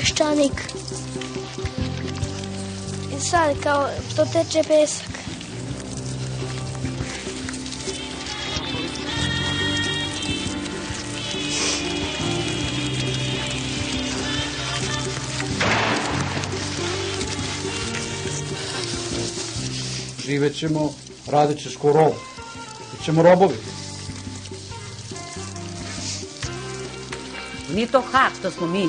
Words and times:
peščanik. 0.00 0.60
I 3.16 3.20
sad 3.20 3.60
kao 3.62 3.88
to 4.16 4.24
teče 4.32 4.62
pesak. 4.68 5.06
Živet 20.24 20.56
ćemo, 20.56 20.94
radit 21.26 21.62
ćeš 21.62 21.76
ko 21.76 21.92
rob. 21.92 22.12
Bićemo 22.92 23.22
robovi. 23.22 23.56
Nije 27.74 27.86
to 27.86 28.02
hak, 28.12 28.32
to 28.42 28.50
smo 28.50 28.66
mi. 28.66 28.88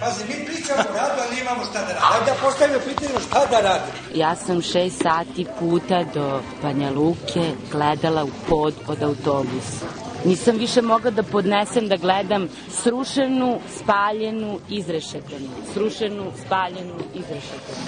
Pazi, 0.00 0.24
mi 0.24 0.44
pričamo 0.46 0.80
o 0.90 0.94
radu, 0.96 1.22
ali 1.26 1.36
nemamo 1.36 1.64
šta 1.64 1.72
da 1.72 1.92
radimo. 1.92 2.06
Ajde 2.12 2.26
da 2.26 2.36
postavimo 2.42 2.78
pitanje 2.78 3.20
šta 3.28 3.46
da 3.50 3.60
radimo. 3.60 3.92
Ja 4.14 4.36
sam 4.36 4.62
šest 4.62 5.02
sati 5.02 5.46
puta 5.58 6.04
do 6.14 6.40
Banja 6.62 6.90
Luke 6.90 7.52
gledala 7.72 8.24
u 8.24 8.30
pod 8.48 8.74
od 8.86 9.02
autobusa. 9.02 9.86
Nisam 10.24 10.56
više 10.56 10.82
mogla 10.82 11.10
da 11.10 11.22
podnesem 11.22 11.88
da 11.88 11.96
gledam 11.96 12.48
srušenu, 12.82 13.60
spaljenu, 13.82 14.60
izrešetanu. 14.68 15.48
Srušenu, 15.74 16.32
spaljenu, 16.46 16.94
izrešetanu. 17.14 17.86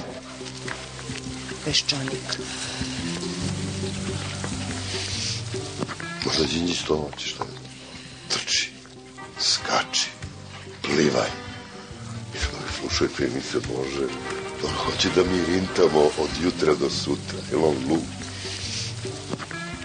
Peščanik. 1.64 2.40
Možda 6.24 6.44
Đinđić 6.44 6.82
to 6.82 6.96
hoće 6.96 7.26
šta 7.26 7.44
je. 7.44 7.50
Trči, 8.28 8.70
skači, 9.38 10.10
plivaj. 10.82 11.49
Slušajte 12.80 13.24
emisiju 13.24 13.60
Bože, 13.68 14.04
on 14.64 14.70
hoće 14.70 15.08
da 15.14 15.22
mi 15.22 15.54
rintamo 15.54 16.00
od 16.00 16.30
jutra 16.44 16.74
do 16.74 16.90
sutra. 16.90 17.38
Je 17.50 17.56
on 17.56 17.74
glup? 17.86 18.02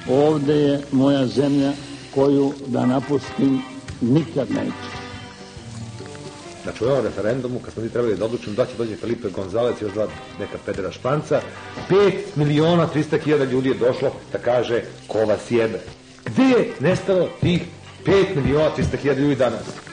Ovde 0.10 0.54
je 0.54 0.82
moja 0.92 1.28
zemlja 1.28 1.74
koju 2.14 2.54
da 2.68 2.86
napustim 2.86 3.62
nikad 4.02 4.52
neću. 4.52 4.96
Znači 6.64 6.84
u 6.84 6.88
ovom 6.88 7.04
referendumu, 7.06 7.60
kad 7.60 7.74
smo 7.74 7.84
mi 7.84 7.90
trebali 7.90 8.16
da 8.16 8.26
odlučimo 8.26 8.56
da 8.56 8.66
će 8.66 8.72
dođe 8.78 8.96
Felipe 8.96 9.30
Gonzalez 9.30 9.76
i 9.82 9.84
još 9.84 9.94
dva 9.94 10.08
neka 10.40 10.58
pedera 10.66 10.92
španca, 10.92 11.42
5 11.90 12.14
miliona 12.36 12.90
300 12.96 13.20
hiljada 13.24 13.44
ljudi 13.44 13.70
je 13.70 13.76
došlo 13.76 14.12
da 14.32 14.38
kaže 14.38 14.84
ko 15.08 15.18
vas 15.26 15.52
jebe. 15.52 15.80
Gde 16.26 16.44
je 16.44 16.74
nestalo 16.80 17.30
tih 17.42 17.62
5 18.06 18.36
miliona 18.36 18.70
300 18.78 18.98
hiljada 18.98 19.22
ljudi 19.22 19.36
danas? 19.36 19.85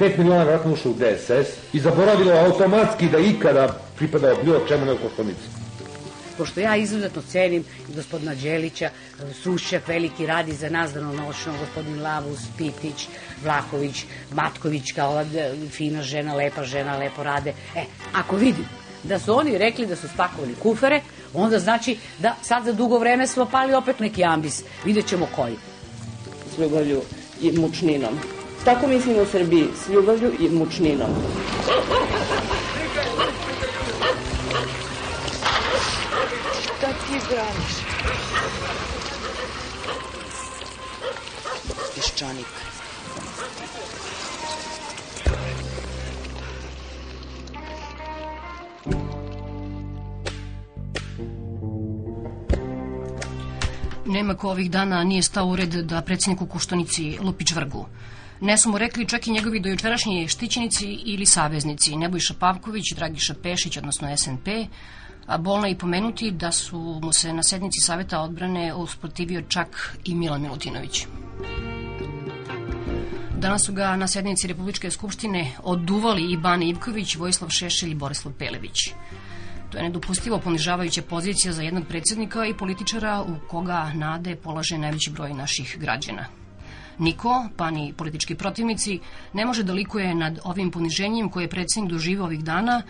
5 0.00 0.18
miliona 0.18 0.44
vratno 0.44 0.72
ušlo 0.72 0.90
u 0.90 0.94
DSS 0.94 1.48
i 1.72 1.80
zaboravilo 1.80 2.32
automatski 2.32 3.08
da 3.08 3.18
ikada 3.18 3.80
pripadao 3.96 4.36
bilo 4.44 4.60
čemu 4.68 4.84
nego 4.86 4.98
Koštunici. 4.98 5.64
pošto 6.38 6.60
ja 6.60 6.76
izuzetno 6.76 7.22
cenim 7.22 7.64
gospodina 7.94 8.34
Đelića, 8.34 8.90
Sušćak 9.42 9.88
veliki 9.88 10.26
radi 10.26 10.52
za 10.52 10.68
nas 10.70 10.92
danonoćno, 10.92 11.52
gospodin 11.60 12.02
Lavus, 12.02 12.40
Pitić, 12.58 13.08
Vlahović, 13.42 14.04
Matković, 14.32 14.92
kao 14.92 15.10
ova 15.10 15.24
fina 15.70 16.02
žena, 16.02 16.34
lepa 16.34 16.64
žena, 16.64 16.96
lepo 16.98 17.22
rade. 17.22 17.54
E, 17.76 17.84
ako 18.14 18.36
vidim 18.36 18.66
da 19.02 19.18
su 19.18 19.38
oni 19.38 19.58
rekli 19.58 19.86
da 19.86 19.96
su 19.96 20.08
spakovali 20.08 20.54
kufere, 20.62 21.00
onda 21.34 21.58
znači 21.58 21.96
da 22.18 22.36
sad 22.42 22.64
za 22.64 22.72
dugo 22.72 22.98
vreme 22.98 23.26
smo 23.26 23.46
pali 23.46 23.74
opet 23.74 24.00
neki 24.00 24.24
ambis. 24.24 24.62
Vidjet 24.84 25.06
ćemo 25.06 25.28
koji. 25.36 25.56
S 26.54 26.58
ljubavlju 26.58 27.02
i 27.42 27.52
mučninom. 27.52 28.18
Tako 28.64 28.86
mislim 28.86 29.18
u 29.18 29.26
Srbiji, 29.26 29.68
s 29.84 29.88
ljubavlju 29.88 30.32
i 30.38 30.48
mučninom. 30.48 31.10
Šta 36.62 36.88
ti 36.88 37.20
braniš? 37.28 37.74
Peščanik. 41.94 42.46
Nema 54.06 54.34
ko 54.34 54.50
ovih 54.50 54.70
dana 54.70 55.04
nije 55.04 55.22
stao 55.22 55.46
u 55.46 55.56
red 55.56 55.68
da 55.68 56.02
predsjedniku 56.02 56.46
Kuštonici 56.46 57.18
lupi 57.22 57.44
čvrgu. 57.46 57.86
Ne 58.40 58.58
su 58.58 58.70
mu 58.70 58.78
rekli 58.78 59.08
čak 59.08 59.26
i 59.26 59.30
njegovi 59.30 59.60
dojučerašnji 59.60 60.28
štićenici 60.28 60.86
ili 60.86 61.26
saveznici, 61.26 61.96
Nebojša 61.96 62.34
Pavković, 62.34 62.92
Dragiša 62.94 63.34
Pešić, 63.42 63.76
odnosno 63.76 64.16
SNP, 64.16 64.48
a 65.26 65.38
bolno 65.38 65.68
i 65.68 65.78
pomenuti 65.78 66.30
da 66.30 66.52
su 66.52 67.00
mu 67.02 67.12
se 67.12 67.32
na 67.32 67.42
sednici 67.42 67.80
Saveta 67.80 68.20
odbrane 68.20 68.74
usprotivio 68.74 69.42
čak 69.48 69.96
i 70.04 70.14
Milan 70.14 70.42
Milutinović. 70.42 71.06
Danas 73.38 73.64
su 73.66 73.72
ga 73.72 73.96
na 73.96 74.08
sednici 74.08 74.48
Republičke 74.48 74.90
skupštine 74.90 75.52
oduvali 75.62 76.32
i 76.32 76.36
Bane 76.36 76.68
Ivković, 76.68 77.16
Vojislav 77.16 77.50
Šešelj 77.50 77.90
i 77.90 77.94
Borislav 77.94 78.34
Pelević. 78.38 78.78
To 79.70 79.78
je 79.78 79.84
nedopustivo 79.84 80.38
ponižavajuća 80.38 81.02
pozicija 81.02 81.52
za 81.52 81.62
jednog 81.62 81.84
predsjednika 81.88 82.46
i 82.46 82.56
političara 82.56 83.22
u 83.22 83.48
koga 83.48 83.92
nade 83.94 84.36
polaže 84.36 84.78
najveći 84.78 85.10
broj 85.10 85.34
naših 85.34 85.76
građana. 85.80 86.43
Niko, 86.98 87.48
pa 87.56 87.70
ni 87.70 87.92
politički 87.96 88.34
protivnici, 88.34 89.00
ne 89.32 89.46
može 89.46 89.62
da 89.62 89.72
likuje 89.72 90.14
nad 90.14 90.38
ovim 90.44 90.70
poniženjem 90.70 91.28
koje 91.28 91.44
je 91.44 91.48
predsjednik 91.48 91.92
doživao 91.92 92.26
ovih 92.26 92.44
dana, 92.44 92.82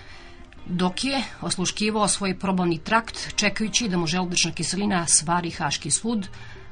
dok 0.67 1.05
je 1.05 1.23
osluškivao 1.41 2.09
svoj 2.09 2.39
probavni 2.39 2.79
trakt, 2.79 3.35
čekajući 3.37 3.89
da 3.89 3.97
mu 3.97 4.07
želudečna 4.07 4.53
kiselina 4.53 5.07
svari 5.07 5.51
haški 5.51 5.91
sud, 5.91 6.29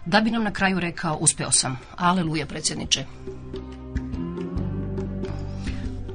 da 0.06 0.21
bi 0.21 0.31
nam 0.31 0.44
na 0.44 0.53
kraju 0.53 0.81
rekao 0.81 1.16
uspeo 1.16 1.50
sam. 1.50 1.78
Aleluja, 1.97 2.47
predsjedniče. 2.47 3.04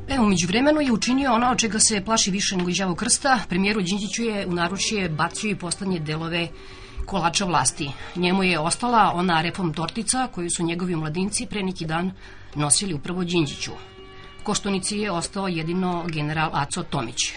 Evo, 0.09 0.27
među 0.27 0.47
vremenu 0.47 0.81
je 0.81 0.91
učinio 0.91 1.33
ono 1.33 1.55
čega 1.55 1.79
se 1.79 2.01
plaši 2.05 2.31
više 2.31 2.57
nego 2.57 2.69
izjavu 2.69 2.95
krsta. 2.95 3.39
Premijeru 3.49 3.81
Đinđiću 3.81 4.23
je 4.23 4.47
u 4.47 4.53
naručje 4.53 5.09
bacio 5.09 5.49
i 5.51 5.55
poslednje 5.55 5.99
delove 5.99 6.47
kolača 7.07 7.45
vlasti. 7.45 7.91
Njemu 8.15 8.43
je 8.43 8.59
ostala 8.59 9.11
ona 9.15 9.41
reform 9.41 9.71
tortica 9.73 10.27
koju 10.27 10.49
su 10.49 10.63
njegovi 10.63 10.95
mladinci 10.95 11.45
pre 11.45 11.63
neki 11.63 11.85
dan 11.85 12.11
nosili 12.55 12.93
upravo 12.93 13.23
Đinđiću. 13.23 13.71
Koštunici 14.43 14.97
je 14.97 15.11
ostao 15.11 15.47
jedino 15.47 16.05
general 16.07 16.49
Aco 16.53 16.83
Tomić. 16.83 17.33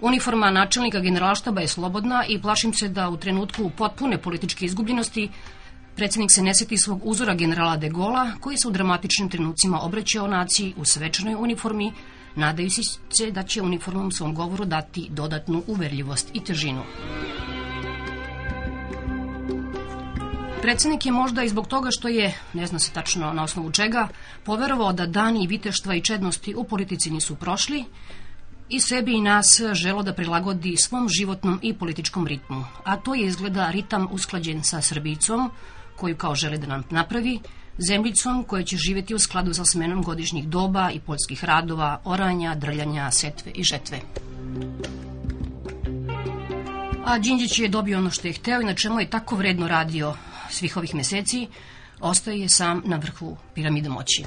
Uniforma 0.00 0.50
načelnika 0.50 1.00
generalštaba 1.00 1.60
je 1.60 1.68
slobodna 1.68 2.24
i 2.28 2.42
plašim 2.42 2.74
se 2.74 2.88
da 2.88 3.08
u 3.08 3.16
trenutku 3.16 3.70
potpune 3.76 4.18
političke 4.18 4.64
izgubljenosti 4.64 5.28
Predsednik 5.96 6.30
se 6.32 6.42
ne 6.42 6.54
seti 6.54 6.78
svog 6.78 7.00
uzora 7.04 7.34
generala 7.34 7.76
de 7.76 7.88
Gola, 7.88 8.30
koji 8.40 8.56
se 8.56 8.68
u 8.68 8.70
dramatičnim 8.70 9.28
trenucima 9.28 9.80
obraćao 9.82 10.26
naciji 10.26 10.74
u 10.76 10.84
svečanoj 10.84 11.34
uniformi, 11.34 11.92
nadajući 12.36 12.82
se 13.10 13.30
da 13.30 13.42
će 13.42 13.62
uniformom 13.62 14.12
svom 14.12 14.34
govoru 14.34 14.64
dati 14.64 15.08
dodatnu 15.10 15.62
uverljivost 15.66 16.30
i 16.32 16.44
težinu. 16.44 16.82
Predsednik 20.62 21.06
je 21.06 21.12
možda 21.12 21.42
i 21.42 21.48
zbog 21.48 21.66
toga 21.66 21.88
što 21.90 22.08
je, 22.08 22.34
ne 22.52 22.66
zna 22.66 22.78
se 22.78 22.92
tačno 22.92 23.32
na 23.32 23.42
osnovu 23.42 23.70
čega, 23.72 24.08
poverovao 24.44 24.92
da 24.92 25.06
dani 25.06 25.46
viteštva 25.46 25.94
i 25.94 26.00
čednosti 26.00 26.54
u 26.54 26.64
politici 26.64 27.10
nisu 27.10 27.36
prošli 27.36 27.84
i 28.68 28.80
sebi 28.80 29.12
i 29.12 29.20
nas 29.20 29.62
želo 29.72 30.02
da 30.02 30.12
prilagodi 30.14 30.76
svom 30.76 31.08
životnom 31.08 31.58
i 31.62 31.74
političkom 31.74 32.26
ritmu. 32.26 32.64
A 32.84 32.96
to 32.96 33.14
je 33.14 33.26
izgleda 33.26 33.70
ritam 33.70 34.08
usklađen 34.10 34.62
sa 34.62 34.80
Srbicom, 34.80 35.50
koju 35.96 36.16
kao 36.16 36.34
žele 36.34 36.58
da 36.58 36.66
nam 36.66 36.84
napravi, 36.90 37.40
zemljicom 37.78 38.44
koja 38.44 38.64
će 38.64 38.76
živeti 38.76 39.14
u 39.14 39.18
skladu 39.18 39.54
sa 39.54 39.64
smenom 39.64 40.02
godišnjih 40.02 40.48
doba 40.48 40.90
i 40.90 41.00
poljskih 41.00 41.44
radova, 41.44 42.00
oranja, 42.04 42.54
drljanja, 42.54 43.10
setve 43.10 43.52
i 43.54 43.62
žetve. 43.62 44.00
A 47.04 47.18
Đinđić 47.18 47.58
je 47.58 47.68
dobio 47.68 47.98
ono 47.98 48.10
što 48.10 48.28
je 48.28 48.32
hteo 48.32 48.60
i 48.60 48.64
na 48.64 48.74
čemu 48.74 49.00
je 49.00 49.10
tako 49.10 49.36
vredno 49.36 49.68
radio 49.68 50.14
svih 50.50 50.76
ovih 50.76 50.94
meseci, 50.94 51.48
ostaje 52.00 52.48
sam 52.48 52.82
na 52.84 52.96
vrhu 52.96 53.36
piramide 53.54 53.88
moći. 53.88 54.24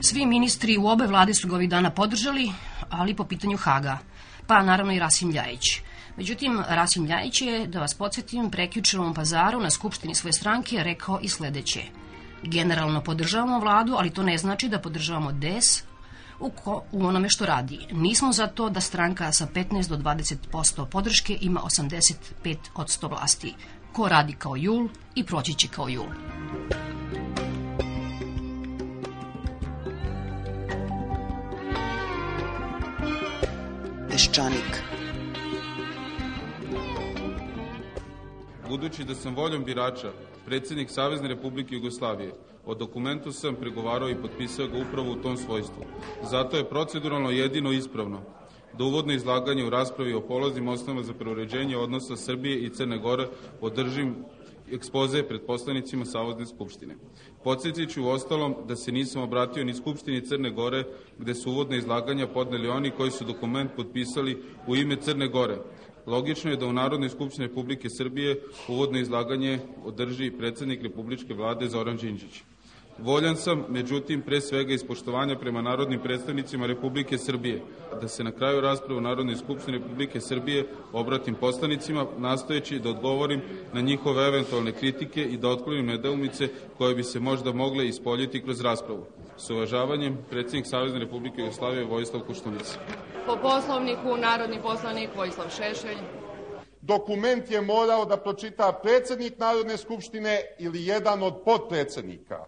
Svi 0.00 0.26
ministri 0.26 0.78
u 0.78 0.86
obe 0.86 1.06
vlade 1.06 1.34
su 1.34 1.48
ga 1.48 1.54
ovih 1.54 1.68
dana 1.68 1.90
podržali, 1.90 2.52
ali 2.90 3.14
po 3.14 3.24
pitanju 3.24 3.56
Haga, 3.56 3.98
pa 4.46 4.62
naravno 4.62 4.92
i 4.92 4.98
Rasim 4.98 5.30
Ljajić. 5.30 5.80
Međutim, 6.16 6.62
Rasim 6.68 7.04
Ljajić 7.04 7.42
je, 7.42 7.66
da 7.66 7.80
vas 7.80 7.94
podsjetim, 7.94 8.50
ovom 8.98 9.14
pazaru 9.14 9.60
na 9.60 9.70
skupštini 9.70 10.14
svoje 10.14 10.32
stranke 10.32 10.82
rekao 10.82 11.18
i 11.22 11.28
sledeće. 11.28 11.82
Generalno 12.42 13.00
podržavamo 13.00 13.60
vladu, 13.60 13.94
ali 13.98 14.10
to 14.10 14.22
ne 14.22 14.38
znači 14.38 14.68
da 14.68 14.78
podržavamo 14.78 15.32
DES 15.32 15.84
u, 16.40 16.50
ko, 16.50 16.82
u 16.92 17.06
onome 17.06 17.28
što 17.28 17.46
radi. 17.46 17.78
Nismo 17.92 18.32
za 18.32 18.46
to 18.46 18.70
da 18.70 18.80
stranka 18.80 19.32
sa 19.32 19.46
15 19.54 19.88
do 19.88 19.96
20% 19.96 20.86
podrške 20.86 21.38
ima 21.40 21.60
85 21.60 22.56
od 22.74 22.86
100 22.86 23.10
vlasti. 23.10 23.54
Ko 23.92 24.08
radi 24.08 24.32
kao 24.32 24.56
jul 24.56 24.88
i 25.14 25.24
proći 25.24 25.54
će 25.54 25.68
kao 25.68 25.88
jul. 25.88 26.06
Peščanik. 34.10 34.82
Budući 38.68 39.04
da 39.04 39.14
sam 39.14 39.34
voljom 39.34 39.64
birača 39.64 40.12
predsjednik 40.46 40.90
Savezne 40.90 41.28
Republike 41.28 41.74
Jugoslavije, 41.74 42.32
o 42.66 42.74
dokumentu 42.74 43.32
sam 43.32 43.54
pregovarao 43.54 44.10
i 44.10 44.22
potpisao 44.22 44.68
ga 44.68 44.78
upravo 44.78 45.12
u 45.12 45.22
tom 45.22 45.36
svojstvu. 45.36 45.84
Zato 46.30 46.56
je 46.56 46.68
proceduralno 46.68 47.30
jedino 47.30 47.72
ispravno 47.72 48.20
da 48.78 48.84
uvodno 48.84 49.12
izlaganje 49.12 49.64
u 49.64 49.70
raspravi 49.70 50.14
o 50.14 50.20
polaznim 50.20 50.68
osnovama 50.68 51.02
za 51.02 51.14
preuređenje 51.14 51.76
odnosa 51.76 52.16
Srbije 52.16 52.58
i 52.58 52.70
Crne 52.70 52.98
Gore 52.98 53.28
održim 53.60 54.14
ekspoze 54.72 55.22
pred 55.22 55.40
poslanicima 55.46 56.04
Savodne 56.04 56.46
skupštine. 56.46 56.94
Podsjetit 57.44 57.90
ću 57.90 58.04
u 58.04 58.08
ostalom 58.08 58.54
da 58.68 58.76
se 58.76 58.92
nisam 58.92 59.22
obratio 59.22 59.64
ni 59.64 59.74
Skupštini 59.74 60.26
Crne 60.26 60.50
Gore, 60.50 60.84
gde 61.18 61.34
su 61.34 61.50
uvodne 61.50 61.78
izlaganja 61.78 62.26
podneli 62.26 62.68
oni 62.68 62.90
koji 62.90 63.10
su 63.10 63.24
dokument 63.24 63.70
potpisali 63.76 64.42
u 64.66 64.76
ime 64.76 64.96
Crne 64.96 65.28
Gore. 65.28 65.58
Logično 66.06 66.50
je 66.50 66.56
da 66.56 66.66
u 66.66 66.72
Narodnoj 66.72 67.08
skupštini 67.08 67.46
Republike 67.46 67.90
Srbije 67.90 68.40
uvodno 68.68 68.98
izlaganje 68.98 69.58
održi 69.84 70.30
predsednik 70.30 70.82
Republičke 70.82 71.34
vlade 71.34 71.68
Zoran 71.68 71.96
Đinđić. 71.96 72.42
Voljan 72.98 73.36
sam, 73.36 73.64
međutim, 73.68 74.22
pre 74.22 74.40
svega 74.40 74.74
iz 74.74 74.84
poštovanja 74.84 75.38
prema 75.38 75.62
narodnim 75.62 76.00
predstavnicima 76.00 76.66
Republike 76.66 77.18
Srbije, 77.18 77.62
da 78.00 78.08
se 78.08 78.24
na 78.24 78.32
kraju 78.32 78.60
rasprave 78.60 78.98
u 78.98 79.00
Narodnoj 79.00 79.36
skupštini 79.36 79.78
Republike 79.78 80.20
Srbije 80.20 80.66
obratim 80.92 81.34
poslanicima, 81.34 82.06
nastojeći 82.18 82.78
da 82.78 82.90
odgovorim 82.90 83.40
na 83.72 83.80
njihove 83.80 84.28
eventualne 84.28 84.72
kritike 84.72 85.24
i 85.24 85.36
da 85.36 85.48
otklonim 85.48 85.86
nedeumice 85.86 86.48
koje 86.78 86.94
bi 86.94 87.02
se 87.02 87.20
možda 87.20 87.52
mogle 87.52 87.88
ispoljiti 87.88 88.42
kroz 88.42 88.60
raspravu. 88.60 89.06
S 89.38 89.50
uvažavanjem, 89.50 90.18
predsjednik 90.30 90.66
Savezne 90.66 90.98
Republike 90.98 91.40
Jugoslavije 91.40 91.84
Vojislav 91.84 92.22
Koštunica. 92.26 92.78
Po 93.26 93.36
poslovniku, 93.42 94.16
narodni 94.16 94.62
poslanik 94.62 95.10
Vojislav 95.16 95.50
Šešelj. 95.50 95.98
Dokument 96.80 97.50
je 97.50 97.60
morao 97.60 98.04
da 98.04 98.16
pročita 98.16 98.72
predsednik 98.82 99.38
Narodne 99.38 99.76
skupštine 99.76 100.40
ili 100.58 100.86
jedan 100.86 101.22
od 101.22 101.34
podpredsednika 101.44 102.44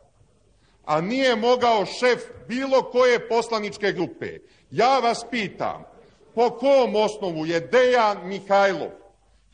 a 0.88 1.00
nije 1.00 1.37
mogao 1.37 1.87
šef 1.87 2.19
bilo 2.49 2.82
koje 2.82 3.29
poslaničke 3.29 3.93
grupe. 3.93 4.38
Ja 4.70 4.99
vas 4.99 5.26
pitam, 5.31 5.85
po 6.35 6.50
kom 6.50 6.96
osnovu 6.96 7.46
je 7.46 7.61
Dejan 7.61 8.29
Mihajlov 8.29 8.90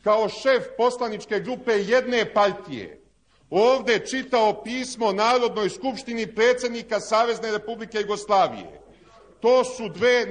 kao 0.03 0.29
šef 0.29 0.63
poslaničke 0.77 1.39
grupe 1.39 1.71
jedne 1.71 2.33
partije 2.33 3.04
ovde 3.49 3.99
čitao 3.99 4.63
pismo 4.63 5.11
Narodnoj 5.11 5.69
skupštini 5.69 6.27
predsednika 6.35 6.99
Savezne 6.99 7.51
Republike 7.51 7.99
Jugoslavije. 7.99 8.81
To 9.39 9.63
su 9.63 9.89
dve 9.89 10.25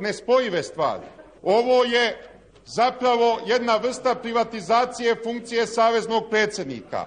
nespojive 0.00 0.62
stvari. 0.62 1.06
Ovo 1.42 1.84
je 1.84 2.30
zapravo 2.66 3.40
jedna 3.46 3.76
vrsta 3.76 4.14
privatizacije 4.14 5.16
funkcije 5.24 5.66
saveznog 5.66 6.24
predsednika. 6.30 7.06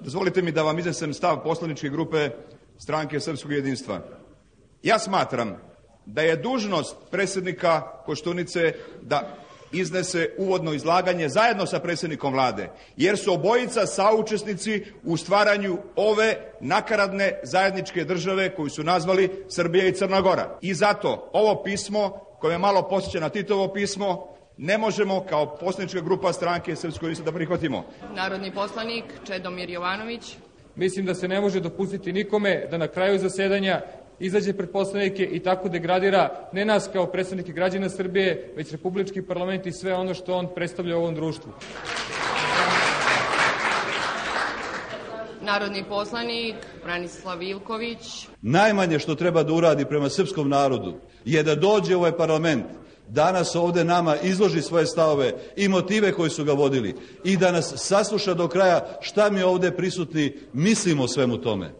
Dozvolite 0.00 0.42
mi 0.42 0.52
da 0.52 0.62
vam 0.62 0.78
iznesem 0.78 1.14
stav 1.14 1.42
poslaničke 1.42 1.88
grupe 1.88 2.30
stranke 2.78 3.20
Srpskog 3.20 3.52
jedinstva. 3.52 4.00
Ja 4.82 4.98
smatram 4.98 5.56
da 6.06 6.22
je 6.22 6.36
dužnost 6.36 6.96
predsjednika 7.10 7.82
Koštunice 8.06 8.74
da 9.02 9.36
iznese 9.72 10.30
uvodno 10.38 10.72
izlaganje 10.72 11.28
zajedno 11.28 11.66
sa 11.66 11.78
predsjednikom 11.78 12.32
vlade, 12.32 12.70
jer 12.96 13.18
su 13.18 13.32
obojica 13.32 13.86
saučesnici 13.86 14.84
u 15.04 15.16
stvaranju 15.16 15.78
ove 15.96 16.36
nakaradne 16.60 17.40
zajedničke 17.42 18.04
države 18.04 18.54
koju 18.54 18.70
su 18.70 18.84
nazvali 18.84 19.44
Srbija 19.48 19.86
i 19.86 19.92
Crna 19.92 20.20
Gora. 20.20 20.58
I 20.60 20.74
zato 20.74 21.30
ovo 21.32 21.62
pismo, 21.62 22.10
koje 22.40 22.54
je 22.54 22.58
malo 22.58 22.88
posjeća 22.88 23.20
na 23.20 23.28
Titovo 23.28 23.68
pismo, 23.72 24.26
ne 24.56 24.78
možemo 24.78 25.24
kao 25.28 25.56
poslanička 25.56 26.00
grupa 26.00 26.32
stranke 26.32 26.76
Srpskoj 26.76 27.06
jedinstva 27.06 27.24
da 27.24 27.36
prihvatimo. 27.36 27.84
Narodni 28.14 28.54
poslanik 28.54 29.04
Čedomir 29.26 29.70
Jovanović. 29.70 30.36
Mislim 30.76 31.06
da 31.06 31.14
se 31.14 31.28
ne 31.28 31.40
može 31.40 31.60
dopustiti 31.60 32.12
nikome 32.12 32.66
da 32.70 32.78
na 32.78 32.88
kraju 32.88 33.18
zasedanja 33.18 33.80
izađe 34.20 34.52
pred 34.52 34.70
poslanike 34.70 35.24
i 35.24 35.40
tako 35.40 35.68
degradira 35.68 36.48
ne 36.52 36.64
nas 36.64 36.88
kao 36.92 37.06
predstavnike 37.06 37.52
građana 37.52 37.88
Srbije, 37.88 38.52
već 38.56 38.72
Republički 38.72 39.22
parlament 39.22 39.66
i 39.66 39.72
sve 39.72 39.94
ono 39.94 40.14
što 40.14 40.34
on 40.34 40.48
predstavlja 40.54 40.96
u 40.96 41.00
ovom 41.00 41.14
društvu. 41.14 41.52
Narodni 45.42 45.84
poslanik 45.88 46.54
Branislav 46.84 47.42
Ilković. 47.42 48.28
Najmanje 48.42 48.98
što 48.98 49.14
treba 49.14 49.42
da 49.42 49.52
uradi 49.52 49.84
prema 49.84 50.08
srpskom 50.08 50.48
narodu 50.48 50.94
je 51.24 51.42
da 51.42 51.54
dođe 51.54 51.96
u 51.96 51.98
ovaj 51.98 52.16
parlament 52.16 52.64
danas 53.08 53.54
ovde 53.56 53.84
nama 53.84 54.16
izloži 54.16 54.62
svoje 54.62 54.86
stavove 54.86 55.32
i 55.56 55.68
motive 55.68 56.12
koji 56.12 56.30
su 56.30 56.44
ga 56.44 56.52
vodili 56.52 56.94
i 57.24 57.36
da 57.36 57.52
nas 57.52 57.72
sasluša 57.76 58.34
do 58.34 58.48
kraja 58.48 58.98
šta 59.00 59.30
mi 59.30 59.42
ovde 59.42 59.70
prisutni 59.70 60.36
mislimo 60.52 61.02
o 61.02 61.08
svemu 61.08 61.36
tome. 61.36 61.72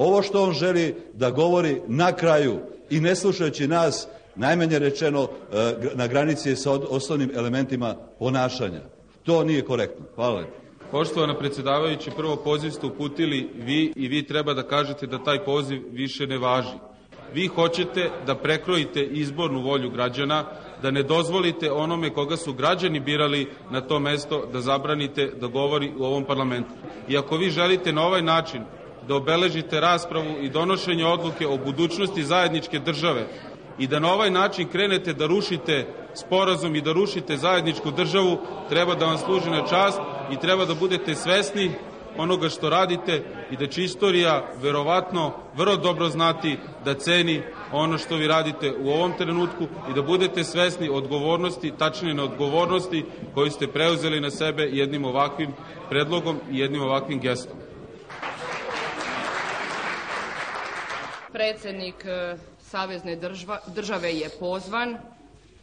Ovo 0.00 0.22
što 0.22 0.42
on 0.42 0.52
želi 0.52 0.94
da 1.14 1.30
govori 1.30 1.80
na 1.88 2.12
kraju 2.12 2.58
i 2.90 3.00
ne 3.00 3.16
slušajući 3.16 3.68
nas, 3.68 4.08
najmanje 4.36 4.78
rečeno, 4.78 5.28
e, 5.52 5.74
na 5.94 6.06
granici 6.06 6.56
sa 6.56 6.70
osnovnim 6.72 7.30
elementima 7.34 7.94
ponašanja. 8.18 8.80
To 9.22 9.44
nije 9.44 9.64
korektno. 9.64 10.06
Hvala. 10.14 10.44
Poštovana 10.90 11.38
predsedavajući, 11.38 12.10
prvo 12.16 12.36
poziv 12.36 12.70
ste 12.70 12.86
uputili 12.86 13.50
vi 13.54 13.92
i 13.96 14.08
vi 14.08 14.26
treba 14.26 14.54
da 14.54 14.62
kažete 14.62 15.06
da 15.06 15.24
taj 15.24 15.44
poziv 15.44 15.82
više 15.92 16.26
ne 16.26 16.38
važi. 16.38 16.78
Vi 17.34 17.46
hoćete 17.46 18.10
da 18.26 18.34
prekrojite 18.34 19.04
izbornu 19.04 19.62
volju 19.62 19.90
građana, 19.90 20.44
da 20.82 20.90
ne 20.90 21.02
dozvolite 21.02 21.72
onome 21.72 22.10
koga 22.10 22.36
su 22.36 22.52
građani 22.52 23.00
birali 23.00 23.48
na 23.70 23.80
to 23.80 23.98
mesto 23.98 24.46
da 24.52 24.60
zabranite 24.60 25.32
da 25.40 25.46
govori 25.46 25.92
u 25.98 26.04
ovom 26.04 26.24
parlamentu. 26.24 26.70
I 27.08 27.18
ako 27.18 27.36
vi 27.36 27.50
želite 27.50 27.92
na 27.92 28.06
ovaj 28.06 28.22
način 28.22 28.62
da 29.08 29.14
obeležite 29.14 29.80
raspravu 29.80 30.36
i 30.40 30.48
donošenje 30.48 31.06
odluke 31.06 31.46
o 31.46 31.56
budućnosti 31.56 32.24
zajedničke 32.24 32.78
države 32.78 33.26
i 33.78 33.86
da 33.86 33.98
na 33.98 34.12
ovaj 34.12 34.30
način 34.30 34.68
krenete 34.68 35.12
da 35.12 35.26
rušite 35.26 35.86
sporazum 36.14 36.76
i 36.76 36.80
da 36.80 36.92
rušite 36.92 37.36
zajedničku 37.36 37.90
državu, 37.90 38.38
treba 38.68 38.94
da 38.94 39.06
vam 39.06 39.18
služi 39.18 39.50
na 39.50 39.66
čast 39.66 40.00
i 40.32 40.36
treba 40.36 40.64
da 40.64 40.74
budete 40.74 41.14
svesni 41.14 41.70
onoga 42.16 42.48
što 42.48 42.70
radite 42.70 43.22
i 43.50 43.56
da 43.56 43.66
će 43.66 43.84
istorija 43.84 44.44
verovatno 44.62 45.32
vrlo 45.56 45.76
dobro 45.76 46.08
znati 46.08 46.56
da 46.84 46.94
ceni 46.94 47.42
ono 47.72 47.98
što 47.98 48.16
vi 48.16 48.26
radite 48.26 48.72
u 48.82 48.90
ovom 48.90 49.12
trenutku 49.18 49.64
i 49.90 49.94
da 49.94 50.02
budete 50.02 50.44
svesni 50.44 50.88
odgovornosti, 50.88 51.72
tačnije 51.78 52.14
na 52.14 52.24
odgovornosti 52.24 53.04
koju 53.34 53.50
ste 53.50 53.66
preuzeli 53.66 54.20
na 54.20 54.30
sebe 54.30 54.62
jednim 54.62 55.04
ovakvim 55.04 55.52
predlogom 55.88 56.36
i 56.50 56.58
jednim 56.58 56.82
ovakvim 56.82 57.20
gestom. 57.20 57.56
Predsednik 61.32 62.04
e, 62.04 62.36
Savezne 62.58 63.16
države 63.66 64.12
je 64.12 64.28
pozvan 64.40 64.98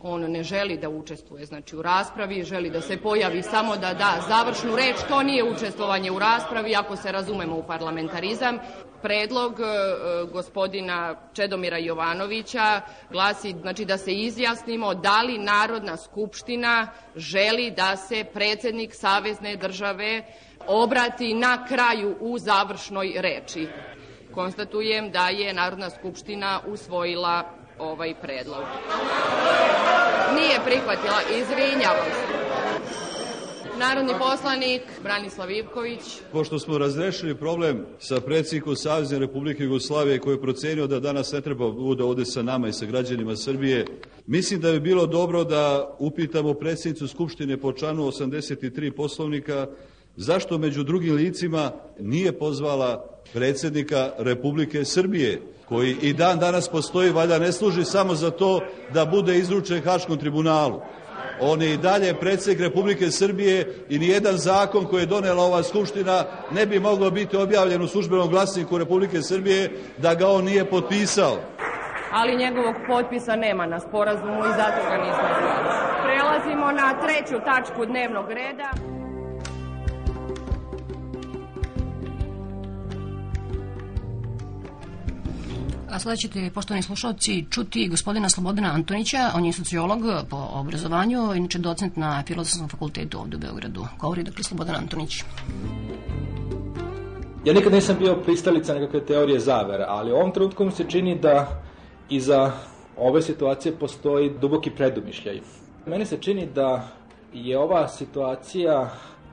on 0.01 0.21
ne 0.31 0.43
želi 0.43 0.77
da 0.77 0.89
učestvuje 0.89 1.45
znači 1.45 1.75
u 1.75 1.81
raspravi, 1.81 2.43
želi 2.43 2.69
da 2.69 2.81
se 2.81 2.97
pojavi 2.97 3.41
samo 3.43 3.77
da 3.77 3.93
da 3.93 4.23
završnu 4.27 4.75
reč, 4.75 4.95
to 5.07 5.23
nije 5.23 5.43
učestvovanje 5.43 6.11
u 6.11 6.19
raspravi 6.19 6.75
ako 6.75 6.95
se 6.95 7.11
razumemo 7.11 7.55
u 7.55 7.63
parlamentarizam. 7.63 8.59
Predlog 9.01 9.59
e, 9.59 9.63
gospodina 10.33 11.15
Čedomira 11.33 11.77
Jovanovića 11.77 12.81
glasi 13.11 13.55
znači 13.61 13.85
da 13.85 13.97
se 13.97 14.13
izjasnimo 14.13 14.93
da 14.93 15.21
li 15.21 15.37
Narodna 15.37 15.97
skupština 15.97 16.87
želi 17.15 17.71
da 17.71 17.95
se 17.95 18.23
predsednik 18.33 18.95
Savezne 18.95 19.55
države 19.55 20.23
obrati 20.67 21.33
na 21.33 21.65
kraju 21.67 22.15
u 22.19 22.37
završnoj 22.37 23.13
reči. 23.17 23.67
Konstatujem 24.33 25.11
da 25.11 25.29
je 25.29 25.53
Narodna 25.53 25.89
skupština 25.89 26.59
usvojila 26.67 27.43
ovaj 27.79 28.13
predlog. 28.21 28.63
Nije 30.35 30.59
prihvatila, 30.65 31.19
izvinjavam 31.41 32.11
se. 32.11 32.37
Narodni 33.79 34.13
poslanik 34.19 34.81
Branislav 35.03 35.51
Ivković. 35.51 36.01
Pošto 36.31 36.59
smo 36.59 36.77
razrešili 36.77 37.35
problem 37.35 37.85
sa 37.99 38.21
predsjednikom 38.21 38.75
Savjezne 38.75 39.19
Republike 39.19 39.63
Jugoslavije 39.63 40.19
koji 40.19 40.33
je 40.35 40.41
procenio 40.41 40.87
da 40.87 40.99
danas 40.99 41.31
ne 41.31 41.41
treba 41.41 41.71
bude 41.71 42.03
ovde 42.03 42.25
sa 42.25 42.41
nama 42.41 42.67
i 42.67 42.73
sa 42.73 42.85
građanima 42.85 43.35
Srbije, 43.35 43.85
mislim 44.27 44.61
da 44.61 44.71
bi 44.71 44.79
bilo 44.79 45.05
dobro 45.05 45.43
da 45.43 45.95
upitamo 45.99 46.53
predsjednicu 46.53 47.07
Skupštine 47.07 47.57
po 47.57 47.73
članu 47.73 48.03
83 48.03 48.91
poslovnika 48.91 49.67
zašto 50.17 50.57
među 50.57 50.83
drugim 50.83 51.15
licima 51.15 51.71
nije 51.99 52.31
pozvala 52.31 53.05
predsjednika 53.33 54.11
Republike 54.17 54.85
Srbije, 54.85 55.41
koji 55.65 55.95
i 56.01 56.13
dan 56.13 56.39
danas 56.39 56.69
postoji, 56.69 57.11
valjda 57.11 57.39
ne 57.39 57.51
služi 57.51 57.83
samo 57.83 58.15
za 58.15 58.31
to 58.31 58.61
da 58.93 59.05
bude 59.05 59.37
izručen 59.37 59.81
Haškom 59.81 60.17
tribunalu. 60.17 60.81
On 61.41 61.61
je 61.61 61.73
i 61.73 61.77
dalje 61.77 62.13
predsjednik 62.13 62.59
Republike 62.59 63.11
Srbije 63.11 63.75
i 63.89 63.99
nijedan 63.99 64.37
zakon 64.37 64.85
koji 64.85 65.01
je 65.01 65.05
donela 65.05 65.43
ova 65.43 65.63
Skupština 65.63 66.23
ne 66.51 66.65
bi 66.65 66.79
mogao 66.79 67.11
biti 67.11 67.37
objavljen 67.37 67.81
u 67.81 67.87
službenom 67.87 68.29
glasniku 68.29 68.77
Republike 68.77 69.21
Srbije 69.21 69.71
da 69.97 70.15
ga 70.15 70.27
on 70.27 70.45
nije 70.45 70.65
potpisao. 70.65 71.37
Ali 72.11 72.37
njegovog 72.37 72.75
potpisa 72.87 73.35
nema 73.35 73.65
na 73.65 73.79
sporazumu 73.79 74.39
i 74.39 74.53
zato 74.57 74.81
ga 74.89 74.97
nismo. 74.97 75.27
Prelazimo 76.03 76.71
na 76.71 76.93
treću 77.01 77.43
tačku 77.45 77.85
dnevnog 77.85 78.31
reda. 78.31 78.96
A 85.97 85.99
sada 85.99 86.15
ćete, 86.15 86.49
poštovani 86.53 86.83
slušalci, 86.83 87.45
čuti 87.49 87.87
gospodina 87.87 88.29
Slobodana 88.29 88.71
Antonića. 88.73 89.31
On 89.35 89.45
je 89.45 89.53
sociolog 89.53 89.99
po 90.29 90.37
obrazovanju, 90.53 91.33
inače 91.35 91.59
docent 91.59 91.95
na 91.95 92.23
Filozofskom 92.27 92.69
fakultetu 92.69 93.19
ovde 93.19 93.37
u 93.37 93.39
Beogradu. 93.39 93.85
Govori 93.99 94.23
dakle 94.23 94.43
Slobodan 94.43 94.75
Antonić. 94.75 95.23
Ja 97.45 97.53
nikad 97.53 97.73
nisam 97.73 97.95
bio 97.99 98.15
pristalica 98.15 98.73
nekakve 98.73 99.05
teorije 99.05 99.39
zavere, 99.39 99.85
ali 99.87 100.11
u 100.11 100.15
ovom 100.15 100.31
trenutku 100.31 100.65
mi 100.65 100.71
se 100.71 100.85
čini 100.87 101.19
da 101.19 101.61
iza 102.09 102.51
ove 102.97 103.21
situacije 103.21 103.75
postoji 103.75 104.29
duboki 104.41 104.69
predumišljaj. 104.69 105.41
Meni 105.85 106.05
se 106.05 106.17
čini 106.17 106.45
da 106.55 106.87
je 107.33 107.59
ova 107.59 107.87
situacija 107.87 108.89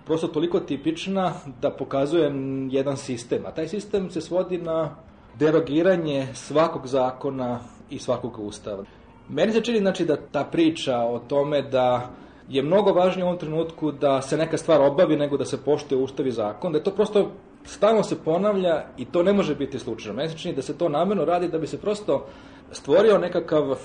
prosto 0.07 0.29
toliko 0.29 0.61
tipična 0.61 1.33
da 1.61 1.71
pokazuje 1.71 2.33
jedan 2.71 2.97
sistem, 2.97 3.47
a 3.47 3.51
taj 3.51 3.69
sistem 3.69 4.11
se 4.11 4.21
svodi 4.21 4.59
na 4.59 4.97
derogiranje 5.39 6.27
svakog 6.35 6.87
zakona 6.87 7.61
i 7.91 7.99
svakog 7.99 8.39
ustava. 8.39 8.85
Meni 9.29 9.53
se 9.53 9.61
čini 9.61 9.79
znači 9.79 10.05
da 10.05 10.17
ta 10.17 10.45
priča 10.45 10.99
o 10.99 11.19
tome 11.19 11.63
da 11.63 12.11
je 12.49 12.63
mnogo 12.63 12.93
važnije 12.93 13.25
u 13.25 13.29
ovom 13.29 13.39
trenutku 13.39 13.93
da 13.93 14.23
se 14.23 14.37
neka 14.37 14.57
stvar 14.57 14.83
obavi 14.83 15.17
nego 15.17 15.37
da 15.37 15.45
se 15.45 15.65
poštuje 15.65 16.03
ustav 16.03 16.27
i 16.27 16.33
zakon, 16.33 16.73
da 16.73 16.79
je 16.79 16.85
to 16.85 16.91
prosto 16.91 17.31
stalno 17.65 18.03
se 18.03 18.25
ponavlja 18.25 18.85
i 18.97 19.05
to 19.05 19.23
ne 19.23 19.33
može 19.33 19.55
biti 19.55 19.79
slučajno. 19.79 20.17
Meni 20.17 20.29
se 20.29 20.39
čini 20.39 20.55
da 20.55 20.63
se 20.63 20.79
to 20.79 20.89
namerno 20.89 21.25
radi 21.25 21.49
da 21.49 21.59
bi 21.59 21.67
se 21.67 21.81
prosto 21.81 22.27
stvorio 22.73 23.19
nekakav 23.19 23.77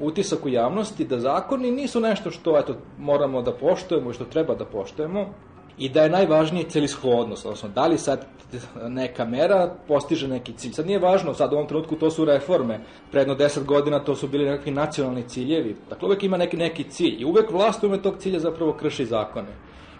utisak 0.00 0.44
u 0.44 0.48
javnosti 0.48 1.04
da 1.04 1.20
zakoni 1.20 1.70
nisu 1.70 2.00
nešto 2.00 2.30
što 2.30 2.58
eto, 2.58 2.74
moramo 2.98 3.42
da 3.42 3.52
poštujemo 3.52 4.10
i 4.10 4.14
što 4.14 4.24
treba 4.24 4.54
da 4.54 4.64
poštujemo, 4.64 5.26
i 5.78 5.88
da 5.88 6.02
je 6.02 6.10
najvažnije 6.10 6.68
celishodnost, 6.68 7.46
odnosno 7.46 7.68
da 7.68 7.86
li 7.86 7.98
sad 7.98 8.26
neka 8.88 9.24
mera 9.24 9.74
postiže 9.88 10.28
neki 10.28 10.52
cilj. 10.52 10.72
Sad 10.72 10.86
nije 10.86 10.98
važno, 10.98 11.34
sad 11.34 11.52
u 11.52 11.56
ovom 11.56 11.68
trenutku 11.68 11.96
to 11.96 12.10
su 12.10 12.24
reforme, 12.24 12.80
predno 13.10 13.34
10 13.34 13.64
godina 13.64 14.04
to 14.04 14.16
su 14.16 14.28
bili 14.28 14.44
nekakvi 14.44 14.72
nacionalni 14.72 15.28
ciljevi, 15.28 15.76
dakle 15.88 16.06
uvek 16.06 16.22
ima 16.22 16.36
neki, 16.36 16.56
neki 16.56 16.84
cilj 16.84 17.20
i 17.20 17.24
uvek 17.24 17.50
vlast 17.50 17.84
ume 17.84 18.02
tog 18.02 18.16
cilja 18.18 18.40
zapravo 18.40 18.72
krši 18.72 19.06
zakone. 19.06 19.48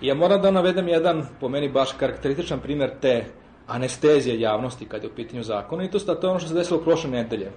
I 0.01 0.07
ja 0.07 0.15
moram 0.15 0.43
da 0.43 0.51
navedem 0.51 0.89
jedan, 0.89 1.27
po 1.41 1.49
meni 1.49 1.69
baš 1.69 1.93
karakterističan 1.93 2.61
primer 2.61 2.91
te 3.01 3.25
anestezije 3.67 4.41
javnosti 4.41 4.89
kad 4.89 5.03
je 5.03 5.11
u 5.11 5.15
pitanju 5.15 5.43
zakona 5.43 5.85
i 5.85 5.91
to, 5.91 5.99
to 5.99 6.27
je 6.27 6.31
ono 6.31 6.39
što 6.39 6.49
se 6.49 6.55
desilo 6.55 6.81
prošle 6.81 7.11
nedelje. 7.11 7.53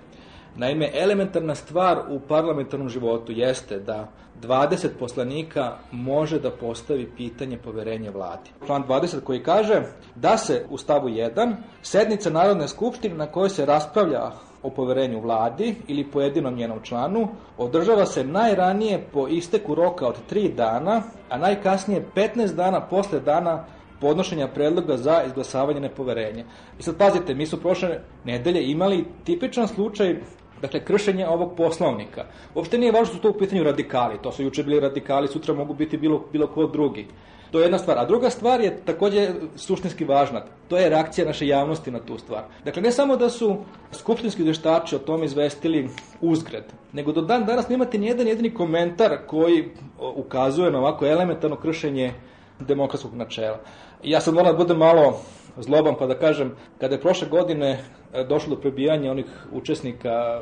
Naime, 0.55 0.89
elementarna 0.93 1.55
stvar 1.55 1.99
u 2.09 2.19
parlamentarnom 2.19 2.89
životu 2.89 3.31
jeste 3.31 3.79
da 3.79 4.11
20 4.41 4.87
poslanika 4.99 5.77
može 5.91 6.39
da 6.39 6.51
postavi 6.51 7.11
pitanje 7.17 7.57
poverenja 7.57 8.11
vladi. 8.11 8.49
Plan 8.67 8.83
20 8.87 9.21
koji 9.23 9.43
kaže 9.43 9.81
da 10.15 10.37
se 10.37 10.65
u 10.69 10.77
stavu 10.77 11.07
1 11.09 11.53
sednica 11.81 12.29
Narodne 12.29 12.67
skupštine 12.67 13.15
na 13.15 13.27
kojoj 13.27 13.49
se 13.49 13.65
raspravlja 13.65 14.31
o 14.63 14.69
poverenju 14.69 15.19
vladi 15.19 15.75
ili 15.87 16.11
pojedinom 16.11 16.55
njenom 16.55 16.79
članu 16.83 17.27
održava 17.57 18.05
se 18.05 18.23
najranije 18.23 19.07
po 19.13 19.27
isteku 19.27 19.75
roka 19.75 20.07
od 20.07 20.15
3 20.31 20.55
dana, 20.55 21.01
a 21.29 21.37
najkasnije 21.37 22.05
15 22.15 22.55
dana 22.55 22.81
posle 22.81 23.19
dana 23.19 23.65
podnošenja 24.01 24.47
predloga 24.47 24.97
za 24.97 25.23
izglasavanje 25.23 25.79
nepoverenja. 25.79 26.43
I 26.79 26.83
sad 26.83 26.97
pazite, 26.97 27.33
mi 27.33 27.45
su 27.45 27.61
prošle 27.61 27.99
nedelje 28.25 28.71
imali 28.71 29.05
tipičan 29.23 29.67
slučaj 29.67 30.15
Dakle, 30.61 30.79
kršenje 30.85 31.27
ovog 31.27 31.55
poslovnika. 31.57 32.25
Uopšte 32.55 32.77
nije 32.77 32.91
važno 32.91 33.13
su 33.13 33.21
to 33.21 33.29
u 33.29 33.37
pitanju 33.37 33.63
radikali. 33.63 34.17
To 34.21 34.31
su 34.31 34.43
juče 34.43 34.63
bili 34.63 34.79
radikali, 34.79 35.27
sutra 35.27 35.53
mogu 35.53 35.73
biti 35.73 35.97
bilo, 35.97 36.23
bilo 36.31 36.47
ko 36.47 36.67
drugi. 36.67 37.07
To 37.51 37.59
je 37.59 37.63
jedna 37.63 37.77
stvar. 37.77 37.97
A 37.99 38.05
druga 38.05 38.29
stvar 38.29 38.61
je 38.61 38.77
takođe 38.85 39.29
suštinski 39.55 40.05
važna. 40.05 40.41
To 40.67 40.77
je 40.77 40.89
reakcija 40.89 41.27
naše 41.27 41.47
javnosti 41.47 41.91
na 41.91 41.99
tu 41.99 42.17
stvar. 42.17 42.43
Dakle, 42.65 42.81
ne 42.81 42.91
samo 42.91 43.17
da 43.17 43.29
su 43.29 43.57
skupštinski 43.91 44.43
veštači 44.43 44.95
o 44.95 44.99
tome 44.99 45.25
izvestili 45.25 45.89
uzgred, 46.21 46.63
nego 46.93 47.11
do 47.11 47.21
dan 47.21 47.45
danas 47.45 47.69
nemate 47.69 47.97
nijedan 47.97 48.27
jedini 48.27 48.53
komentar 48.53 49.17
koji 49.27 49.69
ukazuje 50.15 50.71
na 50.71 50.79
ovako 50.79 51.05
elementarno 51.05 51.55
kršenje 51.55 52.13
demokratskog 52.59 53.15
načela. 53.15 53.59
Ja 54.03 54.21
sad 54.21 54.33
moram 54.33 54.51
da 54.51 54.57
budem 54.57 54.77
malo 54.77 55.19
zloban 55.57 55.95
pa 55.99 56.07
da 56.07 56.15
kažem, 56.19 56.55
kada 56.79 56.95
je 56.95 57.01
prošle 57.01 57.27
godine 57.27 57.79
e, 58.13 58.23
došlo 58.23 58.55
do 58.55 58.61
prebijanja 58.61 59.11
onih 59.11 59.25
učesnika 59.51 60.09
e, 60.09 60.41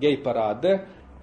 gej 0.00 0.22
parade, 0.22 0.68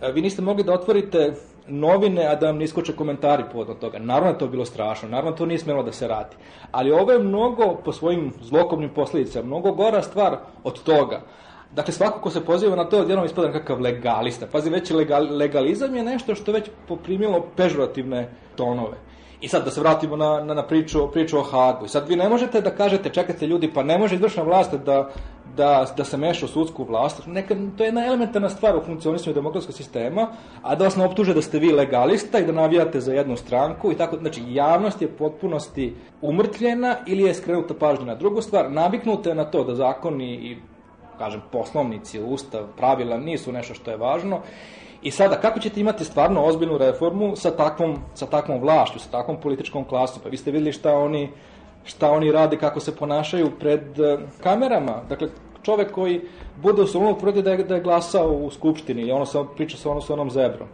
e, 0.01 0.12
vi 0.12 0.21
niste 0.21 0.41
mogli 0.41 0.63
da 0.63 0.74
otvorite 0.74 1.33
novine, 1.67 2.25
a 2.27 2.36
da 2.36 2.48
vam 2.48 2.57
ne 2.57 2.63
iskoče 2.63 2.95
komentari 2.95 3.43
povodom 3.51 3.75
toga. 3.75 4.00
Naravno 4.00 4.29
je 4.29 4.38
to 4.38 4.48
bilo 4.48 4.65
strašno, 4.65 5.09
naravno 5.09 5.31
to 5.31 5.45
nije 5.45 5.59
smelo 5.59 5.83
da 5.83 5.91
se 5.91 6.07
radi. 6.07 6.36
Ali 6.71 6.91
ovo 6.91 7.12
je 7.12 7.19
mnogo, 7.19 7.75
po 7.86 7.93
svojim 7.93 8.33
zlokobnim 8.41 8.89
posledicama, 8.89 9.48
mnogo 9.48 9.71
gora 9.71 10.01
stvar 10.01 10.38
od 10.63 10.83
toga. 10.83 11.21
Dakle, 11.71 11.93
svako 11.93 12.19
ko 12.19 12.29
se 12.29 12.45
poziva 12.45 12.75
na 12.75 12.86
to, 12.86 13.00
odjednom 13.00 13.25
ispada 13.25 13.48
nekakav 13.48 13.81
legalista. 13.81 14.48
Pazi, 14.51 14.69
već 14.69 14.91
legal, 14.91 15.38
legalizam 15.38 15.95
je 15.95 16.03
nešto 16.03 16.36
što 16.36 16.51
već 16.51 16.69
poprimilo 16.88 17.45
pežorativne 17.55 18.29
tonove. 18.55 18.98
I 19.41 19.48
sad 19.48 19.65
da 19.65 19.72
se 19.72 19.81
vratimo 19.81 20.15
na, 20.15 20.43
na, 20.43 20.53
na 20.53 20.63
priču, 20.63 21.08
priču 21.12 21.39
o 21.39 21.43
Hagu. 21.43 21.86
I 21.86 21.89
sad 21.89 22.10
vi 22.10 22.15
ne 22.15 22.29
možete 22.29 22.62
da 22.62 22.75
kažete, 22.75 23.10
čekajte 23.10 23.48
ljudi, 23.48 23.72
pa 23.74 23.84
ne 23.84 23.98
može 23.98 24.15
izvršna 24.15 24.43
vlast 24.43 24.74
da, 24.74 25.10
da, 25.55 25.86
da 25.98 26.03
se 26.03 26.17
meša 26.17 26.46
u 26.46 26.50
sudsku 26.50 26.84
vlast. 26.84 27.27
Neka, 27.27 27.55
to 27.77 27.84
je 27.84 27.88
jedna 27.88 28.05
elementarna 28.05 28.50
stvar 28.50 28.75
u 28.75 28.81
funkcionisanju 28.86 29.34
demokratskog 29.34 29.75
sistema, 29.75 30.27
a 30.62 30.75
da 30.75 30.84
vas 30.84 30.96
ne 30.96 31.05
optuže 31.05 31.34
da 31.34 31.41
ste 31.41 31.60
vi 31.60 31.72
legalista 31.72 32.39
i 32.39 32.46
da 32.46 32.51
navijate 32.51 33.00
za 33.00 33.13
jednu 33.13 33.38
stranku 33.38 33.91
i 33.91 33.96
tako. 33.96 34.17
Znači, 34.17 34.43
javnost 34.48 35.01
je 35.01 35.08
potpunosti 35.08 35.96
umrtljena 36.22 36.96
ili 37.08 37.24
je 37.24 37.34
skrenuta 37.34 37.74
pažnja 37.74 38.05
na 38.05 38.15
drugu 38.15 38.41
stvar. 38.41 38.72
Naviknuta 38.72 39.29
je 39.29 39.36
na 39.36 39.46
to 39.46 39.63
da 39.63 39.75
zakoni 39.75 40.34
i 40.34 40.58
kažem, 41.17 41.41
poslovnici, 41.51 42.22
ustav, 42.22 42.67
pravila 42.77 43.17
nisu 43.17 43.51
nešto 43.51 43.74
što 43.74 43.91
je 43.91 43.98
važno 43.98 44.41
I 45.01 45.11
sada, 45.11 45.35
kako 45.35 45.59
ćete 45.59 45.79
imati 45.79 46.05
stvarno 46.05 46.43
ozbiljnu 46.43 46.77
reformu 46.77 47.35
sa 47.35 47.51
takvom, 47.51 47.97
sa 48.13 48.25
takvom 48.25 48.61
vlašću, 48.61 48.99
sa 48.99 49.11
takvom 49.11 49.37
političkom 49.41 49.85
klasom? 49.85 50.21
Pa 50.23 50.29
vi 50.29 50.37
ste 50.37 50.51
videli 50.51 50.71
šta 50.71 50.93
oni, 50.93 51.29
šta 51.85 52.11
oni 52.11 52.31
rade, 52.31 52.57
kako 52.57 52.79
se 52.79 52.95
ponašaju 52.95 53.51
pred 53.59 53.99
uh, 53.99 54.19
kamerama. 54.43 55.01
Dakle, 55.09 55.27
čovek 55.63 55.91
koji 55.91 56.21
bude 56.61 56.81
u 56.81 56.87
salonu 56.87 57.15
protiv 57.15 57.43
da 57.43 57.51
je, 57.51 57.63
da 57.63 57.75
je 57.75 57.81
glasao 57.81 58.31
u 58.31 58.51
skupštini 58.51 59.01
i 59.01 59.11
ono 59.11 59.25
samo 59.25 59.45
priča 59.45 59.77
sa 59.77 59.91
ono 59.91 60.01
sa 60.01 60.13
onom 60.13 60.31
zebrom. 60.31 60.67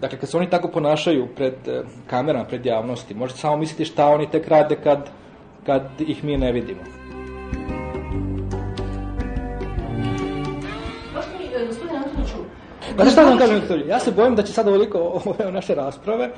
Dakle, 0.00 0.18
kad 0.18 0.28
se 0.28 0.36
oni 0.36 0.50
tako 0.50 0.68
ponašaju 0.68 1.28
pred 1.36 1.54
uh, 1.66 1.86
kamerama, 2.06 2.44
pred 2.44 2.66
javnosti, 2.66 3.14
možete 3.14 3.40
samo 3.40 3.56
misliti 3.56 3.84
šta 3.84 4.08
oni 4.08 4.30
tek 4.30 4.48
rade 4.48 4.76
kad, 4.82 5.10
kad 5.66 5.82
ih 5.98 6.24
mi 6.24 6.36
ne 6.36 6.52
vidimo. 6.52 6.80
Pa 13.00 13.10
šta 13.10 13.24
da 13.24 13.28
vam 13.28 13.38
kažem, 13.38 13.54
Viktorija, 13.54 13.86
ja 13.86 13.98
se 14.00 14.12
bojim 14.12 14.36
da 14.36 14.42
će 14.42 14.52
sad 14.52 14.68
ovoliko 14.68 14.98
ove 15.24 15.52
naše 15.52 15.74
rasprave, 15.74 16.30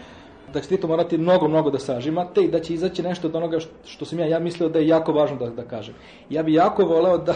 da 0.52 0.60
ćete 0.60 0.76
to 0.76 0.86
morati 0.86 1.18
mnogo, 1.18 1.48
mnogo 1.48 1.70
da 1.70 1.78
sažimate 1.78 2.40
i 2.40 2.50
da 2.50 2.60
će 2.60 2.74
izaći 2.74 3.02
nešto 3.02 3.28
od 3.28 3.36
onoga 3.36 3.60
što, 3.60 3.70
što 3.84 4.04
sam 4.04 4.18
ja, 4.18 4.26
ja 4.26 4.38
mislio 4.38 4.68
da 4.68 4.78
je 4.78 4.88
jako 4.88 5.12
važno 5.12 5.36
da, 5.36 5.50
da 5.50 5.62
kažem. 5.62 5.94
Ja 6.30 6.42
bih 6.42 6.54
jako 6.54 6.84
voleo 6.84 7.18
da 7.18 7.34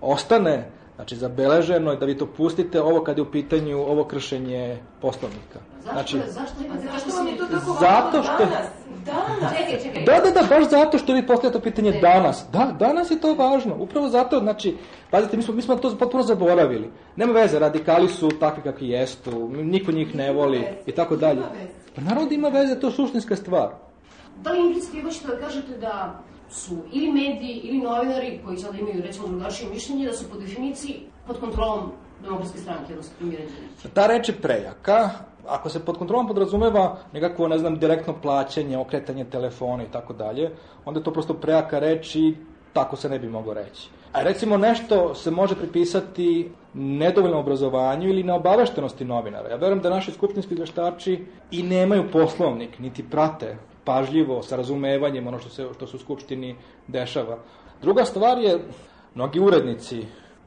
ostane 0.00 0.70
Znači, 0.96 1.16
zabeleženo 1.16 1.90
je 1.90 1.96
da 1.96 2.06
vi 2.06 2.18
to 2.18 2.26
pustite 2.26 2.80
ovo 2.80 3.04
kad 3.04 3.18
je 3.18 3.22
u 3.22 3.30
pitanju 3.30 3.78
ovo 3.78 4.04
kršenje 4.04 4.78
poslovnika. 5.00 5.58
Zašto, 5.84 5.92
znači, 5.92 6.18
zašto, 6.32 6.64
imate, 6.64 6.88
zašto 6.92 7.16
vam 7.16 7.26
je 7.26 7.36
to 7.36 7.46
tako 7.46 7.76
Zato 7.80 8.22
što... 8.22 8.44
Danas, 8.44 8.66
danas. 9.04 9.52
Čekaj, 9.58 9.82
čekaj. 9.82 10.04
Da, 10.04 10.20
da, 10.24 10.40
da, 10.40 10.46
baš 10.48 10.68
zato 10.70 10.98
što 10.98 11.12
vi 11.12 11.26
postavljate 11.26 11.60
pitanje 11.60 11.90
ne. 11.90 12.00
danas. 12.00 12.44
Da, 12.52 12.74
danas 12.78 13.10
je 13.10 13.20
to 13.20 13.34
važno. 13.34 13.76
Upravo 13.78 14.08
zato, 14.08 14.38
znači, 14.38 14.76
pazite, 15.10 15.36
mi 15.36 15.42
smo, 15.42 15.54
mi 15.54 15.62
smo 15.62 15.76
to 15.76 15.96
potpuno 15.98 16.22
zaboravili. 16.22 16.90
Nema 17.16 17.32
veze, 17.32 17.58
radikali 17.58 18.08
su 18.08 18.28
takvi 18.28 18.62
kakvi 18.62 18.88
jestu, 18.88 19.48
niko 19.48 19.92
njih 19.92 20.14
ne 20.14 20.32
voli 20.32 20.64
i 20.86 20.92
tako 20.92 21.16
dalje. 21.16 21.42
Pa 21.94 22.00
narod 22.00 22.32
ima 22.32 22.48
veze, 22.48 22.80
to 22.80 22.86
je 22.86 22.92
suštinska 22.92 23.36
stvar. 23.36 23.68
Da 24.42 24.52
li 24.52 24.66
implicitno 24.66 25.02
hoćete 25.02 25.26
da 25.26 25.36
kažete 25.36 25.78
da 25.78 26.22
su 26.56 26.76
ili 26.92 27.12
mediji 27.12 27.60
ili 27.64 27.78
novinari 27.78 28.40
koji 28.44 28.58
sada 28.58 28.78
imaju 28.78 29.02
recimo 29.02 29.28
drugačije 29.28 29.70
mišljenje 29.70 30.06
da 30.06 30.12
su 30.12 30.30
po 30.30 30.38
definiciji 30.38 31.00
pod 31.26 31.40
kontrolom 31.40 31.92
demokratske 32.22 32.58
stranke, 32.58 32.92
odnosno 32.92 33.12
premijera 33.18 33.44
Đinđića? 33.44 33.88
Ta 33.94 34.06
reč 34.06 34.28
je 34.28 34.34
prejaka. 34.34 35.10
Ako 35.48 35.68
se 35.68 35.84
pod 35.84 35.98
kontrolom 35.98 36.26
podrazumeva 36.26 36.96
nekako, 37.12 37.48
ne 37.48 37.58
znam, 37.58 37.78
direktno 37.78 38.14
plaćanje, 38.22 38.78
okretanje 38.78 39.24
telefona 39.24 39.82
i 39.82 39.90
tako 39.92 40.12
dalje, 40.12 40.50
onda 40.84 41.00
je 41.00 41.04
to 41.04 41.12
prosto 41.12 41.34
prejaka 41.34 41.78
reč 41.78 42.14
i 42.14 42.34
tako 42.72 42.96
se 42.96 43.08
ne 43.08 43.18
bi 43.18 43.28
moglo 43.28 43.54
reći. 43.54 43.88
A 44.12 44.22
recimo 44.22 44.56
nešto 44.56 45.14
se 45.14 45.30
može 45.30 45.54
pripisati 45.54 46.50
nedovoljnom 46.74 47.40
obrazovanju 47.40 48.08
ili 48.08 48.22
neobaveštenosti 48.22 49.04
novinara. 49.04 49.48
Ja 49.48 49.56
verujem 49.56 49.80
da 49.80 49.90
naši 49.90 50.12
skupštinski 50.12 50.54
izveštači 50.54 51.24
i 51.50 51.62
nemaju 51.62 52.10
poslovnik, 52.12 52.78
niti 52.78 53.04
prate 53.10 53.56
pažljivo, 53.86 54.42
sa 54.42 54.56
razumevanjem 54.56 55.26
ono 55.26 55.38
što 55.38 55.48
se, 55.48 55.66
što 55.74 55.86
se 55.86 55.96
u 55.96 56.00
skupštini 56.00 56.56
dešava. 56.86 57.38
Druga 57.82 58.04
stvar 58.04 58.38
je, 58.38 58.58
mnogi 59.14 59.40
urednici 59.40 60.02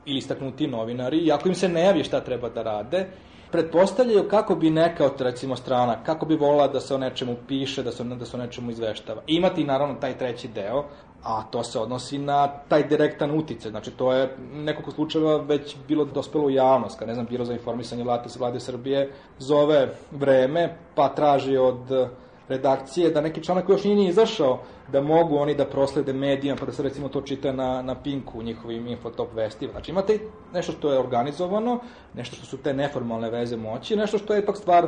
ili 0.05 0.17
istaknuti 0.17 0.67
novinari, 0.67 1.31
ako 1.31 1.50
im 1.50 1.55
se 1.55 1.69
ne 1.69 1.84
javi 1.84 2.03
šta 2.03 2.22
treba 2.22 2.50
da 2.50 2.63
rade, 2.63 3.08
pretpostavljaju 3.51 4.27
kako 4.29 4.55
bi 4.55 4.69
neka 4.69 5.05
od 5.05 5.22
recimo 5.22 5.55
strana, 5.55 6.03
kako 6.03 6.25
bi 6.25 6.36
volila 6.36 6.67
da 6.67 6.79
se 6.79 6.96
o 6.96 6.98
nečemu 6.98 7.36
piše, 7.48 7.84
da 7.84 7.91
se, 7.91 8.03
da 8.03 8.25
se 8.25 8.38
o 8.38 8.39
nečemu 8.39 8.72
izveštava. 8.72 9.22
Imati 9.27 9.63
naravno 9.63 9.96
taj 9.96 10.17
treći 10.17 10.48
deo, 10.48 10.84
a 11.24 11.43
to 11.51 11.63
se 11.63 11.79
odnosi 11.79 12.17
na 12.17 12.48
taj 12.48 12.84
direktan 12.84 13.39
utice. 13.39 13.69
Znači, 13.69 13.91
to 13.91 14.13
je 14.13 14.36
nekoliko 14.53 14.91
slučajeva 14.91 15.38
već 15.38 15.75
bilo 15.88 16.05
dospelo 16.05 16.46
u 16.46 16.50
javnost, 16.50 17.00
kad, 17.00 17.08
ne 17.08 17.13
znam, 17.13 17.25
Biro 17.25 17.46
za 17.46 17.53
informisanje 17.53 18.03
vlade, 18.03 18.29
vlade 18.39 18.60
Srbije 18.60 19.12
zove 19.39 19.93
vreme, 20.12 20.77
pa 20.96 21.10
traži 21.10 21.58
od 21.58 22.10
redakcije 22.49 23.09
da 23.09 23.21
neki 23.21 23.43
članak 23.43 23.65
koji 23.65 23.73
još 23.73 23.83
nije 23.83 23.95
ni 23.95 24.07
izašao, 24.07 24.59
da 24.91 25.01
mogu 25.01 25.37
oni 25.37 25.55
da 25.55 25.65
proslede 25.65 26.13
medijama, 26.13 26.59
pa 26.59 26.65
da 26.65 26.71
se 26.71 26.83
recimo 26.83 27.09
to 27.09 27.21
čita 27.21 27.51
na, 27.51 27.81
na 27.81 27.95
Pinku 27.95 28.39
u 28.39 28.43
njihovim 28.43 28.87
infotop 28.87 29.33
vestima. 29.33 29.71
Znači 29.71 29.91
imate 29.91 30.19
nešto 30.53 30.71
što 30.71 30.91
je 30.91 30.99
organizovano, 30.99 31.79
nešto 32.13 32.35
što 32.35 32.45
su 32.45 32.57
te 32.57 32.73
neformalne 32.73 33.29
veze 33.29 33.57
moći, 33.57 33.95
nešto 33.95 34.17
što 34.17 34.33
je 34.33 34.39
ipak 34.39 34.57
stvar 34.57 34.87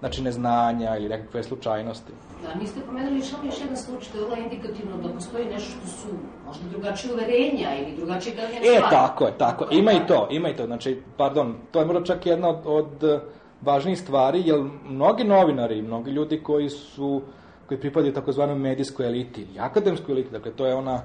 znači 0.00 0.22
neznanja 0.22 0.96
ili 0.96 1.08
nekakve 1.08 1.42
slučajnosti. 1.42 2.12
Da, 2.42 2.54
niste 2.60 2.80
pomenuli 2.86 3.22
samo 3.22 3.44
još 3.44 3.60
jedan 3.60 3.76
slučaj, 3.76 4.12
to 4.12 4.18
je 4.18 4.24
vrlo 4.24 4.36
indikativno 4.36 4.96
da 4.96 5.08
postoji 5.08 5.44
nešto 5.46 5.70
što 5.70 5.86
su 5.86 6.08
možda 6.46 6.68
drugačije 6.68 7.14
uverenja 7.14 7.68
ili 7.78 7.96
drugačije 7.96 8.34
gledanje 8.34 8.58
E, 8.58 8.62
stvari. 8.76 8.90
tako 8.90 9.24
je, 9.24 9.32
tako. 9.38 9.66
Ima 9.70 9.92
i 9.92 10.06
to, 10.08 10.28
ima 10.30 10.48
i 10.48 10.56
to. 10.56 10.66
Znači, 10.66 11.02
pardon, 11.16 11.54
to 11.70 11.80
je 11.80 11.86
možda 11.86 12.04
čak 12.04 12.26
jedna 12.26 12.48
od, 12.48 12.60
od 12.66 13.20
važnijih 13.62 13.98
stvari, 13.98 14.42
jer 14.46 14.64
mnogi 14.84 15.24
novinari, 15.24 15.82
mnogi 15.82 16.10
ljudi 16.10 16.40
koji 16.42 16.68
su 16.68 17.22
koji 17.66 17.80
pripadaju 17.80 18.14
takozvanoj 18.14 18.54
medijskoj 18.58 19.06
eliti 19.06 19.46
akademskoj 19.58 20.12
eliti, 20.12 20.30
dakle 20.30 20.52
to 20.52 20.66
je 20.66 20.74
ona 20.74 21.02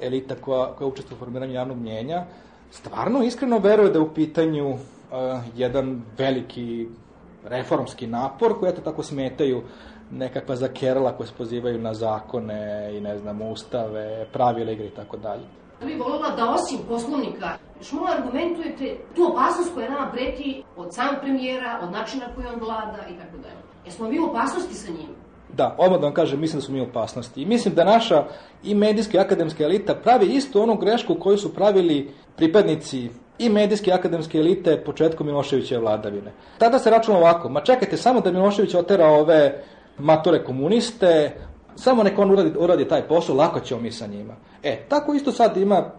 elita 0.00 0.34
koja, 0.34 0.66
koja 0.78 0.88
učestvuje 0.88 1.16
u 1.16 1.18
formiranju 1.18 1.52
javnog 1.52 1.78
mnjenja, 1.78 2.24
stvarno 2.70 3.22
iskreno 3.22 3.58
veruje 3.58 3.90
da 3.90 3.98
je 3.98 4.02
u 4.02 4.14
pitanju 4.14 4.70
uh, 4.70 4.78
jedan 5.56 6.02
veliki 6.18 6.88
reformski 7.44 8.06
napor 8.06 8.58
koji 8.58 8.70
eto 8.70 8.80
tako 8.80 9.02
smetaju 9.02 9.62
nekakva 10.10 10.56
zakerala 10.56 11.16
koje 11.16 11.26
se 11.26 11.34
pozivaju 11.38 11.78
na 11.78 11.94
zakone 11.94 12.90
i 12.96 13.00
ne 13.00 13.18
znam 13.18 13.42
ustave, 13.42 14.26
pravile 14.32 14.72
igre 14.72 14.86
i 14.86 14.90
tako 14.96 15.16
dalje. 15.16 15.61
Ja 15.82 15.86
bih 15.86 15.98
volila 15.98 16.30
da 16.36 16.50
osim 16.50 16.78
poslovnika 16.88 17.50
još 17.78 17.92
malo 17.92 18.06
argumentujete 18.06 18.96
tu 19.14 19.22
opasnost 19.32 19.74
koja 19.74 19.90
nama 19.90 20.10
preti 20.12 20.62
od 20.76 20.94
sam 20.94 21.08
premijera, 21.20 21.80
od 21.82 21.92
načina 21.92 22.26
koji 22.34 22.46
on 22.46 22.60
vlada 22.60 22.98
i 23.10 23.18
tako 23.18 23.36
dalje. 23.42 23.62
Jesmo 23.84 24.08
mi 24.08 24.20
u 24.20 24.24
opasnosti 24.24 24.74
sa 24.74 24.92
njim? 24.92 25.08
Da, 25.52 25.76
odmah 25.78 26.00
da 26.00 26.06
vam 26.06 26.14
kažem, 26.14 26.40
mislim 26.40 26.60
da 26.60 26.66
su 26.66 26.72
mi 26.72 26.80
u 26.80 26.84
opasnosti. 26.84 27.42
I 27.42 27.46
mislim 27.46 27.74
da 27.74 27.84
naša 27.84 28.24
i 28.64 28.74
medijska 28.74 29.18
i 29.18 29.20
akademska 29.20 29.64
elita 29.64 29.94
pravi 29.94 30.26
isto 30.26 30.62
onu 30.62 30.76
grešku 30.76 31.14
koju 31.14 31.38
su 31.38 31.54
pravili 31.54 32.10
pripadnici 32.36 33.10
i 33.38 33.48
medijske 33.48 33.90
i 33.90 33.94
akademske 33.94 34.38
elite 34.38 34.84
početkom 34.84 35.26
Miloševićeve 35.26 35.80
vladavine. 35.80 36.32
Tada 36.58 36.78
se 36.78 36.90
računa 36.90 37.18
ovako, 37.18 37.48
ma 37.48 37.60
čekajte 37.60 37.96
samo 37.96 38.20
da 38.20 38.32
Milošević 38.32 38.74
otera 38.74 39.06
ove 39.06 39.62
matore 39.98 40.44
komuniste, 40.44 41.36
samo 41.76 42.02
neko 42.02 42.22
on 42.22 42.30
uradi, 42.30 42.52
uradi 42.58 42.88
taj 42.88 43.08
posao, 43.08 43.36
lako 43.36 43.60
ćemo 43.60 43.80
mi 43.80 43.92
sa 43.92 44.06
njima. 44.06 44.34
E, 44.62 44.84
tako 44.88 45.14
isto 45.14 45.32
sad 45.32 45.56
ima 45.56 45.90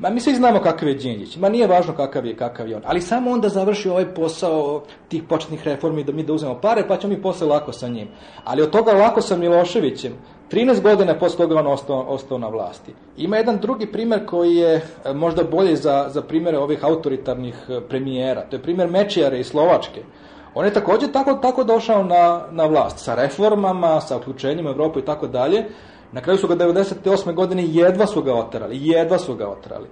Ma 0.00 0.10
mi 0.10 0.20
svi 0.20 0.34
znamo 0.34 0.60
kakav 0.60 0.88
je 0.88 0.94
Đinđić, 0.94 1.36
ma 1.36 1.48
nije 1.48 1.66
važno 1.66 1.92
kakav 1.96 2.26
je, 2.26 2.36
kakav 2.36 2.68
je 2.68 2.76
on, 2.76 2.82
ali 2.86 3.00
samo 3.00 3.30
onda 3.30 3.48
završi 3.48 3.88
ovaj 3.88 4.14
posao 4.14 4.82
tih 5.08 5.22
početnih 5.22 5.64
reformi 5.64 6.04
da 6.04 6.12
mi 6.12 6.22
da 6.22 6.32
uzmemo 6.32 6.60
pare, 6.60 6.88
pa 6.88 6.96
ćemo 6.96 7.14
mi 7.14 7.22
posle 7.22 7.46
lako 7.46 7.72
sa 7.72 7.88
njim. 7.88 8.08
Ali 8.44 8.62
od 8.62 8.70
toga 8.70 8.92
lako 8.92 9.20
sa 9.20 9.36
Miloševićem, 9.36 10.12
13 10.50 10.80
godina 10.82 11.18
posle 11.18 11.38
toga 11.38 11.60
on 11.60 11.66
ostao, 11.66 12.00
ostao 12.00 12.38
na 12.38 12.48
vlasti. 12.48 12.92
Ima 13.16 13.36
jedan 13.36 13.58
drugi 13.58 13.86
primer 13.86 14.26
koji 14.26 14.56
je 14.56 14.74
e, 15.04 15.12
možda 15.14 15.44
bolji 15.44 15.76
za, 15.76 16.06
za 16.08 16.22
primere 16.22 16.58
ovih 16.58 16.84
autoritarnih 16.84 17.54
e, 17.68 17.80
premijera, 17.88 18.40
to 18.50 18.56
je 18.56 18.62
primer 18.62 18.90
Mečijare 18.90 19.40
iz 19.40 19.46
Slovačke. 19.46 20.02
On 20.54 20.64
je 20.64 20.72
takođe 20.72 21.12
tako, 21.12 21.34
tako 21.34 21.64
došao 21.64 22.04
na, 22.04 22.42
na 22.50 22.66
vlast, 22.66 22.98
sa 22.98 23.14
reformama, 23.14 24.00
sa 24.00 24.16
uključenjem 24.16 24.66
u 24.66 24.70
Evropu 24.70 24.98
i 24.98 25.04
tako 25.04 25.26
dalje, 25.26 25.64
Na 26.12 26.20
kraju 26.20 26.38
su 26.38 26.48
ga 26.48 26.56
98. 26.56 27.34
godine 27.34 27.64
jedva 27.66 28.06
su 28.06 28.22
ga 28.22 28.34
oterali, 28.34 28.86
jedva 28.86 29.18
su 29.18 29.34
ga 29.34 29.48
oterali. 29.48 29.86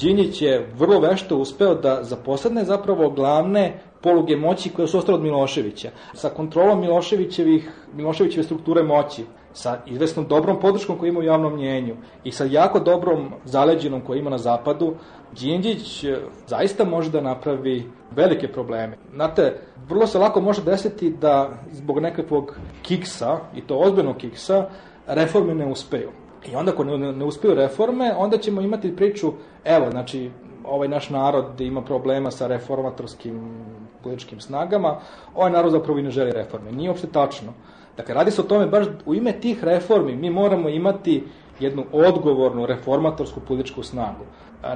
Đinjić 0.00 0.42
je 0.42 0.68
vrlo 0.78 1.00
vešto 1.00 1.36
uspeo 1.36 1.74
da 1.74 1.98
zaposledne 2.02 2.64
zapravo 2.64 3.10
glavne 3.10 3.80
poluge 4.00 4.36
moći 4.36 4.70
koje 4.70 4.88
su 4.88 4.98
ostale 4.98 5.18
od 5.18 5.24
Miloševića. 5.24 5.90
Sa 6.14 6.28
kontrolom 6.28 6.80
Miloševićevih, 6.80 7.70
Miloševićeve 7.94 8.44
strukture 8.44 8.82
moći, 8.82 9.24
sa 9.54 9.78
izvesnom 9.86 10.26
dobrom 10.28 10.60
podrškom 10.60 10.98
koju 10.98 11.08
ima 11.08 11.20
u 11.20 11.22
javnom 11.22 11.54
mnjenju 11.54 11.96
i 12.24 12.32
sa 12.32 12.44
jako 12.44 12.80
dobrom 12.80 13.30
zaleđenom 13.44 14.00
koju 14.00 14.18
ima 14.18 14.30
na 14.30 14.38
zapadu, 14.38 14.94
Đinđić 15.40 16.04
e, 16.04 16.18
zaista 16.46 16.84
može 16.84 17.10
da 17.10 17.20
napravi 17.20 17.90
velike 18.10 18.48
probleme. 18.52 18.96
Znate, 19.14 19.60
vrlo 19.88 20.06
se 20.06 20.18
lako 20.18 20.40
može 20.40 20.62
desiti 20.62 21.10
da 21.10 21.50
zbog 21.72 21.98
nekakvog 21.98 22.56
kiksa, 22.82 23.38
i 23.56 23.60
to 23.60 23.78
ozbiljnog 23.78 24.16
kiksa, 24.16 24.68
reforme 25.06 25.54
ne 25.54 25.66
uspeju. 25.66 26.10
I 26.52 26.56
onda 26.56 26.72
ako 26.72 26.84
ne, 26.84 27.12
ne 27.12 27.24
uspeju 27.24 27.54
reforme, 27.54 28.14
onda 28.16 28.38
ćemo 28.38 28.60
imati 28.60 28.96
priču, 28.96 29.32
evo, 29.64 29.90
znači, 29.90 30.30
ovaj 30.64 30.88
naš 30.88 31.10
narod 31.10 31.60
ima 31.60 31.82
problema 31.82 32.30
sa 32.30 32.46
reformatorskim 32.46 33.64
političkim 34.02 34.40
snagama, 34.40 35.00
ovaj 35.34 35.50
narod 35.50 35.72
zapravo 35.72 35.98
i 35.98 36.02
ne 36.02 36.10
želi 36.10 36.30
reforme. 36.30 36.72
Nije 36.72 36.90
uopšte 36.90 37.06
tačno. 37.06 37.52
Dakle, 37.96 38.14
radi 38.14 38.30
se 38.30 38.40
o 38.40 38.44
tome, 38.44 38.66
baš 38.66 38.86
u 39.06 39.14
ime 39.14 39.32
tih 39.32 39.64
reformi 39.64 40.16
mi 40.16 40.30
moramo 40.30 40.68
imati 40.68 41.24
jednu 41.60 41.84
odgovornu 41.92 42.66
reformatorsku 42.66 43.40
političku 43.40 43.82
snagu. 43.82 44.24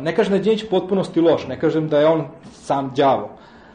Ne 0.01 0.15
kažem 0.15 0.31
da 0.31 0.37
je 0.37 0.43
Đinjić 0.43 0.65
potpunosti 0.71 1.21
loš, 1.21 1.47
ne 1.47 1.61
kažem 1.61 1.89
da 1.89 1.99
je 1.99 2.07
on 2.07 2.27
sam 2.53 2.93
đavo, 2.97 3.31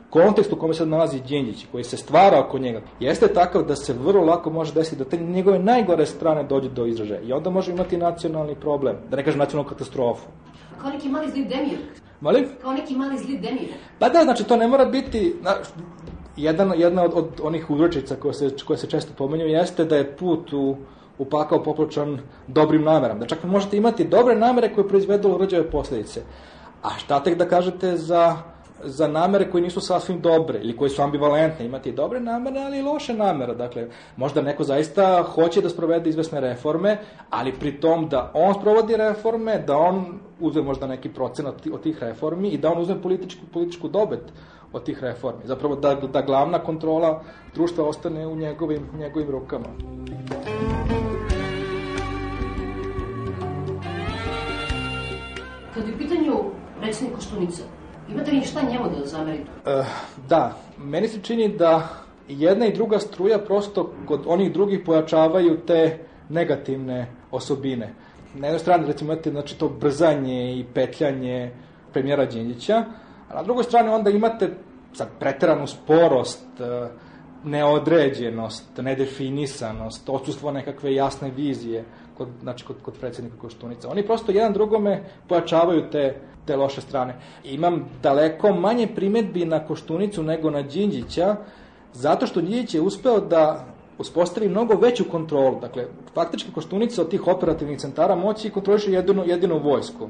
kontekst 0.09 0.53
u 0.53 0.55
kome 0.55 0.73
se 0.73 0.85
nalazi 0.85 1.19
Đinđić, 1.19 1.65
koji 1.71 1.83
se 1.83 1.97
stvara 1.97 2.39
oko 2.39 2.59
njega, 2.59 2.81
jeste 2.99 3.27
takav 3.27 3.63
da 3.63 3.75
se 3.75 3.93
vrlo 3.93 4.25
lako 4.25 4.49
može 4.49 4.73
desiti 4.73 4.95
da 4.95 5.09
te 5.09 5.17
njegove 5.17 5.59
najgore 5.59 6.05
strane 6.05 6.43
dođe 6.43 6.69
do 6.69 6.85
izražaja. 6.85 7.21
I 7.21 7.33
onda 7.33 7.49
može 7.49 7.71
imati 7.71 7.97
nacionalni 7.97 8.55
problem, 8.55 8.95
da 9.09 9.17
ne 9.17 9.23
kažem 9.23 9.39
nacionalnu 9.39 9.69
katastrofu. 9.69 10.27
Kao 10.81 10.91
neki 10.91 11.09
mali 11.09 11.31
zli 11.31 11.45
demir. 11.45 11.77
Molim? 12.21 12.45
Kao 12.61 12.73
neki 12.73 12.95
mali 12.95 13.17
zli 13.17 13.37
demir. 13.37 13.73
Pa 13.99 14.09
da, 14.09 14.23
znači 14.23 14.43
to 14.43 14.57
ne 14.57 14.67
mora 14.67 14.85
biti... 14.85 15.35
Na, 15.41 15.51
jedan, 16.37 16.73
jedna 16.77 17.03
od, 17.03 17.11
od 17.15 17.27
onih 17.43 17.69
uzročica 17.69 18.15
koje 18.15 18.33
se, 18.33 18.49
koje 18.67 18.77
se 18.77 18.87
često 18.87 19.13
pomenju 19.17 19.45
jeste 19.45 19.85
da 19.85 19.95
je 19.95 20.15
put 20.17 20.53
u, 20.53 20.77
u 21.17 21.25
pakao 21.25 21.63
popločan 21.63 22.19
dobrim 22.47 22.83
nameram. 22.83 23.19
Da 23.19 23.25
čak 23.25 23.43
možete 23.43 23.77
imati 23.77 24.03
dobre 24.03 24.35
namere 24.35 24.73
koje 24.73 24.87
proizvedu 24.87 25.29
urođave 25.29 25.71
posledice. 25.71 26.21
A 26.83 26.89
šta 26.97 27.23
tek 27.23 27.37
da 27.37 27.47
kažete 27.47 27.97
za 27.97 28.37
za 28.85 29.07
namere 29.07 29.51
koje 29.51 29.61
nisu 29.61 29.81
sasvim 29.81 30.21
dobre 30.21 30.59
ili 30.59 30.77
koje 30.77 30.89
su 30.89 31.01
ambivalentne. 31.01 31.65
Imate 31.65 31.89
i 31.89 31.93
dobre 31.93 32.19
namere, 32.19 32.59
ali 32.59 32.79
i 32.79 32.81
loše 32.81 33.13
namere. 33.13 33.55
Dakle, 33.55 33.87
možda 34.17 34.41
neko 34.41 34.63
zaista 34.63 35.23
hoće 35.23 35.61
da 35.61 35.69
sprovede 35.69 36.09
izvesne 36.09 36.41
reforme, 36.41 36.97
ali 37.29 37.53
pri 37.59 37.79
tom 37.79 38.09
da 38.09 38.31
on 38.33 38.53
sprovodi 38.53 38.97
reforme, 38.97 39.63
da 39.67 39.77
on 39.77 40.19
uze 40.39 40.61
možda 40.61 40.87
neki 40.87 41.09
procenat 41.09 41.67
od 41.73 41.81
tih 41.81 42.03
reformi 42.03 42.49
i 42.49 42.57
da 42.57 42.71
on 42.71 42.81
uzme 42.81 43.01
političku, 43.01 43.41
političku 43.53 43.87
dobet 43.87 44.21
od 44.73 44.83
tih 44.83 45.03
reformi. 45.03 45.41
Zapravo 45.45 45.75
da, 45.75 45.95
da 45.95 46.21
glavna 46.21 46.59
kontrola 46.59 47.23
društva 47.53 47.85
ostane 47.85 48.27
u 48.27 48.35
njegovim, 48.35 48.89
njegovim 48.97 49.29
rukama. 49.29 49.67
Kad 55.73 55.87
je 55.87 55.95
u 55.95 55.97
pitanju 55.97 56.33
predsednik 56.81 57.15
Koštunica, 57.15 57.63
Imate 58.09 58.31
li 58.31 58.41
šta 58.41 58.61
njemu 58.61 58.85
da 58.89 59.05
zamerite? 59.05 59.49
Uh, 59.65 59.85
da, 60.29 60.57
meni 60.77 61.07
se 61.07 61.21
čini 61.21 61.57
da 61.57 61.87
jedna 62.27 62.65
i 62.65 62.73
druga 62.73 62.99
struja 62.99 63.39
prosto 63.39 63.93
kod 64.05 64.23
onih 64.25 64.53
drugih 64.53 64.79
pojačavaju 64.85 65.57
te 65.67 65.97
negativne 66.29 67.07
osobine. 67.31 67.93
Na 68.33 68.47
jednoj 68.47 68.59
strani 68.59 68.87
recimo 68.87 69.13
imate 69.13 69.31
znači, 69.31 69.59
to 69.59 69.69
brzanje 69.69 70.59
i 70.59 70.65
petljanje 70.73 71.51
premijera 71.93 72.25
Đinđića, 72.25 72.83
a 73.33 73.35
na 73.35 73.43
drugoj 73.43 73.63
strani 73.63 73.89
onda 73.89 74.09
imate 74.09 74.49
sad 74.93 75.07
preteranu 75.19 75.67
sporost, 75.67 76.47
uh, 76.59 76.89
neodređenost, 77.43 78.77
nedefinisanost, 78.77 80.09
odsustvo 80.09 80.51
nekakve 80.51 80.93
jasne 80.95 81.31
vizije 81.31 81.85
kod, 82.17 82.27
znači 82.41 82.65
kod, 82.65 82.75
kod 82.81 82.93
predsjednika 82.99 83.37
Koštunica. 83.37 83.89
Oni 83.89 84.05
prosto 84.05 84.31
jedan 84.31 84.53
drugome 84.53 85.03
pojačavaju 85.27 85.89
te, 85.91 86.15
te 86.45 86.55
loše 86.55 86.81
strane. 86.81 87.15
Imam 87.43 87.85
daleko 88.03 88.53
manje 88.53 88.87
primetbi 88.95 89.45
na 89.45 89.67
Koštunicu 89.67 90.23
nego 90.23 90.49
na 90.49 90.61
Đinđića, 90.61 91.35
zato 91.93 92.27
što 92.27 92.41
Đinđić 92.41 92.73
je 92.73 92.81
uspeo 92.81 93.19
da 93.19 93.65
uspostavi 93.97 94.49
mnogo 94.49 94.75
veću 94.75 95.03
kontrolu. 95.11 95.59
Dakle, 95.61 95.85
faktički 96.13 96.51
Koštunica 96.51 97.01
od 97.01 97.09
tih 97.09 97.27
operativnih 97.27 97.79
centara 97.79 98.15
moći 98.15 98.49
kontroliše 98.49 98.91
jedinu, 98.91 99.23
jedinu 99.25 99.59
vojsku. 99.59 100.09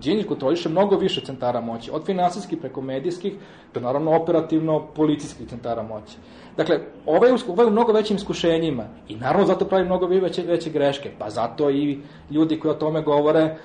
Đinđić 0.00 0.26
kontroliše 0.28 0.68
mnogo 0.68 0.96
više 0.96 1.20
centara 1.20 1.60
moći, 1.60 1.90
od 1.90 2.06
finansijskih 2.06 2.58
preko 2.58 2.80
medijskih, 2.80 3.34
do 3.74 3.80
naravno 3.80 4.16
operativno 4.16 4.86
policijskih 4.96 5.48
centara 5.48 5.82
moći. 5.82 6.16
Dakle, 6.56 6.80
ovaj, 7.06 7.30
ovaj 7.48 7.66
u 7.66 7.70
mnogo 7.70 7.92
većim 7.92 8.16
iskušenjima 8.16 8.84
i 9.08 9.16
naravno 9.16 9.46
zato 9.46 9.64
pravi 9.64 9.84
mnogo 9.84 10.06
veće, 10.06 10.42
veće 10.42 10.70
greške, 10.70 11.10
pa 11.18 11.30
zato 11.30 11.70
i 11.70 11.98
ljudi 12.30 12.60
koji 12.60 12.72
o 12.72 12.78
tome 12.78 13.02
govore 13.02 13.56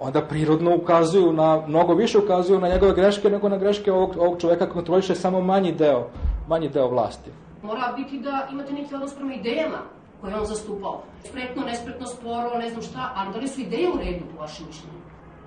onda 0.00 0.22
prirodno 0.22 0.76
ukazuju 0.76 1.32
na, 1.32 1.66
mnogo 1.66 1.94
više 1.94 2.18
ukazuju 2.18 2.60
na 2.60 2.68
njegove 2.68 2.94
greške 2.94 3.30
nego 3.30 3.48
na 3.48 3.56
greške 3.56 3.92
ovog, 3.92 4.16
ovog 4.18 4.40
čoveka 4.40 4.64
koji 4.64 4.74
kontroliše 4.74 5.14
samo 5.14 5.40
manji 5.40 5.72
deo, 5.72 6.08
manji 6.48 6.68
deo 6.68 6.88
vlasti. 6.88 7.30
Mora 7.62 7.92
biti 7.96 8.18
da 8.18 8.48
imate 8.52 8.72
neki 8.72 8.94
odnos 8.94 9.14
prema 9.14 9.34
idejama 9.34 9.78
koje 10.20 10.34
on 10.34 10.46
zastupao. 10.46 11.02
Spretno, 11.24 11.62
nespretno, 11.64 12.06
sporo, 12.06 12.58
ne 12.58 12.70
znam 12.70 12.82
šta, 12.82 13.12
ali 13.16 13.32
da 13.32 13.38
li 13.38 13.48
su 13.48 13.60
ideje 13.60 13.88
u 13.88 13.98
redu 13.98 14.24
po 14.34 14.40
vašem 14.40 14.66
mišljenju? 14.66 14.99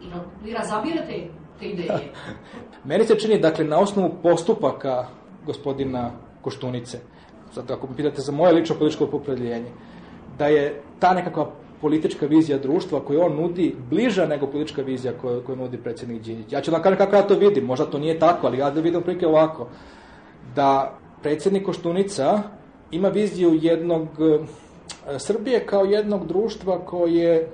I 0.03 0.09
da 0.09 0.23
vi 0.43 0.53
razabirate 0.53 1.27
te 1.59 1.65
ideje? 1.65 2.11
Meni 2.89 3.05
se 3.05 3.19
čini, 3.19 3.39
dakle, 3.39 3.65
na 3.65 3.79
osnovu 3.79 4.11
postupaka 4.23 5.07
gospodina 5.45 6.11
Koštunice, 6.41 6.99
sad 7.53 7.71
ako 7.71 7.87
me 7.87 7.95
pitate 7.95 8.21
za 8.21 8.31
moje 8.31 8.53
lično 8.53 8.75
političko 8.75 9.07
popredeljenje, 9.07 9.71
da 10.37 10.47
je 10.47 10.81
ta 10.99 11.13
nekakva 11.13 11.51
politička 11.81 12.25
vizija 12.25 12.57
društva 12.57 12.99
koju 12.99 13.21
on 13.21 13.35
nudi 13.35 13.75
bliža 13.89 14.25
nego 14.25 14.47
politička 14.47 14.81
vizija 14.81 15.13
koju, 15.21 15.41
koju 15.43 15.55
nudi 15.55 15.77
predsjednik 15.77 16.21
Đinjić. 16.21 16.53
Ja 16.53 16.61
ću 16.61 16.71
da 16.71 16.79
kažem 16.81 16.97
kako 16.97 17.15
ja 17.15 17.27
to 17.27 17.35
vidim, 17.35 17.65
možda 17.65 17.85
to 17.85 17.99
nije 17.99 18.19
tako, 18.19 18.47
ali 18.47 18.57
ja 18.57 18.69
da 18.71 18.81
vidim 18.81 19.01
prilike 19.01 19.27
ovako, 19.27 19.67
da 20.55 20.93
predsjednik 21.21 21.65
Koštunica 21.65 22.41
ima 22.91 23.09
viziju 23.09 23.59
jednog 23.61 24.07
e, 24.19 24.39
Srbije 25.19 25.65
kao 25.65 25.83
jednog 25.85 26.27
društva 26.27 26.79
koje 26.85 27.49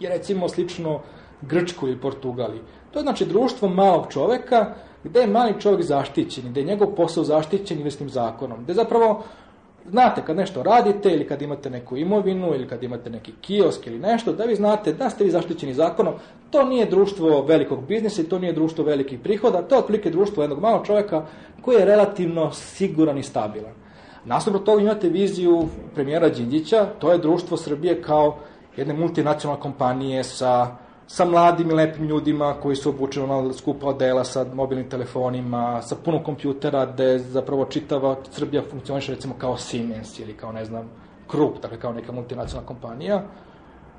je 0.00 0.08
recimo 0.08 0.48
slično 0.48 1.00
Grčku 1.42 1.88
ili 1.88 2.00
Portugali. 2.00 2.60
To 2.90 2.98
je 2.98 3.02
znači 3.02 3.26
društvo 3.26 3.68
malog 3.68 4.06
čoveka 4.10 4.74
gde 5.04 5.20
je 5.20 5.26
mali 5.26 5.60
čovjek 5.60 5.82
zaštićen, 5.82 6.44
gde 6.50 6.60
je 6.60 6.66
njegov 6.66 6.94
posao 6.94 7.24
zaštićen 7.24 7.78
investim 7.78 8.08
zakonom, 8.08 8.64
gde 8.64 8.74
zapravo 8.74 9.22
znate 9.90 10.22
kad 10.26 10.36
nešto 10.36 10.62
radite 10.62 11.10
ili 11.10 11.26
kad 11.26 11.42
imate 11.42 11.70
neku 11.70 11.96
imovinu 11.96 12.54
ili 12.54 12.68
kad 12.68 12.82
imate 12.82 13.10
neki 13.10 13.32
kiosk 13.40 13.86
ili 13.86 13.98
nešto, 13.98 14.32
da 14.32 14.44
vi 14.44 14.54
znate 14.54 14.92
da 14.92 15.10
ste 15.10 15.24
vi 15.24 15.30
zaštićeni 15.30 15.74
zakonom, 15.74 16.14
to 16.50 16.64
nije 16.64 16.86
društvo 16.86 17.42
velikog 17.42 17.86
biznisa 17.86 18.22
i 18.22 18.24
to 18.24 18.38
nije 18.38 18.52
društvo 18.52 18.84
velikih 18.84 19.20
prihoda, 19.20 19.62
to 19.62 19.74
je 19.74 19.78
otprilike 19.78 20.10
društvo 20.10 20.42
jednog 20.42 20.60
malog 20.60 20.86
čovjeka 20.86 21.26
koji 21.62 21.76
je 21.76 21.84
relativno 21.84 22.52
siguran 22.52 23.18
i 23.18 23.22
stabilan. 23.22 23.72
Nasuprot 24.24 24.64
toga 24.64 24.82
imate 24.82 25.08
viziju 25.08 25.68
premijera 25.94 26.28
Đinđića, 26.28 26.86
to 26.98 27.12
je 27.12 27.18
društvo 27.18 27.56
Srbije 27.56 28.02
kao 28.02 28.36
jedne 28.76 28.94
multinacionalne 28.94 29.62
kompanije 29.62 30.24
sa 30.24 30.76
sa 31.12 31.24
mladim 31.24 31.70
i 31.70 31.74
lepim 31.74 32.06
ljudima 32.06 32.54
koji 32.62 32.76
su 32.76 32.88
obučeni 32.88 33.26
na 33.26 33.52
skupa 33.52 33.86
odela 33.86 34.24
sa 34.24 34.44
mobilnim 34.54 34.90
telefonima, 34.90 35.82
sa 35.82 35.96
puno 36.04 36.22
kompjutera, 36.22 36.86
gde 36.86 37.18
zapravo 37.18 37.64
čitava 37.64 38.16
Srbija 38.30 38.62
funkcioniše 38.70 39.14
recimo 39.14 39.34
kao 39.38 39.56
Siemens 39.56 40.18
ili 40.18 40.32
kao, 40.32 40.52
ne 40.52 40.64
znam, 40.64 40.90
Krupp, 41.26 41.62
dakle 41.62 41.80
kao 41.80 41.92
neka 41.92 42.12
multinacionalna 42.12 42.66
kompanija. 42.66 43.22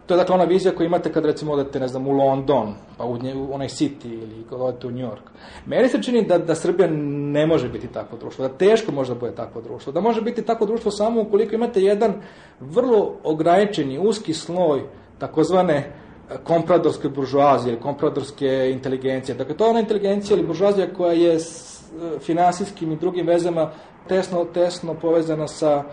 To 0.06 0.14
je 0.14 0.18
dakle 0.18 0.36
ona 0.36 0.44
vizija 0.44 0.76
koju 0.76 0.86
imate 0.86 1.12
kad 1.12 1.26
recimo 1.26 1.52
odete, 1.52 1.80
ne 1.80 1.88
znam, 1.88 2.08
u 2.08 2.12
London, 2.12 2.74
pa 2.98 3.06
u, 3.06 3.18
nje, 3.18 3.36
u 3.36 3.54
onaj 3.54 3.68
City 3.68 4.14
ili 4.24 4.44
kad 4.50 4.62
odete 4.62 4.88
u 4.88 4.92
New 4.92 5.08
York. 5.10 5.28
Meni 5.66 5.90
se 5.90 6.04
čini 6.04 6.26
da, 6.26 6.38
da 6.38 6.56
Srbija 6.56 6.88
ne 6.92 7.46
može 7.46 7.70
biti 7.70 7.88
takvo 7.88 8.18
društvo, 8.18 8.48
da 8.48 8.58
teško 8.58 8.92
može 8.92 9.14
da 9.14 9.20
bude 9.20 9.36
takvo 9.36 9.62
društvo, 9.62 9.94
da 9.94 10.02
može 10.02 10.22
biti 10.22 10.42
takvo 10.42 10.68
društvo 10.68 10.92
samo 10.92 11.22
ukoliko 11.22 11.56
imate 11.56 11.82
jedan 11.82 12.14
vrlo 12.60 13.16
ograničeni, 13.24 14.00
uski 14.00 14.34
sloj 14.34 14.84
takozvane 15.20 16.01
kompradorske 16.44 17.10
buržuazije, 17.10 17.80
kompradorske 17.80 18.72
inteligencije. 18.72 19.36
Dakle, 19.36 19.58
to 19.58 19.66
je 19.66 19.70
ona 19.70 19.80
inteligencija 19.80 20.38
ili 20.38 20.48
buržuazija 20.48 20.94
koja 20.94 21.14
je 21.14 21.40
s 21.40 21.80
e, 21.82 22.20
finansijskim 22.20 22.92
i 22.92 22.96
drugim 22.96 23.28
vezama 23.28 23.72
tesno, 24.08 24.46
tesno 24.46 24.94
povezana 24.94 25.48
sa 25.48 25.84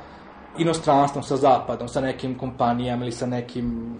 inostranstvom, 0.58 1.22
sa 1.22 1.36
zapadom, 1.36 1.88
sa 1.88 2.00
nekim 2.00 2.38
kompanijama 2.38 3.04
ili 3.04 3.12
sa 3.12 3.26
nekim 3.26 3.96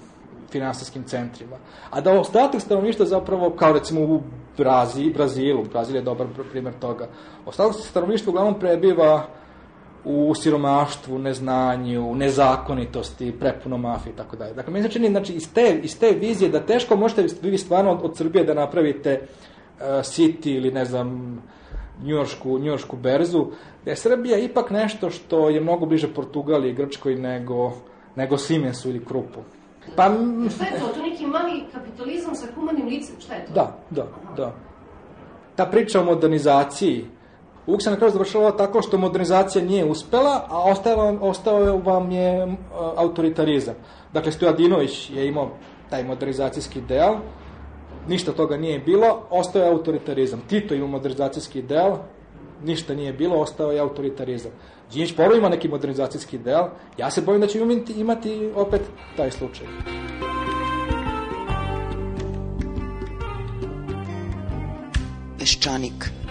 finansijskim 0.51 1.05
centrima. 1.05 1.57
A 1.91 2.01
da 2.01 2.21
ostatak 2.21 2.61
stanovništva 2.61 3.07
zapravo, 3.07 3.51
kao 3.51 3.73
recimo 3.73 4.01
u 4.01 4.23
Brazilu, 4.57 5.65
Brazil 5.65 5.97
je 5.97 6.03
dobar 6.03 6.27
primjer 6.51 6.75
toga, 6.81 7.09
ostatak 7.47 7.75
stanovništva 7.75 8.31
uglavnom 8.31 8.59
prebiva 8.61 9.27
u 10.05 10.35
siromaštvu, 10.35 11.19
neznanju, 11.19 12.15
nezakonitosti, 12.15 13.33
prepuno 13.41 13.79
mafije 13.79 14.13
i 14.13 14.17
tako 14.17 14.37
dalje. 14.37 14.55
Dakle, 14.55 14.73
meni 14.73 14.85
se 14.85 14.93
čini, 14.93 15.09
znači, 15.11 15.33
iz 15.33 15.53
te, 15.55 15.81
iz 15.83 15.99
te 15.99 16.11
vizije 16.11 16.51
da 16.51 16.67
teško 16.67 16.97
možete 16.97 17.27
vi 17.43 17.59
stvarno 17.59 17.91
od, 17.93 17.99
od 18.03 18.17
Srbije 18.17 18.45
da 18.45 18.55
napravite 18.55 19.21
uh, 19.21 19.83
City 19.83 20.57
ili, 20.57 20.71
ne 20.71 20.85
znam, 20.85 21.39
njujoršku, 22.03 22.59
njujoršku 22.59 22.97
berzu, 22.97 23.47
da 23.85 23.91
je 23.91 23.97
Srbija 23.97 24.39
ipak 24.39 24.71
nešto 24.71 25.11
što 25.11 25.49
je 25.49 25.61
mnogo 25.61 25.87
bliže 25.87 26.15
Portugaliji, 26.15 26.75
Grčkoj 26.75 27.15
nego, 27.15 27.73
nego 28.17 28.39
Siemensu 28.39 28.89
ili 28.89 29.05
Krupu. 29.05 29.41
Pa, 29.97 30.05
šta 30.51 30.65
je 30.65 30.81
to? 30.81 30.87
To 30.95 31.03
neki 31.03 31.27
mali 31.27 31.65
kapitalizam 31.73 32.35
sa 32.35 32.47
humanim 32.55 32.87
licem? 32.87 33.17
Šta 33.21 33.35
je 33.35 33.47
to? 33.47 33.53
Da, 33.53 33.79
da, 33.91 34.07
da. 34.37 34.55
Ta 35.57 35.67
priča 35.67 36.01
o 36.01 36.05
modernizaciji, 36.05 37.05
uvijek 37.69 37.83
se 37.83 37.91
na 37.91 37.97
kraju 37.97 38.13
završava 38.13 38.51
tako 38.51 38.83
što 38.83 38.99
modernizacija 38.99 39.65
nije 39.65 39.85
uspela, 39.85 40.47
a 40.49 40.63
ostao, 40.63 41.19
ostao 41.21 41.77
vam 41.77 42.11
je 42.11 42.45
uh, 42.45 42.53
autoritarizam. 42.97 43.75
Dakle, 44.13 44.33
Stojadinović 44.33 45.11
je 45.11 45.27
imao 45.27 45.51
taj 45.91 46.05
modernizacijski 46.05 46.79
ideal, 46.79 47.17
ništa 48.09 48.33
toga 48.33 48.57
nije 48.57 48.79
bilo, 48.79 49.23
ostao 49.31 49.63
je 49.63 49.69
autoritarizam. 49.69 50.43
Tito 50.49 50.75
ima 50.75 50.87
modernizacijski 50.87 51.59
ideal, 51.59 51.99
ništa 52.65 52.95
nije 52.95 53.13
bilo, 53.13 53.37
ostao 53.37 53.73
je 53.73 53.81
autoritarizam. 53.81 54.51
Đinjić 54.93 55.17
ponovno 55.17 55.37
ima 55.37 55.49
neki 55.49 55.69
modernizacijski 55.69 56.37
ideal, 56.37 56.69
ja 56.99 57.11
se 57.11 57.23
bojim 57.23 57.41
da 57.41 57.47
će 57.47 57.59
imati, 57.59 57.93
imati 57.93 58.51
opet 58.57 58.81
taj 59.17 59.31
slučaj. 59.31 59.67
Peščanik. 65.39 66.28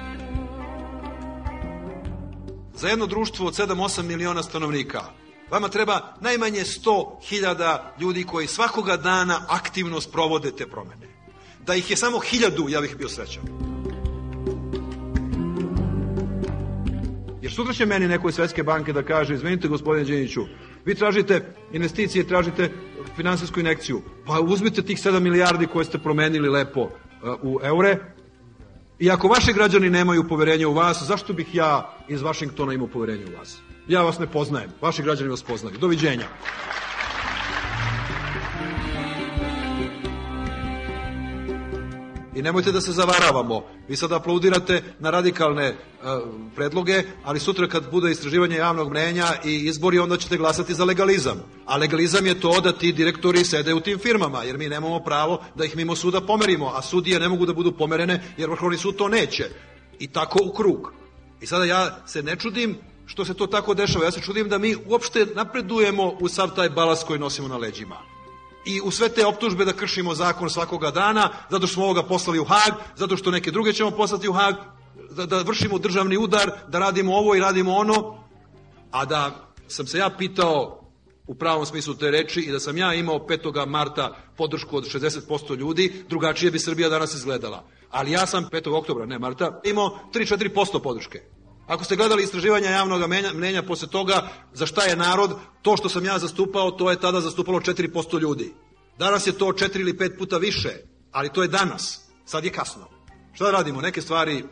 Za 2.78 2.88
jedno 2.88 3.06
društvo 3.06 3.48
od 3.48 3.54
7-8 3.54 4.04
miliona 4.04 4.44
stanovnika 4.44 5.02
Vama 5.52 5.70
treba 5.70 6.14
najmanje 6.22 6.60
100.000 6.60 7.78
ljudi 8.00 8.24
koji 8.24 8.48
svakoga 8.48 8.98
dana 8.98 9.42
aktivno 9.50 10.02
sprovode 10.02 10.52
te 10.52 10.68
promene. 10.68 11.08
Da 11.66 11.76
ih 11.76 11.90
je 11.90 11.98
samo 11.98 12.20
hiljadu, 12.20 12.70
ja 12.70 12.82
bih 12.82 12.96
bio 12.98 13.10
srećan. 13.10 13.44
Jer 17.42 17.52
sutra 17.52 17.74
će 17.74 17.86
meni 17.86 18.08
neko 18.08 18.30
iz 18.30 18.36
Svetske 18.36 18.64
banke 18.64 18.94
da 18.94 19.04
kaže, 19.04 19.34
izvinite 19.34 19.68
gospodine 19.68 20.06
Đeniću, 20.06 20.42
vi 20.86 20.96
tražite 20.96 21.54
investicije, 21.72 22.28
tražite 22.28 22.72
finansijsku 23.16 23.60
inekciju, 23.60 24.02
pa 24.26 24.40
uzmite 24.40 24.82
tih 24.82 24.98
7 24.98 25.20
milijardi 25.20 25.68
koje 25.68 25.86
ste 25.86 25.98
promenili 25.98 26.50
lepo 26.50 26.82
uh, 26.82 26.90
u 27.42 27.60
eure, 27.64 27.98
i 29.00 29.12
ako 29.12 29.28
vaši 29.28 29.54
građani 29.54 29.90
nemaju 29.90 30.28
poverenja 30.28 30.68
u 30.68 30.74
vas, 30.74 31.04
zašto 31.04 31.34
bih 31.34 31.56
ja 31.56 31.98
iz 32.08 32.22
Vašingtona 32.22 32.74
imao 32.74 32.88
poverenje 32.88 33.26
u 33.26 33.38
vas? 33.38 33.58
Ja 33.88 34.02
vas 34.02 34.20
ne 34.20 34.28
poznajem, 34.28 34.70
vaši 34.82 35.04
građani 35.04 35.30
vas 35.30 35.44
poznaju. 35.44 35.78
Doviđenja. 35.78 36.28
I 42.38 42.42
nemojte 42.42 42.72
da 42.72 42.82
se 42.82 42.92
zavaravamo. 42.92 43.64
Vi 43.88 43.96
sad 43.96 44.12
aplaudirate 44.12 44.84
na 45.00 45.10
radikalne 45.10 45.70
uh, 45.70 45.76
predloge, 46.56 47.04
ali 47.24 47.40
sutra 47.40 47.68
kad 47.68 47.92
bude 47.92 48.12
istraživanje 48.12 48.56
javnog 48.56 48.90
mnenja 48.90 49.26
i 49.46 49.56
izbori, 49.56 50.00
onda 50.00 50.18
ćete 50.18 50.38
glasati 50.38 50.74
za 50.74 50.86
legalizam. 50.86 51.44
A 51.66 51.78
legalizam 51.78 52.26
je 52.26 52.40
to 52.40 52.62
da 52.62 52.72
ti 52.72 52.92
direktori 52.92 53.46
sede 53.46 53.74
u 53.74 53.80
tim 53.80 54.00
firmama, 54.00 54.44
jer 54.44 54.58
mi 54.58 54.70
nemamo 54.70 55.00
pravo 55.00 55.44
da 55.56 55.66
ih 55.66 55.76
mimo 55.76 55.96
suda 55.96 56.22
pomerimo, 56.22 56.72
a 56.76 56.82
sudije 56.82 57.20
ne 57.20 57.30
mogu 57.30 57.46
da 57.46 57.54
budu 57.54 57.72
pomerene, 57.72 58.24
jer 58.38 58.50
vrhovni 58.50 58.78
sud 58.78 58.96
to 58.96 59.08
neće. 59.08 59.50
I 60.00 60.08
tako 60.08 60.40
u 60.44 60.54
krug. 60.54 60.94
I 61.42 61.46
sada 61.46 61.66
ja 61.66 62.04
se 62.08 62.24
ne 62.24 62.36
čudim 62.36 62.78
što 63.06 63.26
se 63.26 63.34
to 63.34 63.48
tako 63.48 63.74
dešava. 63.74 64.06
Ja 64.06 64.12
se 64.12 64.22
čudim 64.22 64.50
da 64.50 64.58
mi 64.58 64.76
uopšte 64.86 65.26
napredujemo 65.36 66.14
u 66.20 66.28
sav 66.28 66.56
taj 66.56 66.70
balas 66.70 67.04
koji 67.04 67.20
nosimo 67.20 67.48
na 67.48 67.58
leđima 67.58 67.98
i 68.68 68.82
u 68.82 68.92
sve 68.92 69.10
te 69.10 69.26
optužbe 69.26 69.66
da 69.66 69.74
kršimo 69.74 70.16
zakon 70.16 70.50
svakoga 70.50 70.92
dana, 70.92 71.30
zato 71.50 71.68
što 71.68 71.74
smo 71.74 71.84
ovoga 71.84 72.04
poslali 72.04 72.40
u 72.40 72.46
Hag, 72.46 72.74
zato 72.96 73.18
što 73.18 73.32
neke 73.32 73.52
druge 73.52 73.74
ćemo 73.74 73.92
poslati 73.92 74.28
u 74.28 74.34
Hag, 74.34 74.56
da, 75.12 75.26
da 75.26 75.42
vršimo 75.42 75.78
državni 75.78 76.18
udar, 76.18 76.52
da 76.68 76.80
radimo 76.80 77.16
ovo 77.16 77.36
i 77.36 77.40
radimo 77.40 77.76
ono. 77.76 78.24
A 78.92 79.06
da 79.06 79.32
sam 79.68 79.88
se 79.88 79.98
ja 79.98 80.10
pitao 80.10 80.84
u 81.28 81.36
pravom 81.36 81.66
smislu 81.66 81.94
te 81.94 82.12
reči 82.12 82.40
i 82.40 82.52
da 82.52 82.60
sam 82.60 82.78
ja 82.78 82.94
imao 82.94 83.20
5. 83.20 83.66
marta 83.68 84.16
podršku 84.38 84.78
od 84.78 84.86
60% 84.86 85.58
ljudi, 85.58 86.04
drugačije 86.10 86.52
bi 86.52 86.60
Srbija 86.60 86.90
danas 86.90 87.14
izgledala. 87.14 87.64
Ali 87.90 88.12
ja 88.12 88.26
sam 88.26 88.46
5. 88.52 88.78
oktobra, 88.78 89.06
ne 89.06 89.20
marta, 89.20 89.62
imao 89.64 90.00
3-4% 90.14 90.82
podrške. 90.84 91.37
Ako 91.68 91.84
ste 91.84 91.96
gledali 91.96 92.24
istraživanja 92.24 92.70
javnog 92.70 93.02
mnenja 93.34 93.64
posle 93.64 93.88
toga 93.88 94.28
za 94.54 94.66
šta 94.66 94.84
je 94.84 94.96
narod, 94.96 95.40
to 95.62 95.78
što 95.78 95.90
sam 95.90 96.06
ja 96.06 96.20
zastupao, 96.20 96.72
to 96.72 96.90
je 96.92 97.00
tada 97.00 97.22
zastupalo 97.22 97.60
4% 97.60 98.20
ljudi. 98.22 98.54
Danas 99.00 99.28
je 99.28 99.38
to 99.38 99.46
4 99.46 99.80
ili 99.80 99.94
5 99.94 100.18
puta 100.18 100.38
više, 100.38 100.70
ali 101.12 101.30
to 101.34 101.42
je 101.42 101.48
danas. 101.48 102.02
Sad 102.26 102.46
je 102.46 102.52
kasno. 102.52 102.88
Šta 103.34 103.46
da 103.46 103.52
radimo? 103.52 103.82
Neke 103.82 104.02
stvari 104.02 104.44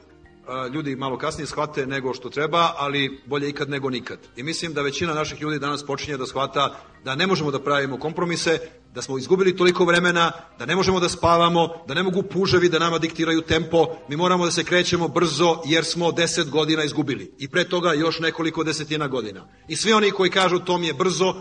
ljudi 0.73 0.95
malo 0.95 1.17
kasnije 1.17 1.47
shvate 1.47 1.85
nego 1.87 2.13
što 2.13 2.29
treba, 2.29 2.73
ali 2.77 3.21
bolje 3.25 3.49
ikad 3.49 3.69
nego 3.69 3.89
nikad. 3.89 4.19
I 4.35 4.43
mislim 4.43 4.73
da 4.73 4.81
većina 4.81 5.13
naših 5.13 5.41
ljudi 5.41 5.59
danas 5.59 5.85
počinje 5.85 6.17
da 6.17 6.25
shvata 6.25 6.75
da 7.03 7.15
ne 7.15 7.27
možemo 7.27 7.51
da 7.51 7.59
pravimo 7.59 7.97
kompromise, 7.97 8.59
da 8.93 9.01
smo 9.01 9.17
izgubili 9.17 9.57
toliko 9.57 9.85
vremena, 9.85 10.31
da 10.59 10.65
ne 10.65 10.75
možemo 10.75 10.99
da 10.99 11.09
spavamo, 11.09 11.69
da 11.87 11.93
ne 11.93 12.03
mogu 12.03 12.23
puževi 12.23 12.69
da 12.69 12.79
nama 12.79 12.97
diktiraju 12.97 13.41
tempo, 13.41 13.87
mi 14.09 14.15
moramo 14.15 14.45
da 14.45 14.51
se 14.51 14.63
krećemo 14.63 15.07
brzo 15.07 15.61
jer 15.65 15.85
smo 15.85 16.11
deset 16.11 16.49
godina 16.49 16.83
izgubili. 16.83 17.31
I 17.39 17.47
pre 17.47 17.69
toga 17.69 17.93
još 17.93 18.19
nekoliko 18.19 18.63
desetina 18.63 19.07
godina. 19.07 19.47
I 19.67 19.75
svi 19.75 19.93
oni 19.93 20.11
koji 20.11 20.29
kažu 20.29 20.59
to 20.59 20.77
mi 20.77 20.87
je 20.87 20.93
brzo, 20.93 21.35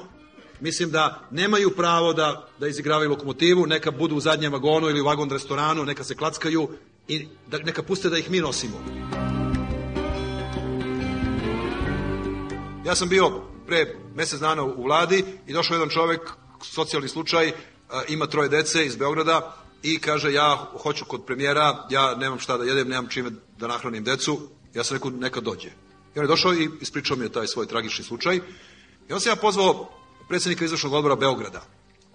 mislim 0.60 0.90
da 0.90 1.28
nemaju 1.30 1.70
pravo 1.76 2.12
da, 2.12 2.48
da 2.60 2.68
izigravaju 2.68 3.10
lokomotivu, 3.10 3.66
neka 3.66 3.90
budu 3.90 4.16
u 4.16 4.20
zadnjem 4.20 4.52
vagonu 4.52 4.90
ili 4.90 5.00
u 5.00 5.04
vagon 5.04 5.30
restoranu, 5.30 5.84
neka 5.84 6.04
se 6.04 6.14
klackaju 6.14 6.68
i 7.08 7.28
da, 7.46 7.58
neka 7.58 7.82
puste 7.82 8.10
da 8.10 8.18
ih 8.18 8.30
mi 8.30 8.40
nosimo. 8.40 8.76
Ja 12.86 12.94
sam 12.94 13.08
bio 13.08 13.30
pre 13.66 13.96
mesec 14.14 14.40
dana 14.40 14.62
u 14.62 14.82
vladi 14.82 15.24
i 15.46 15.52
došao 15.52 15.74
jedan 15.74 15.88
čovek, 15.88 16.20
socijalni 16.62 17.08
slučaj, 17.08 17.52
ima 18.08 18.26
troje 18.26 18.48
dece 18.48 18.86
iz 18.86 18.96
Beograda 18.96 19.56
i 19.82 19.98
kaže 19.98 20.32
ja 20.32 20.70
hoću 20.82 21.04
kod 21.04 21.24
premijera, 21.26 21.86
ja 21.90 22.14
nemam 22.14 22.38
šta 22.38 22.56
da 22.56 22.64
jedem, 22.64 22.88
nemam 22.88 23.08
čime 23.08 23.30
da 23.58 23.66
nahranim 23.66 24.04
decu, 24.04 24.40
ja 24.74 24.84
sam 24.84 24.96
rekao 24.96 25.10
neka 25.10 25.40
dođe. 25.40 25.68
I 26.14 26.18
on 26.18 26.24
je 26.24 26.28
došao 26.28 26.54
i 26.54 26.70
ispričao 26.80 27.16
mi 27.16 27.24
je 27.24 27.32
taj 27.32 27.46
svoj 27.46 27.66
tragični 27.66 28.04
slučaj. 28.04 28.36
I 29.08 29.12
on 29.12 29.20
se 29.20 29.28
ja 29.28 29.36
pozvao 29.36 29.88
predsednika 30.28 30.64
izvršnog 30.64 30.92
odbora 30.92 31.16
Beograda. 31.16 31.62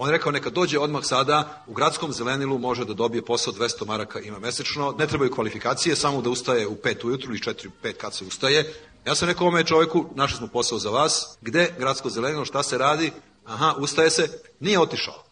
On 0.02 0.08
je 0.08 0.12
rekao 0.12 0.32
neka 0.32 0.50
dođe 0.50 0.80
odmah 0.80 1.06
sada, 1.06 1.64
u 1.68 1.74
gradskom 1.74 2.14
zelenilu 2.14 2.58
može 2.58 2.86
da 2.86 2.94
dobije 2.94 3.26
posao 3.26 3.54
200 3.54 3.88
maraka 3.88 4.20
ima 4.20 4.40
mesečno, 4.40 4.96
ne 4.98 5.08
trebaju 5.08 5.32
kvalifikacije, 5.32 5.96
samo 5.96 6.22
da 6.22 6.30
ustaje 6.30 6.68
u 6.68 6.76
5 6.76 7.06
ujutru 7.06 7.32
ili 7.32 7.40
4 7.40 7.70
5 7.84 7.94
kad 7.94 8.14
se 8.14 8.26
ustaje. 8.26 8.74
Ja 9.06 9.16
sam 9.16 9.28
rekao 9.28 9.48
ome 9.48 9.64
čoveku, 9.64 10.06
našli 10.16 10.38
smo 10.38 10.48
posao 10.48 10.80
za 10.80 10.90
vas, 10.90 11.38
gde 11.42 11.76
gradsko 11.80 12.10
zelenilo, 12.10 12.46
šta 12.46 12.64
se 12.64 12.78
radi? 12.78 13.12
Aha, 13.46 13.76
ustaje 13.78 14.10
se, 14.10 14.42
nije 14.60 14.80
otišao. 14.80 15.24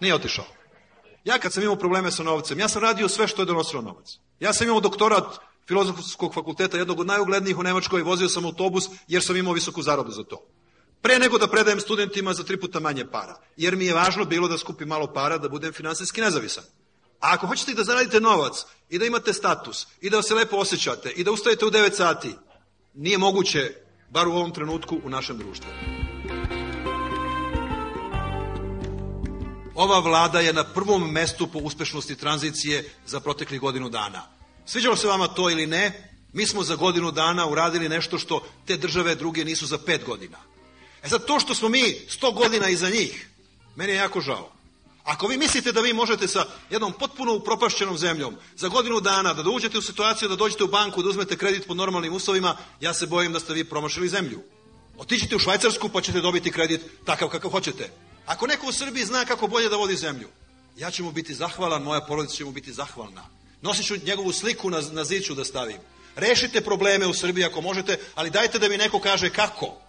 Nije 0.00 0.14
otišao. 0.14 0.44
Ja 1.24 1.38
kad 1.38 1.52
sam 1.52 1.62
imao 1.62 1.76
probleme 1.76 2.10
sa 2.10 2.22
novcem, 2.22 2.58
ja 2.58 2.68
sam 2.68 2.82
radio 2.82 3.08
sve 3.08 3.28
što 3.28 3.42
je 3.42 3.46
donosilo 3.46 3.82
novac. 3.82 4.18
Ja 4.40 4.52
sam 4.52 4.66
imao 4.66 4.80
doktorat 4.80 5.38
filozofskog 5.68 6.34
fakulteta, 6.34 6.78
jednog 6.78 7.00
od 7.00 7.06
najuglednijih 7.06 7.58
u 7.58 7.62
Nemačkoj, 7.62 8.02
vozio 8.02 8.28
sam 8.28 8.44
autobus 8.44 8.88
jer 9.08 9.22
sam 9.22 9.36
imao 9.36 9.52
visoku 9.52 9.82
zaradu 9.82 10.10
za 10.10 10.24
to 10.24 10.46
pre 11.04 11.18
nego 11.18 11.38
da 11.38 11.46
predajem 11.46 11.80
studentima 11.80 12.32
za 12.34 12.44
tri 12.44 12.56
puta 12.56 12.80
manje 12.80 13.04
para. 13.04 13.36
Jer 13.56 13.76
mi 13.76 13.86
je 13.86 13.94
važno 13.94 14.24
bilo 14.24 14.48
da 14.48 14.58
skupim 14.58 14.88
malo 14.88 15.06
para, 15.06 15.38
da 15.38 15.48
budem 15.48 15.72
finansijski 15.72 16.20
nezavisan. 16.20 16.64
A 17.20 17.34
ako 17.34 17.46
hoćete 17.46 17.74
da 17.74 17.84
zaradite 17.84 18.20
novac 18.20 18.64
i 18.88 18.98
da 18.98 19.04
imate 19.04 19.32
status 19.32 19.86
i 20.00 20.10
da 20.10 20.22
se 20.22 20.34
lepo 20.34 20.56
osjećate 20.56 21.10
i 21.10 21.24
da 21.24 21.32
ustajete 21.32 21.66
u 21.66 21.70
9 21.70 21.96
sati, 21.96 22.34
nije 22.94 23.18
moguće, 23.18 23.74
bar 24.10 24.28
u 24.28 24.32
ovom 24.32 24.52
trenutku, 24.52 25.00
u 25.04 25.10
našem 25.10 25.38
društvu. 25.38 25.70
Ova 29.74 29.98
vlada 29.98 30.40
je 30.40 30.52
na 30.52 30.64
prvom 30.64 31.10
mestu 31.12 31.46
po 31.46 31.58
uspešnosti 31.58 32.16
tranzicije 32.16 32.90
za 33.06 33.20
proteklih 33.20 33.60
godinu 33.60 33.88
dana. 33.88 34.22
Sviđalo 34.66 34.96
se 34.96 35.06
vama 35.06 35.28
to 35.28 35.50
ili 35.50 35.66
ne, 35.66 36.16
mi 36.32 36.46
smo 36.46 36.62
za 36.62 36.76
godinu 36.76 37.10
dana 37.10 37.46
uradili 37.46 37.88
nešto 37.88 38.18
što 38.18 38.46
te 38.66 38.76
države 38.76 39.14
druge 39.14 39.44
nisu 39.44 39.66
za 39.66 39.78
pet 39.78 40.04
godina. 40.06 40.53
E 41.04 41.08
sad, 41.08 41.26
to 41.26 41.40
što 41.40 41.54
smo 41.54 41.68
mi 41.68 41.96
100 42.20 42.34
godina 42.34 42.68
iza 42.68 42.90
njih, 42.90 43.28
meni 43.76 43.92
je 43.92 43.96
jako 43.96 44.20
žao. 44.20 44.52
Ako 45.04 45.26
vi 45.26 45.36
mislite 45.36 45.72
da 45.72 45.80
vi 45.80 45.92
možete 45.92 46.28
sa 46.28 46.46
jednom 46.70 46.92
potpuno 46.92 47.34
upropašćenom 47.34 47.98
zemljom 47.98 48.36
za 48.56 48.68
godinu 48.68 49.00
dana 49.00 49.34
da 49.34 49.42
dođete 49.42 49.78
u 49.78 49.82
situaciju 49.82 50.28
da 50.28 50.36
dođete 50.36 50.64
u 50.64 50.68
banku 50.68 51.02
da 51.02 51.08
uzmete 51.08 51.36
kredit 51.36 51.66
pod 51.66 51.76
normalnim 51.76 52.12
uslovima, 52.12 52.56
ja 52.80 52.94
se 52.94 53.06
bojim 53.06 53.32
da 53.32 53.40
ste 53.40 53.52
vi 53.52 53.64
promašili 53.64 54.08
zemlju. 54.08 54.40
Otiđite 54.98 55.36
u 55.36 55.38
Švajcarsku 55.38 55.88
pa 55.88 56.00
ćete 56.00 56.20
dobiti 56.20 56.52
kredit 56.52 56.80
takav 57.04 57.28
kakav 57.28 57.50
hoćete. 57.50 57.90
Ako 58.26 58.46
neko 58.46 58.66
u 58.66 58.72
Srbiji 58.72 59.04
zna 59.04 59.24
kako 59.24 59.46
bolje 59.46 59.68
da 59.68 59.76
vodi 59.76 59.96
zemlju, 59.96 60.28
ja 60.76 60.90
ću 60.90 61.04
mu 61.04 61.12
biti 61.12 61.34
zahvalan, 61.34 61.82
moja 61.82 62.00
porodica 62.00 62.34
će 62.34 62.44
mu 62.44 62.52
biti 62.52 62.72
zahvalna. 62.72 63.24
Nosit 63.62 63.86
ću 63.86 63.94
njegovu 64.06 64.32
sliku 64.32 64.70
na, 64.70 64.80
na 64.80 65.04
ziću 65.04 65.34
da 65.34 65.44
stavim. 65.44 65.78
Rešite 66.16 66.60
probleme 66.60 67.06
u 67.06 67.14
Srbiji 67.14 67.44
ako 67.44 67.60
možete, 67.60 67.98
ali 68.14 68.30
dajte 68.30 68.58
da 68.58 68.68
mi 68.68 68.76
neko 68.76 69.00
kaže 69.00 69.30
kako. 69.30 69.83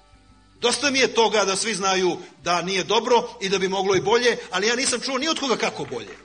Dosta 0.62 0.92
mi 0.92 1.00
je 1.00 1.14
toga 1.14 1.46
da 1.46 1.56
svi 1.56 1.74
znaju 1.74 2.18
da 2.44 2.62
nije 2.62 2.84
dobro 2.84 3.30
i 3.42 3.50
da 3.50 3.60
bi 3.60 3.68
moglo 3.68 3.96
i 3.96 4.02
bolje, 4.02 4.38
ali 4.52 4.68
ja 4.68 4.76
nisam 4.76 5.00
čuo 5.00 5.18
ni 5.18 5.28
od 5.28 5.40
koga 5.40 5.56
kako 5.56 5.86
bolje. 5.86 6.18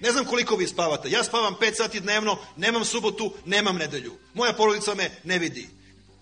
Ne 0.00 0.12
znam 0.12 0.24
koliko 0.24 0.56
vi 0.56 0.66
spavate. 0.66 1.10
Ja 1.10 1.24
spavam 1.24 1.54
5 1.60 1.74
sati 1.74 2.00
dnevno, 2.00 2.36
nemam 2.56 2.84
subotu, 2.84 3.32
nemam 3.44 3.76
nedelju. 3.76 4.12
Moja 4.34 4.52
porodica 4.52 4.94
me 4.94 5.10
ne 5.24 5.38
vidi. 5.38 5.68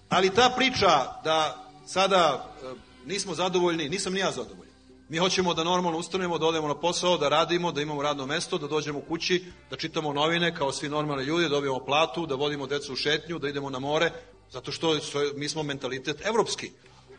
Ali 0.09 0.35
ta 0.35 0.55
priča 0.57 1.21
da 1.25 1.69
sada 1.87 2.55
e, 2.63 2.67
nismo 3.07 3.35
zadovoljni, 3.35 3.89
nisam 3.89 4.13
ni 4.13 4.21
ja 4.21 4.31
zadovoljan. 4.31 4.75
Mi 5.09 5.19
hoćemo 5.19 5.55
da 5.55 5.65
normalno 5.65 5.99
ustanemo, 5.99 6.39
da 6.39 6.47
odemo 6.47 6.69
na 6.69 6.75
posao, 6.75 7.17
da 7.17 7.29
radimo, 7.29 7.73
da 7.73 7.83
imamo 7.83 8.03
radno 8.03 8.27
mesto, 8.27 8.59
da 8.59 8.67
dođemo 8.67 9.01
kući, 9.01 9.45
da 9.71 9.77
čitamo 9.77 10.13
novine 10.13 10.55
kao 10.55 10.73
svi 10.73 10.89
normalni 10.89 11.25
ljudi, 11.25 11.43
da 11.43 11.49
dobijemo 11.49 11.79
platu, 11.79 12.27
da 12.27 12.35
vodimo 12.35 12.67
decu 12.67 12.93
u 12.93 12.97
šetnju, 12.97 13.39
da 13.39 13.49
idemo 13.49 13.71
na 13.71 13.79
more, 13.79 14.13
zato 14.51 14.73
što 14.73 14.99
mi 15.35 15.49
smo 15.49 15.63
mentalitet 15.63 16.27
evropski. 16.27 16.71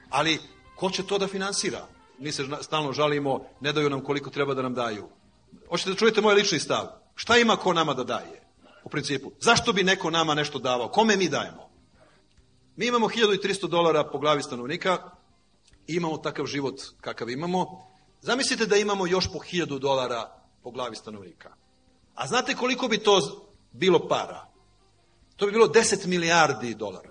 Ali, 0.09 0.39
ko 0.75 0.89
će 0.89 1.03
to 1.03 1.17
da 1.17 1.27
finansira? 1.27 1.87
Mi 2.19 2.31
se 2.31 2.45
stalno 2.61 2.93
žalimo, 2.93 3.45
ne 3.61 3.73
daju 3.73 3.89
nam 3.89 4.03
koliko 4.03 4.29
treba 4.29 4.53
da 4.53 4.61
nam 4.61 4.73
daju. 4.73 5.09
Hoćete 5.69 5.89
da 5.89 5.95
čujete 5.95 6.21
moj 6.21 6.33
lični 6.33 6.59
stav? 6.59 6.87
Šta 7.15 7.37
ima 7.37 7.55
ko 7.55 7.73
nama 7.73 7.93
da 7.93 8.03
daje? 8.03 8.41
U 8.83 8.89
principu. 8.89 9.31
Zašto 9.39 9.73
bi 9.73 9.83
neko 9.83 10.09
nama 10.09 10.33
nešto 10.33 10.59
davao? 10.59 10.87
Kome 10.87 11.17
mi 11.17 11.29
dajemo? 11.29 11.69
Mi 12.75 12.87
imamo 12.87 13.07
1300 13.07 13.67
dolara 13.67 14.03
po 14.03 14.19
glavi 14.19 14.43
stanovnika 14.43 14.97
i 15.87 15.95
imamo 15.95 16.17
takav 16.17 16.45
život 16.45 16.81
kakav 17.01 17.29
imamo. 17.29 17.87
Zamislite 18.21 18.65
da 18.65 18.77
imamo 18.77 19.07
još 19.07 19.27
po 19.33 19.39
1000 19.39 19.79
dolara 19.79 20.31
po 20.63 20.71
glavi 20.71 20.95
stanovnika. 20.95 21.53
A 22.15 22.27
znate 22.27 22.55
koliko 22.55 22.87
bi 22.87 22.97
to 22.97 23.45
bilo 23.71 24.07
para? 24.07 24.47
To 25.35 25.45
bi 25.45 25.51
bilo 25.51 25.67
10 25.67 26.07
milijardi 26.07 26.75
dolara. 26.75 27.08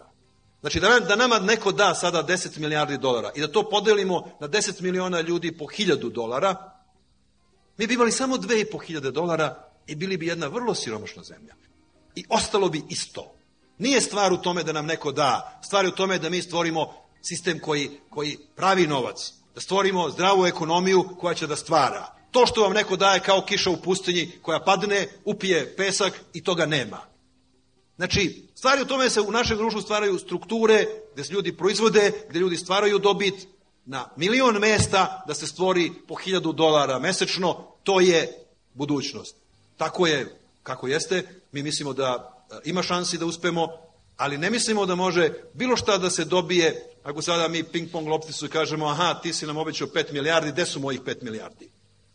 Znači 0.61 0.81
da, 0.81 1.01
da 1.01 1.17
nama 1.17 1.39
neko 1.39 1.73
da 1.73 1.95
sada 1.95 2.23
10 2.23 2.59
milijardi 2.59 2.99
dolara 2.99 3.31
i 3.35 3.41
da 3.41 3.53
to 3.53 3.69
podelimo 3.71 4.31
na 4.41 4.49
10 4.49 4.83
miliona 4.83 5.21
ljudi 5.21 5.59
po 5.59 5.65
1000 5.65 6.13
dolara, 6.13 6.73
mi 7.77 7.87
bi 7.87 7.95
imali 7.95 8.13
samo 8.13 8.37
2500 8.37 9.11
dolara 9.11 9.69
i 9.87 9.95
bili 9.95 10.17
bi 10.17 10.27
jedna 10.27 10.47
vrlo 10.47 10.75
siromašna 10.75 11.23
zemlja. 11.23 11.55
I 12.15 12.25
ostalo 12.29 12.69
bi 12.69 12.83
isto. 12.89 13.35
Nije 13.79 14.01
stvar 14.01 14.33
u 14.33 14.37
tome 14.37 14.63
da 14.63 14.73
nam 14.73 14.87
neko 14.87 15.13
da, 15.13 15.61
stvar 15.65 15.85
je 15.85 15.89
u 15.89 15.95
tome 15.95 16.19
da 16.19 16.31
mi 16.31 16.43
stvorimo 16.43 16.95
sistem 17.23 17.61
koji, 17.61 17.91
koji 18.11 18.39
pravi 18.57 18.87
novac, 18.87 19.33
da 19.55 19.61
stvorimo 19.61 20.11
zdravu 20.11 20.47
ekonomiju 20.47 21.09
koja 21.21 21.35
će 21.35 21.47
da 21.47 21.57
stvara. 21.57 22.07
To 22.31 22.47
što 22.47 22.63
vam 22.63 22.73
neko 22.73 22.97
daje 22.97 23.21
kao 23.21 23.45
kiša 23.47 23.71
u 23.71 23.77
pustinji 23.77 24.31
koja 24.43 24.61
padne, 24.61 25.09
upije 25.25 25.77
pesak 25.77 26.21
i 26.33 26.45
toga 26.45 26.67
nema. 26.67 26.99
Znači, 27.99 28.49
stvari 28.55 28.83
u 28.83 28.85
tome 28.85 29.11
se 29.11 29.21
u 29.21 29.33
našem 29.33 29.57
društvu 29.57 29.81
stvaraju 29.81 30.19
strukture 30.19 30.87
gde 31.15 31.25
se 31.25 31.33
ljudi 31.33 31.57
proizvode, 31.57 32.13
gde 32.31 32.39
ljudi 32.39 32.57
stvaraju 32.57 32.99
dobit 32.99 33.35
na 33.87 34.09
milion 34.17 34.59
mesta 34.59 35.25
da 35.27 35.35
se 35.35 35.47
stvori 35.47 35.93
po 36.09 36.15
hiljadu 36.15 36.53
dolara 36.53 36.99
mesečno, 36.99 37.67
to 37.83 38.01
je 38.01 38.33
budućnost. 38.75 39.37
Tako 39.77 40.07
je 40.07 40.39
kako 40.63 40.89
jeste, 40.89 41.23
mi 41.53 41.63
mislimo 41.63 41.93
da 41.93 42.39
e, 42.51 42.55
ima 42.65 42.83
šansi 42.83 43.19
da 43.19 43.27
uspemo, 43.27 43.69
ali 44.17 44.39
ne 44.39 44.51
mislimo 44.51 44.87
da 44.87 44.95
može 44.95 45.31
bilo 45.55 45.77
šta 45.77 45.99
da 45.99 46.11
se 46.11 46.25
dobije, 46.25 46.87
ako 47.05 47.23
sada 47.23 47.49
mi 47.49 47.63
ping-pong 47.63 48.09
lopticu 48.09 48.47
i 48.47 48.49
kažemo, 48.49 48.87
aha, 48.87 49.15
ti 49.23 49.33
si 49.33 49.47
nam 49.47 49.57
obećao 49.57 49.89
5 49.89 50.13
milijardi, 50.13 50.53
gde 50.53 50.67
su 50.67 50.81
mojih 50.81 51.01
5 51.01 51.23
milijardi? 51.23 51.71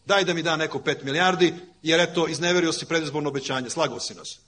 Daj 0.05 0.23
da 0.23 0.33
mi 0.33 0.43
da 0.43 0.55
neko 0.55 0.79
5 0.79 1.03
milijardi, 1.03 1.53
jer 1.81 1.99
eto, 1.99 2.27
izneverio 2.27 2.73
si 2.73 2.85
predizborno 2.85 3.29
obećanje, 3.29 3.69
slagao 3.69 3.99
si 3.99 4.15
nas. 4.15 4.39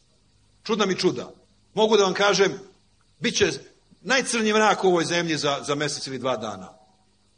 Čudna 0.65 0.85
mi 0.85 0.99
čuda. 0.99 1.31
Mogu 1.73 1.97
da 1.97 2.03
vam 2.03 2.13
kažem, 2.13 2.59
bit 3.19 3.37
će 3.37 3.51
najcrnji 4.01 4.53
mrak 4.53 4.83
u 4.83 4.87
ovoj 4.87 5.05
zemlji 5.05 5.37
za, 5.37 5.63
za 5.67 5.75
mesec 5.75 6.07
ili 6.07 6.19
dva 6.19 6.37
dana. 6.37 6.73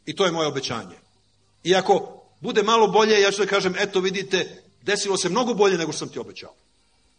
I 0.06 0.16
to 0.16 0.24
je 0.24 0.32
moje 0.32 0.48
obećanje. 0.48 0.96
I 1.64 1.74
ako 1.74 2.22
bude 2.40 2.62
malo 2.62 2.86
bolje, 2.86 3.20
ja 3.20 3.30
ću 3.30 3.42
da 3.42 3.46
kažem, 3.46 3.74
eto 3.78 4.00
vidite, 4.00 4.62
desilo 4.82 5.16
se 5.16 5.28
mnogo 5.28 5.54
bolje 5.54 5.78
nego 5.78 5.92
što 5.92 5.98
sam 5.98 6.08
ti 6.08 6.18
obećao. 6.18 6.54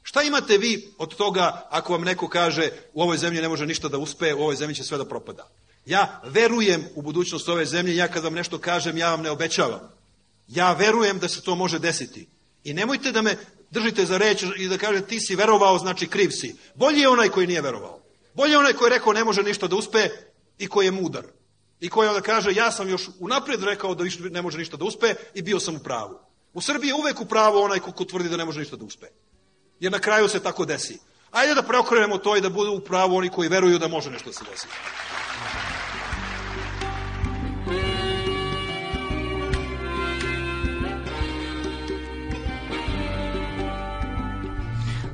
Šta 0.03 0.21
imate 0.21 0.57
vi 0.57 0.93
od 0.97 1.15
toga 1.15 1.67
ako 1.69 1.93
vam 1.93 2.01
neko 2.01 2.27
kaže 2.27 2.69
u 2.93 3.01
ovoj 3.01 3.17
zemlji 3.17 3.41
ne 3.41 3.49
može 3.49 3.65
ništa 3.65 3.87
da 3.87 3.97
uspe, 3.97 4.33
u 4.33 4.41
ovoj 4.41 4.55
zemlji 4.55 4.75
će 4.75 4.83
sve 4.83 4.97
da 4.97 5.05
propada? 5.05 5.47
Ja 5.85 6.21
verujem 6.23 6.85
u 6.95 7.01
budućnost 7.01 7.49
ove 7.49 7.65
zemlje, 7.65 7.95
ja 7.95 8.07
kad 8.07 8.23
vam 8.23 8.33
nešto 8.33 8.57
kažem, 8.57 8.97
ja 8.97 9.11
vam 9.11 9.21
ne 9.21 9.31
obećavam. 9.31 9.91
Ja 10.47 10.73
verujem 10.73 11.19
da 11.19 11.27
se 11.27 11.41
to 11.41 11.55
može 11.55 11.79
desiti. 11.79 12.27
I 12.63 12.73
nemojte 12.73 13.11
da 13.11 13.21
me 13.21 13.37
držite 13.71 14.05
za 14.05 14.17
reč 14.17 14.43
i 14.57 14.67
da 14.67 14.77
kažete 14.77 15.07
ti 15.07 15.19
si 15.19 15.35
verovao, 15.35 15.77
znači 15.77 16.07
kriv 16.07 16.29
si. 16.29 16.55
Bolji 16.75 16.99
je 16.99 17.09
onaj 17.09 17.29
koji 17.29 17.47
nije 17.47 17.61
verovao. 17.61 17.99
Bolji 18.33 18.51
je 18.51 18.57
onaj 18.57 18.73
koji 18.73 18.87
je 18.87 18.97
rekao 18.97 19.13
ne 19.13 19.23
može 19.23 19.43
ništa 19.43 19.67
da 19.67 19.75
uspe 19.75 20.09
i 20.57 20.67
koji 20.67 20.85
je 20.85 20.91
mudar. 20.91 21.23
I 21.79 21.89
koji 21.89 22.09
onda 22.09 22.21
kaže 22.21 22.53
ja 22.53 22.71
sam 22.71 22.89
još 22.89 23.09
unapred 23.19 23.63
rekao 23.63 23.95
da 23.95 24.03
ne 24.31 24.41
može 24.41 24.57
ništa 24.57 24.77
da 24.77 24.85
uspe 24.85 25.15
i 25.33 25.41
bio 25.41 25.59
sam 25.59 25.75
u 25.75 25.79
pravu. 25.79 26.19
U 26.53 26.61
Srbiji 26.61 26.89
je 26.89 26.95
uvek 26.95 27.21
u 27.21 27.25
pravu 27.25 27.57
onaj 27.57 27.79
ko, 27.79 27.91
ko 27.91 28.05
tvrdi 28.05 28.29
da 28.29 28.37
ne 28.37 28.45
može 28.45 28.59
ništa 28.59 28.75
da 28.75 28.85
uspe. 28.85 29.07
Jer 29.79 29.91
na 29.91 29.99
kraju 29.99 30.29
se 30.29 30.39
tako 30.39 30.65
desi. 30.65 30.97
Ajde 31.31 31.53
da 31.53 31.63
preokrenemo 31.63 32.17
to 32.17 32.35
i 32.37 32.41
da 32.41 32.49
budu 32.49 32.71
u 32.71 32.79
pravu 32.79 33.15
oni 33.15 33.29
koji 33.29 33.49
veruju 33.49 33.79
da 33.79 33.87
može 33.87 34.11
nešto 34.11 34.29
da 34.29 34.33
se 34.33 34.43
desi. 34.51 34.67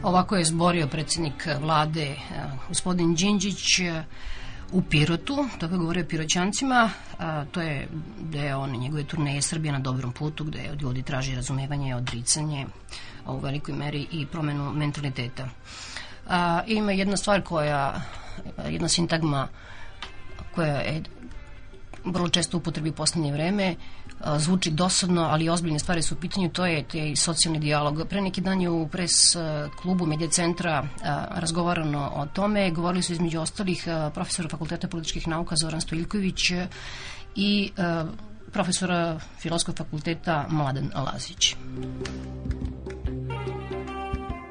Ovako 0.05 0.35
je 0.35 0.45
zborio 0.45 0.87
predsjednik 0.87 1.47
vlade 1.61 2.03
eh, 2.03 2.17
gospodin 2.67 3.15
Đinđić 3.15 3.79
eh, 3.79 4.03
u 4.71 4.81
Pirotu, 4.81 5.47
to 5.59 5.65
je 5.65 5.77
govorio 5.77 6.05
Piroćancima, 6.05 6.89
a, 7.19 7.45
to 7.45 7.61
je 7.61 7.87
deo 8.19 8.59
on, 8.59 8.71
njegove 8.71 9.03
turneje 9.03 9.41
Srbija 9.41 9.73
na 9.73 9.79
dobrom 9.79 10.11
putu, 10.11 10.43
gde 10.43 10.69
od 10.71 10.81
ljudi 10.81 11.03
traži 11.03 11.35
razumevanje, 11.35 11.95
odricanje, 11.95 12.65
u 13.27 13.39
velikoj 13.39 13.75
meri 13.75 14.07
i 14.11 14.25
promenu 14.25 14.73
mentaliteta. 14.73 15.49
Ima 16.67 16.91
jedna 16.91 17.17
stvar 17.17 17.41
koja, 17.41 18.01
jedna 18.69 18.87
sintagma 18.87 19.47
koja 20.55 20.75
je 20.75 21.03
vrlo 22.05 22.29
često 22.29 22.57
upotrebi 22.57 22.89
u 22.89 22.93
poslednje 22.93 23.31
vreme, 23.31 23.75
zvuči 24.37 24.71
dosadno, 24.71 25.21
ali 25.21 25.49
ozbiljne 25.49 25.79
stvari 25.79 26.01
su 26.01 26.15
u 26.15 26.17
pitanju, 26.17 26.49
to 26.49 26.65
je 26.65 26.83
taj 26.83 27.15
socijalni 27.15 27.59
dijalog. 27.59 28.07
Pre 28.09 28.21
neki 28.21 28.41
dan 28.41 28.61
je 28.61 28.69
u 28.69 28.87
pres 28.87 29.11
klubu 29.81 30.05
Medija 30.05 30.29
centra 30.29 30.87
razgovarano 31.31 32.11
o 32.15 32.25
tome, 32.25 32.71
govorili 32.71 33.03
su 33.03 33.13
između 33.13 33.39
ostalih 33.39 33.87
a, 33.87 34.09
profesora 34.13 34.49
Fakulteta 34.49 34.87
političkih 34.87 35.27
nauka 35.27 35.55
Zoran 35.55 35.81
Stojilković 35.81 36.51
a, 36.51 36.67
i 37.35 37.71
profesora 38.55 39.19
Filosofskog 39.39 39.77
fakulteta 39.77 40.45
Mladen 40.49 40.91
Lazić. 40.95 41.55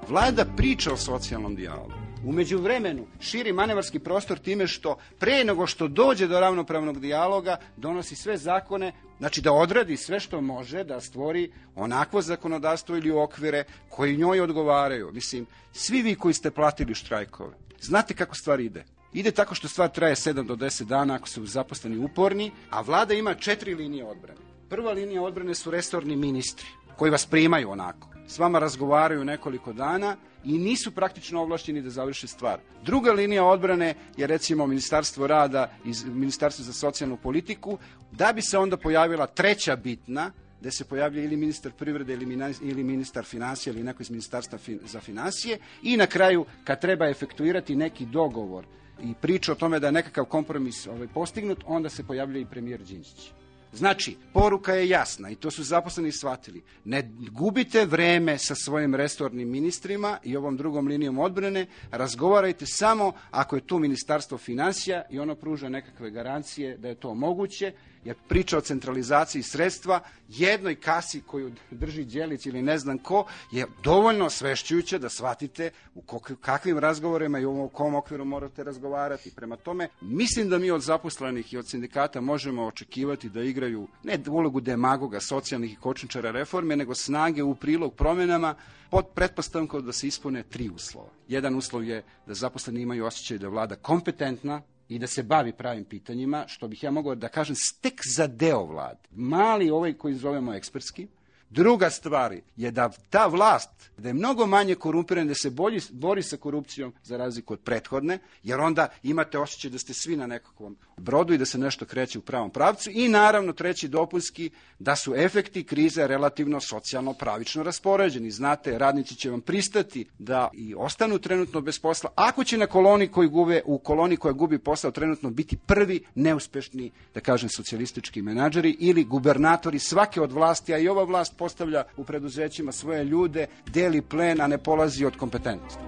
Vlada 0.09 0.44
priča 0.57 0.92
o 0.92 0.96
socijalnom 0.96 1.55
dijalogu. 1.57 1.92
Umeđu 2.24 2.59
vremenu 2.59 3.07
širi 3.20 3.53
manevarski 3.53 3.98
prostor 3.98 4.38
time 4.38 4.66
što 4.66 4.96
pre 5.18 5.44
nego 5.44 5.66
što 5.66 5.88
dođe 5.88 6.27
do 6.27 6.40
ravnopravnog 6.40 7.00
dijaloga 7.00 7.57
donosi 7.77 8.16
sve 8.16 8.37
zakone, 8.37 8.92
znači 9.24 9.40
da 9.40 9.52
odradi 9.52 9.96
sve 9.96 10.20
što 10.20 10.40
može 10.40 10.84
da 10.84 11.00
stvori 11.00 11.50
onakvo 11.74 12.22
zakonodavstvo 12.22 12.96
ili 12.96 13.10
okvire 13.10 13.64
koji 13.88 14.16
njoj 14.16 14.40
odgovaraju. 14.40 15.12
Mislim, 15.12 15.46
svi 15.72 16.02
vi 16.02 16.14
koji 16.14 16.34
ste 16.34 16.50
platili 16.50 16.94
štrajkove, 16.94 17.54
znate 17.80 18.14
kako 18.14 18.34
stvar 18.34 18.60
ide. 18.60 18.84
Ide 19.12 19.30
tako 19.30 19.54
što 19.54 19.68
stvar 19.68 19.88
traje 19.88 20.14
7 20.14 20.46
do 20.46 20.56
10 20.56 20.84
dana 20.84 21.14
ako 21.14 21.28
su 21.28 21.46
zaposleni 21.46 22.04
uporni, 22.04 22.50
a 22.70 22.80
vlada 22.80 23.14
ima 23.14 23.34
četiri 23.34 23.74
linije 23.74 24.04
odbrane. 24.04 24.40
Prva 24.68 24.92
linija 24.92 25.22
odbrane 25.22 25.54
su 25.54 25.70
resorni 25.70 26.16
ministri 26.16 26.66
koji 26.96 27.11
vas 27.11 27.26
primaju 27.26 27.70
onako. 27.70 28.09
S 28.26 28.38
vama 28.38 28.59
razgovaraju 28.59 29.24
nekoliko 29.24 29.72
dana 29.72 30.16
i 30.44 30.59
nisu 30.59 30.90
praktično 30.90 31.42
ovlašćeni 31.42 31.83
da 31.83 31.90
završe 31.90 32.26
stvar. 32.26 32.61
Druga 32.85 33.12
linija 33.12 33.44
odbrane 33.44 33.94
je 34.16 34.26
recimo 34.26 34.66
Ministarstvo 34.66 35.26
rada 35.26 35.70
i 35.85 35.92
Ministarstvo 36.09 36.64
za 36.64 36.72
socijalnu 36.72 37.16
politiku, 37.16 37.78
da 38.12 38.33
bi 38.33 38.42
se 38.42 38.59
onda 38.59 38.76
pojavila 38.76 39.26
treća 39.26 39.76
bitna, 39.76 40.30
gde 40.61 40.70
se 40.70 40.85
pojavlja 40.85 41.24
ili 41.24 41.37
ministar 41.37 41.72
privrede 41.72 42.14
ili, 42.61 42.85
ministar 42.85 43.24
financija 43.24 43.72
ili 43.72 43.83
neko 43.83 44.02
iz 44.02 44.11
ministarstva 44.11 44.59
za 44.85 45.00
financije 45.00 45.59
i 45.83 45.96
na 45.96 46.07
kraju 46.07 46.44
kad 46.64 46.80
treba 46.80 47.09
efektuirati 47.09 47.76
neki 47.76 48.07
dogovor 48.07 48.64
i 49.02 49.14
priča 49.20 49.52
o 49.52 49.54
tome 49.54 49.80
da 49.80 49.87
je 49.87 49.92
nekakav 49.92 50.24
kompromis 50.24 50.87
ovaj, 50.87 51.09
postignut, 51.09 51.64
onda 51.66 51.88
se 51.88 52.07
pojavlja 52.07 52.40
i 52.40 52.46
premijer 52.46 52.80
Đinđić. 52.80 53.33
Znači, 53.76 54.16
poruka 54.32 54.72
je 54.74 54.88
jasna 54.88 55.30
i 55.30 55.34
to 55.34 55.50
su 55.50 55.62
zaposleni 55.62 56.12
shvatili. 56.12 56.62
Ne 56.84 57.10
gubite 57.30 57.87
vreme 57.87 58.38
sa 58.38 58.54
svojim 58.54 58.94
restornim 58.94 59.50
ministrima 59.50 60.18
i 60.22 60.37
ovom 60.37 60.56
drugom 60.56 60.87
linijom 60.87 61.18
odbrane, 61.18 61.66
razgovarajte 61.90 62.66
samo 62.66 63.12
ako 63.30 63.56
je 63.56 63.66
tu 63.66 63.78
ministarstvo 63.78 64.38
financija 64.38 65.02
i 65.10 65.18
ono 65.18 65.34
pruža 65.34 65.68
nekakve 65.68 66.10
garancije 66.10 66.76
da 66.76 66.88
je 66.88 66.94
to 66.94 67.14
moguće, 67.14 67.72
jer 68.04 68.16
priča 68.28 68.58
o 68.58 68.60
centralizaciji 68.60 69.42
sredstva 69.42 70.00
jednoj 70.28 70.74
kasi 70.74 71.22
koju 71.26 71.52
drži 71.70 72.04
Đelić 72.04 72.46
ili 72.46 72.62
ne 72.62 72.78
znam 72.78 72.98
ko 72.98 73.26
je 73.52 73.66
dovoljno 73.82 74.30
svešćujuće 74.30 74.98
da 74.98 75.08
shvatite 75.08 75.70
u 75.94 76.02
kakvim 76.40 76.78
razgovorima 76.78 77.38
i 77.38 77.44
u 77.44 77.68
kom 77.68 77.94
okviru 77.94 78.24
morate 78.24 78.64
razgovarati. 78.64 79.30
Prema 79.36 79.56
tome, 79.56 79.88
mislim 80.00 80.48
da 80.48 80.58
mi 80.58 80.70
od 80.70 80.82
zaposlenih 80.82 81.52
i 81.52 81.58
od 81.58 81.68
sindikata 81.68 82.20
možemo 82.20 82.66
očekivati 82.66 83.28
da 83.28 83.42
igraju 83.42 83.88
ne 84.02 84.18
ulogu 84.28 84.60
demagoga, 84.60 85.20
socijalnih 85.20 85.72
i 85.72 85.76
kočničara 85.76 86.30
reforme, 86.30 86.76
nego 86.76 86.94
snage 86.94 87.42
u 87.42 87.54
prilog 87.54 87.94
promenama 87.94 88.54
pod 88.90 89.06
pretpostavkom 89.14 89.86
da 89.86 89.92
se 89.92 90.06
ispune 90.06 90.42
tri 90.42 90.68
uslova. 90.68 91.08
Jedan 91.28 91.54
uslov 91.54 91.84
je 91.84 92.04
da 92.26 92.34
zaposleni 92.34 92.80
imaju 92.80 93.04
osjećaj 93.04 93.38
da 93.38 93.48
vlada 93.48 93.76
kompetentna, 93.76 94.62
i 94.94 94.98
da 94.98 95.07
se 95.07 95.22
bavi 95.22 95.52
pravim 95.52 95.85
pitanjima, 95.85 96.44
što 96.46 96.68
bih 96.68 96.83
ja 96.83 96.90
mogao 96.90 97.14
da 97.14 97.28
kažem 97.28 97.57
tek 97.80 98.00
za 98.16 98.26
deo 98.26 98.64
vlade. 98.64 99.00
Mali 99.11 99.70
ovaj 99.70 99.92
koji 99.92 100.14
zovemo 100.14 100.54
ekspertski, 100.54 101.07
Druga 101.54 101.90
stvar 101.90 102.34
je 102.56 102.70
da 102.70 102.90
ta 103.10 103.26
vlast, 103.26 103.70
da 103.98 104.08
je 104.08 104.14
mnogo 104.14 104.46
manje 104.46 104.74
korumpirana, 104.74 105.28
da 105.28 105.34
se 105.34 105.50
bolji, 105.50 105.80
bori 105.90 106.22
sa 106.22 106.36
korupcijom 106.36 106.92
za 107.02 107.16
razliku 107.16 107.52
od 107.52 107.60
prethodne, 107.60 108.18
jer 108.42 108.60
onda 108.60 108.88
imate 109.02 109.38
osjećaj 109.38 109.70
da 109.70 109.78
ste 109.78 109.94
svi 109.94 110.16
na 110.16 110.26
nekakvom 110.26 110.76
brodu 110.96 111.34
i 111.34 111.38
da 111.38 111.44
se 111.44 111.58
nešto 111.58 111.84
kreće 111.84 112.18
u 112.18 112.22
pravom 112.22 112.50
pravcu 112.50 112.90
i 112.92 113.08
naravno 113.08 113.52
treći 113.52 113.88
dopunski 113.88 114.50
da 114.78 114.96
su 114.96 115.14
efekti 115.16 115.64
krize 115.64 116.06
relativno 116.06 116.60
socijalno 116.60 117.12
pravično 117.12 117.62
raspoređeni. 117.62 118.30
Znate, 118.30 118.78
radnici 118.78 119.14
će 119.14 119.30
vam 119.30 119.40
pristati 119.40 120.06
da 120.18 120.50
i 120.52 120.74
ostanu 120.74 121.18
trenutno 121.18 121.60
bez 121.60 121.78
posla, 121.78 122.10
ako 122.14 122.44
će 122.44 122.58
na 122.58 122.66
koloni 122.66 123.08
koji 123.08 123.28
gube, 123.28 123.62
u 123.64 123.78
koloni 123.78 124.16
koja 124.16 124.32
gubi 124.32 124.58
posao 124.58 124.90
trenutno 124.90 125.30
biti 125.30 125.56
prvi 125.56 126.04
neuspešni, 126.14 126.90
da 127.14 127.20
kažem, 127.20 127.48
socijalistički 127.48 128.22
menadžeri 128.22 128.76
ili 128.80 129.04
gubernatori 129.04 129.78
svake 129.78 130.20
od 130.20 130.32
vlasti, 130.32 130.74
a 130.74 130.78
i 130.78 130.88
ova 130.88 131.04
vlast 131.04 131.36
postavlja 131.44 131.85
u 131.96 132.04
preduzećima 132.04 132.72
svoje 132.72 133.04
ljude, 133.04 133.46
deli 133.66 134.02
plen, 134.02 134.40
a 134.40 134.46
ne 134.46 134.59
polazi 134.59 135.04
od 135.04 135.16
kompetentnosti. 135.16 135.83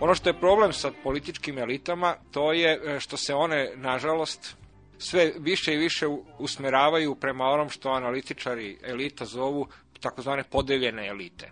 Ono 0.00 0.14
što 0.14 0.30
je 0.30 0.40
problem 0.40 0.72
sa 0.72 0.90
političkim 1.02 1.58
elitama, 1.58 2.16
to 2.30 2.52
je 2.52 2.72
e, 2.74 3.00
što 3.00 3.16
se 3.16 3.34
one, 3.34 3.72
nažalost, 3.76 4.56
sve 4.98 5.32
više 5.38 5.74
i 5.74 5.76
više 5.76 6.06
usmeravaju 6.38 7.14
prema 7.14 7.44
onom 7.44 7.70
što 7.70 7.90
analitičari 7.90 8.78
elita 8.82 9.24
zovu 9.24 9.66
takozvane 10.00 10.44
podeljene 10.44 11.06
elite. 11.06 11.50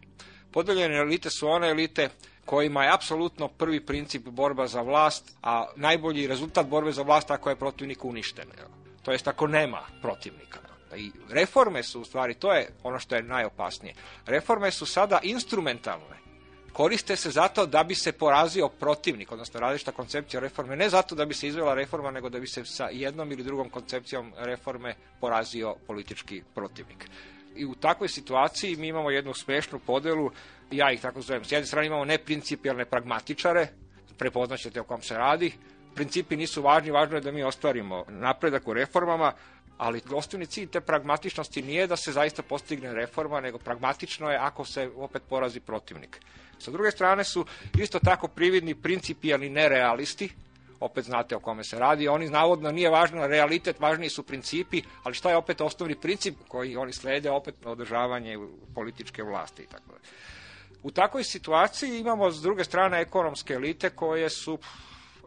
Podeljene 0.50 0.96
elite 0.96 1.30
su 1.30 1.48
one 1.48 1.70
elite 1.70 2.08
kojima 2.44 2.84
je 2.84 2.94
apsolutno 2.94 3.48
prvi 3.48 3.80
princip 3.86 4.28
borba 4.28 4.66
za 4.66 4.82
vlast, 4.82 5.36
a 5.42 5.66
najbolji 5.76 6.26
rezultat 6.26 6.66
borbe 6.66 6.92
za 6.92 7.02
vlast 7.02 7.30
ako 7.30 7.50
je 7.50 7.56
protivnik 7.56 8.04
uništen 8.04 8.48
to 9.02 9.12
jest 9.12 9.28
ako 9.28 9.46
nema 9.46 9.82
protivnika. 10.02 10.58
I 10.96 11.12
reforme 11.28 11.82
su 11.82 12.00
u 12.00 12.04
stvari, 12.04 12.34
to 12.34 12.52
je 12.52 12.68
ono 12.82 12.98
što 12.98 13.16
je 13.16 13.22
najopasnije. 13.22 13.94
Reforme 14.26 14.70
su 14.70 14.86
sada 14.86 15.20
instrumentalne. 15.22 16.20
Koriste 16.72 17.16
se 17.16 17.30
zato 17.30 17.66
da 17.66 17.84
bi 17.84 17.94
se 17.94 18.12
porazio 18.12 18.68
protivnik, 18.68 19.32
odnosno 19.32 19.60
različita 19.60 19.92
koncepcija 19.92 20.40
reforme, 20.40 20.76
ne 20.76 20.88
zato 20.88 21.14
da 21.14 21.24
bi 21.24 21.34
se 21.34 21.48
izvela 21.48 21.74
reforma, 21.74 22.10
nego 22.10 22.28
da 22.28 22.40
bi 22.40 22.46
se 22.46 22.64
sa 22.64 22.88
jednom 22.92 23.32
ili 23.32 23.44
drugom 23.44 23.70
koncepcijom 23.70 24.32
reforme 24.38 24.94
porazio 25.20 25.74
politički 25.86 26.42
protivnik. 26.54 27.10
I 27.56 27.64
u 27.64 27.74
takvoj 27.74 28.08
situaciji 28.08 28.76
mi 28.76 28.88
imamo 28.88 29.10
jednu 29.10 29.34
smešnu 29.34 29.78
podelu, 29.78 30.30
ja 30.70 30.92
ih 30.92 31.00
tako 31.00 31.22
zovem, 31.22 31.44
s 31.44 31.52
jedne 31.52 31.66
strane 31.66 31.86
imamo 31.86 32.04
neprincipijalne 32.04 32.84
pragmatičare, 32.84 33.68
prepoznaćete 34.18 34.80
o 34.80 34.84
kom 34.84 35.02
se 35.02 35.14
radi, 35.14 35.52
principi 35.94 36.36
nisu 36.36 36.62
važni, 36.62 36.90
važno 36.90 37.16
je 37.16 37.20
da 37.20 37.32
mi 37.32 37.42
ostvarimo 37.42 38.04
napredak 38.08 38.68
u 38.68 38.74
reformama, 38.74 39.32
ali 39.78 40.02
osnovni 40.12 40.46
cilj 40.46 40.66
te 40.68 40.80
pragmatičnosti 40.80 41.62
nije 41.62 41.86
da 41.86 41.96
se 41.96 42.12
zaista 42.12 42.42
postigne 42.42 42.92
reforma, 42.94 43.40
nego 43.40 43.58
pragmatično 43.58 44.30
je 44.30 44.36
ako 44.36 44.64
se 44.64 44.90
opet 44.96 45.22
porazi 45.28 45.60
protivnik. 45.60 46.20
Sa 46.58 46.70
druge 46.70 46.90
strane 46.90 47.24
su 47.24 47.44
isto 47.78 47.98
tako 47.98 48.28
prividni 48.28 48.74
principijalni 48.74 49.48
nerealisti, 49.48 50.28
opet 50.80 51.04
znate 51.04 51.36
o 51.36 51.40
kome 51.40 51.64
se 51.64 51.78
radi, 51.78 52.08
oni 52.08 52.28
navodno 52.28 52.72
nije 52.72 52.90
važno 52.90 53.26
realitet, 53.26 53.80
važniji 53.80 54.10
su 54.10 54.22
principi, 54.22 54.82
ali 55.02 55.14
šta 55.14 55.30
je 55.30 55.36
opet 55.36 55.60
osnovni 55.60 55.94
princip 55.94 56.34
koji 56.48 56.76
oni 56.76 56.92
slede, 56.92 57.30
opet 57.30 57.66
održavanje 57.66 58.38
političke 58.74 59.22
vlasti 59.22 59.62
i 59.62 59.66
tako 59.66 59.92
da. 59.92 59.98
U 60.82 60.90
takvoj 60.90 61.24
situaciji 61.24 61.98
imamo 61.98 62.30
s 62.30 62.42
druge 62.42 62.64
strane 62.64 63.00
ekonomske 63.00 63.54
elite 63.54 63.90
koje 63.90 64.30
su 64.30 64.58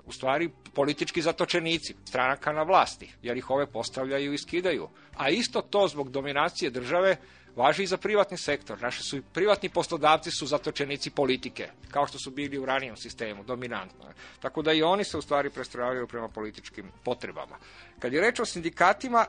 u 0.06 0.12
stvari 0.12 0.50
politički 0.74 1.22
zatočenici, 1.22 1.96
stranaka 2.06 2.52
na 2.52 2.64
vlasti, 2.64 3.10
jer 3.22 3.38
ih 3.38 3.50
ove 3.50 3.68
postavljaju 3.68 4.34
i 4.34 4.38
skidaju. 4.38 4.90
A 5.16 5.30
isto 5.30 5.62
to 5.62 5.88
zbog 5.88 6.12
dominacije 6.12 6.72
države 6.72 7.18
važi 7.56 7.84
i 7.84 7.88
za 7.88 7.98
privatni 7.98 8.38
sektor. 8.38 8.82
Naši 8.82 9.04
su 9.04 9.18
i 9.18 9.22
privatni 9.34 9.70
poslodavci 9.70 10.32
su 10.32 10.46
zatočenici 10.46 11.10
politike, 11.10 11.70
kao 11.92 12.08
što 12.08 12.20
su 12.20 12.32
bili 12.32 12.58
u 12.58 12.66
ranijem 12.66 12.98
sistemu, 12.98 13.44
dominantno. 13.44 14.06
Tako 14.40 14.62
da 14.62 14.74
i 14.74 14.84
oni 14.84 15.04
se 15.04 15.18
u 15.18 15.22
stvari 15.22 15.50
prestrojavaju 15.50 16.08
prema 16.08 16.28
političkim 16.28 16.92
potrebama. 17.04 17.58
Kad 18.00 18.14
je 18.14 18.22
reč 18.22 18.40
o 18.40 18.46
sindikatima, 18.46 19.26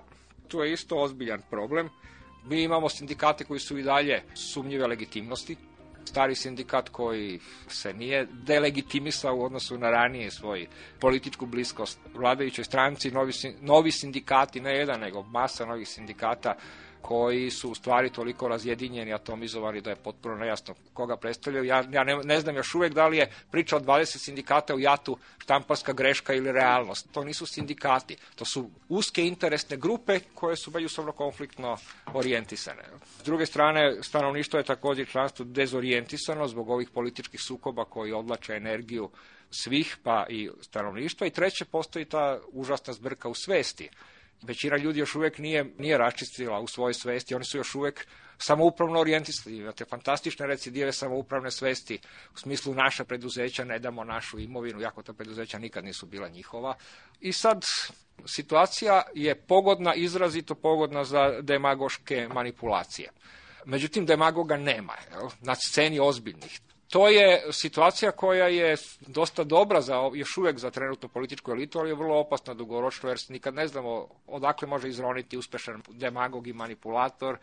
tu 0.49 0.61
je 0.61 0.72
isto 0.72 0.97
ozbiljan 0.97 1.43
problem. 1.51 1.91
Mi 2.45 2.62
imamo 2.62 2.89
sindikate 2.89 3.45
koji 3.45 3.61
su 3.61 3.79
i 3.79 3.83
dalje 3.83 4.22
sumnjive 4.35 4.87
legitimnosti, 4.87 5.57
stari 6.09 6.34
sindikat 6.34 6.88
koji 6.88 7.40
se 7.68 7.92
nije 7.92 8.26
delegitimisao 8.32 9.36
u 9.36 9.44
odnosu 9.44 9.78
na 9.78 9.90
ranije 9.90 10.30
svoj 10.30 10.66
političku 11.00 11.46
bliskost. 11.46 11.98
Vladajućoj 12.14 12.64
stranci, 12.64 13.11
novi, 13.11 13.32
novi 13.61 13.92
sindikati, 13.92 14.61
ne 14.61 14.78
jedan, 14.78 15.00
nego 15.00 15.22
masa 15.22 15.66
novih 15.66 15.88
sindikata 15.88 16.55
koji 17.09 17.50
su 17.50 17.70
u 17.70 17.74
stvari 17.74 18.11
toliko 18.11 18.48
razjedinjeni, 18.48 19.12
atomizovani 19.12 19.80
da 19.80 19.90
je 19.90 19.96
potpuno 19.96 20.34
nejasno 20.34 20.74
koga 20.94 21.16
predstavljaju. 21.16 21.64
Ja, 21.64 21.84
ja 21.90 22.05
ne, 22.05 22.16
ne 22.24 22.40
znam 22.40 22.57
još 22.57 22.74
uvek 22.74 22.94
da 22.94 23.07
li 23.07 23.16
je 23.16 23.30
priča 23.50 23.76
o 23.76 23.80
20 23.80 24.05
sindikata 24.05 24.74
u 24.74 24.80
jatu 24.80 25.18
štamparska 25.38 25.92
greška 25.92 26.34
ili 26.34 26.52
realnost. 26.52 27.09
To 27.12 27.24
nisu 27.24 27.46
sindikati, 27.46 28.16
to 28.34 28.44
su 28.44 28.70
uske 28.88 29.26
interesne 29.26 29.76
grupe 29.76 30.20
koje 30.34 30.57
su 30.57 30.70
međusobno 30.70 31.12
konfliktno 31.12 31.76
orijentisane. 32.14 32.82
S 33.20 33.24
druge 33.24 33.46
strane, 33.46 34.02
stanovništvo 34.02 34.59
je 34.59 34.64
takođe 34.64 35.05
članstvo 35.05 35.44
dezorijentisano 35.44 36.48
zbog 36.48 36.70
ovih 36.70 36.90
političkih 36.90 37.40
sukoba 37.40 37.84
koji 37.84 38.12
odlače 38.12 38.52
energiju 38.52 39.11
svih, 39.50 39.96
pa 40.02 40.26
i 40.28 40.50
stanovništva. 40.61 41.26
I 41.26 41.30
treće, 41.30 41.64
postoji 41.64 42.05
ta 42.05 42.40
užasna 42.52 42.92
zbrka 42.92 43.28
u 43.28 43.34
svesti 43.34 43.88
većina 44.43 44.76
ljudi 44.76 45.01
još 45.01 45.14
uvek 45.14 45.39
nije, 45.39 45.64
nije 45.78 45.99
raščistila 45.99 46.61
u 46.61 46.66
svojoj 46.66 46.95
svesti, 46.95 47.35
oni 47.35 47.45
su 47.45 47.57
još 47.57 47.74
uvek 47.74 48.07
samoupravno 48.39 49.01
orijentisani. 49.01 49.57
Imate 49.57 49.85
fantastične 49.85 50.47
recidive 50.47 50.93
samoupravne 50.93 51.51
svesti, 51.51 51.99
u 52.35 52.39
smislu 52.39 52.74
naša 52.74 53.05
preduzeća, 53.05 53.64
ne 53.64 53.78
damo 53.78 54.05
našu 54.05 54.39
imovinu, 54.39 54.80
jako 54.80 55.03
ta 55.03 55.12
preduzeća 55.12 55.59
nikad 55.59 55.85
nisu 55.85 56.07
bila 56.07 56.28
njihova. 56.28 56.74
I 57.20 57.32
sad, 57.32 57.64
situacija 58.26 59.03
je 59.14 59.35
pogodna, 59.35 59.95
izrazito 59.95 60.55
pogodna 60.55 61.05
za 61.05 61.41
demagoške 61.41 62.28
manipulacije. 62.35 63.11
Međutim, 63.64 64.07
demagoga 64.07 64.57
nema 64.57 64.93
jel? 65.11 65.28
na 65.41 65.55
sceni 65.55 66.01
ozbiljnih 66.01 66.61
to 66.89 67.09
je 67.09 67.43
situacija 67.51 68.11
koja 68.11 68.49
je 68.49 68.76
dosta 69.07 69.45
dobra 69.45 69.80
za, 69.80 70.11
još 70.14 70.37
uvek 70.37 70.59
za 70.59 70.70
trenutnu 70.70 71.09
političku 71.09 71.51
elitu, 71.51 71.78
ali 71.78 71.91
je 71.91 71.95
vrlo 71.95 72.18
opasna 72.18 72.55
dugoročno, 72.55 73.09
jer 73.09 73.18
nikad 73.28 73.55
ne 73.55 73.66
znamo 73.68 74.09
odakle 74.26 74.68
može 74.68 74.89
izroniti 74.89 75.37
uspešan 75.37 75.82
demagog 75.89 76.47
i 76.47 76.53
manipulator. 76.53 77.39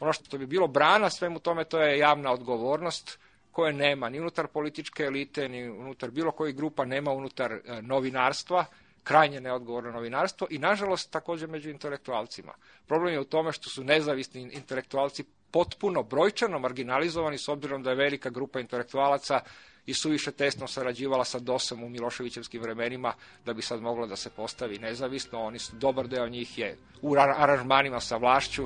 Ono 0.00 0.12
što 0.12 0.38
bi 0.38 0.46
bilo 0.46 0.66
brana 0.66 1.10
svemu 1.10 1.38
tome, 1.38 1.64
to 1.64 1.80
je 1.80 1.98
javna 1.98 2.32
odgovornost, 2.32 3.18
koje 3.52 3.72
nema 3.72 4.08
ni 4.08 4.20
unutar 4.20 4.46
političke 4.46 5.02
elite, 5.02 5.48
ni 5.48 5.68
unutar 5.68 6.10
bilo 6.10 6.30
kojih 6.30 6.56
grupa, 6.56 6.84
nema 6.84 7.12
unutar 7.12 7.52
e, 7.52 7.60
novinarstva, 7.82 8.64
krajnje 9.06 9.40
neodgovorno 9.40 9.92
novinarstvo 9.92 10.46
i 10.50 10.58
nažalost 10.58 11.10
takođe 11.10 11.46
među 11.46 11.70
intelektualcima. 11.70 12.52
Problem 12.86 13.14
je 13.14 13.20
u 13.20 13.24
tome 13.24 13.52
što 13.52 13.70
su 13.70 13.84
nezavisni 13.84 14.40
intelektualci 14.52 15.24
potpuno 15.50 16.02
brojčano 16.02 16.58
marginalizovani 16.58 17.38
s 17.38 17.48
obzirom 17.48 17.82
da 17.82 17.90
je 17.90 17.96
velika 17.96 18.30
grupa 18.30 18.60
intelektualaca 18.60 19.40
i 19.86 19.94
suviše 19.94 20.32
tesno 20.32 20.66
sarađivala 20.66 21.24
sa 21.24 21.38
DOS-om 21.38 21.84
u 21.84 21.88
Miloševićevskim 21.88 22.62
vremenima 22.62 23.12
da 23.44 23.54
bi 23.54 23.62
sad 23.62 23.80
moglo 23.80 24.06
da 24.06 24.16
se 24.16 24.30
postavi 24.30 24.78
nezavisno. 24.78 25.42
Oni 25.42 25.58
su, 25.58 25.76
dobar 25.76 26.08
deo 26.08 26.28
njih 26.28 26.58
je 26.58 26.76
u 27.02 27.14
aranžmanima 27.16 28.00
sa 28.00 28.16
vlašću. 28.16 28.64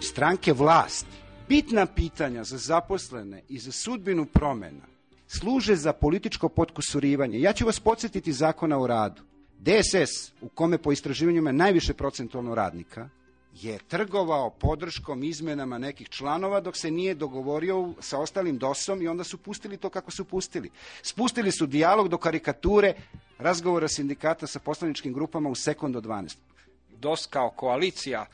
Stranke 0.00 0.52
vlast, 0.52 1.06
bitna 1.48 1.86
pitanja 1.86 2.44
za 2.44 2.58
zaposlene 2.58 3.42
i 3.48 3.58
za 3.58 3.72
sudbinu 3.72 4.26
promena 4.26 4.93
služe 5.38 5.76
za 5.76 5.92
političko 5.92 6.48
potkusurivanje. 6.48 7.40
Ja 7.40 7.52
ću 7.52 7.66
vas 7.66 7.80
podsjetiti 7.80 8.32
zakona 8.32 8.78
o 8.78 8.86
radu. 8.86 9.22
DSS, 9.58 10.32
u 10.40 10.48
kome 10.48 10.78
po 10.78 10.92
istraživanjima 10.92 11.52
najviše 11.52 11.94
procentualno 11.94 12.54
radnika, 12.54 13.08
je 13.54 13.78
trgovao 13.88 14.50
podrškom 14.50 15.24
izmenama 15.24 15.78
nekih 15.78 16.08
članova 16.08 16.60
dok 16.60 16.76
se 16.76 16.90
nije 16.90 17.14
dogovorio 17.14 17.94
sa 18.00 18.18
ostalim 18.18 18.58
DOS-om 18.58 19.02
i 19.02 19.08
onda 19.08 19.24
su 19.24 19.38
pustili 19.38 19.76
to 19.76 19.90
kako 19.90 20.10
su 20.10 20.24
pustili. 20.24 20.70
Spustili 21.02 21.52
su 21.52 21.66
dijalog 21.66 22.08
do 22.08 22.18
karikature 22.18 22.94
razgovora 23.38 23.88
sindikata 23.88 24.46
sa 24.46 24.58
poslaničkim 24.58 25.12
grupama 25.12 25.48
u 25.48 25.54
sekund 25.54 25.96
od 25.96 26.04
12. 26.04 26.36
DOS 27.00 27.26
kao 27.26 27.50
koalicija 27.50 28.26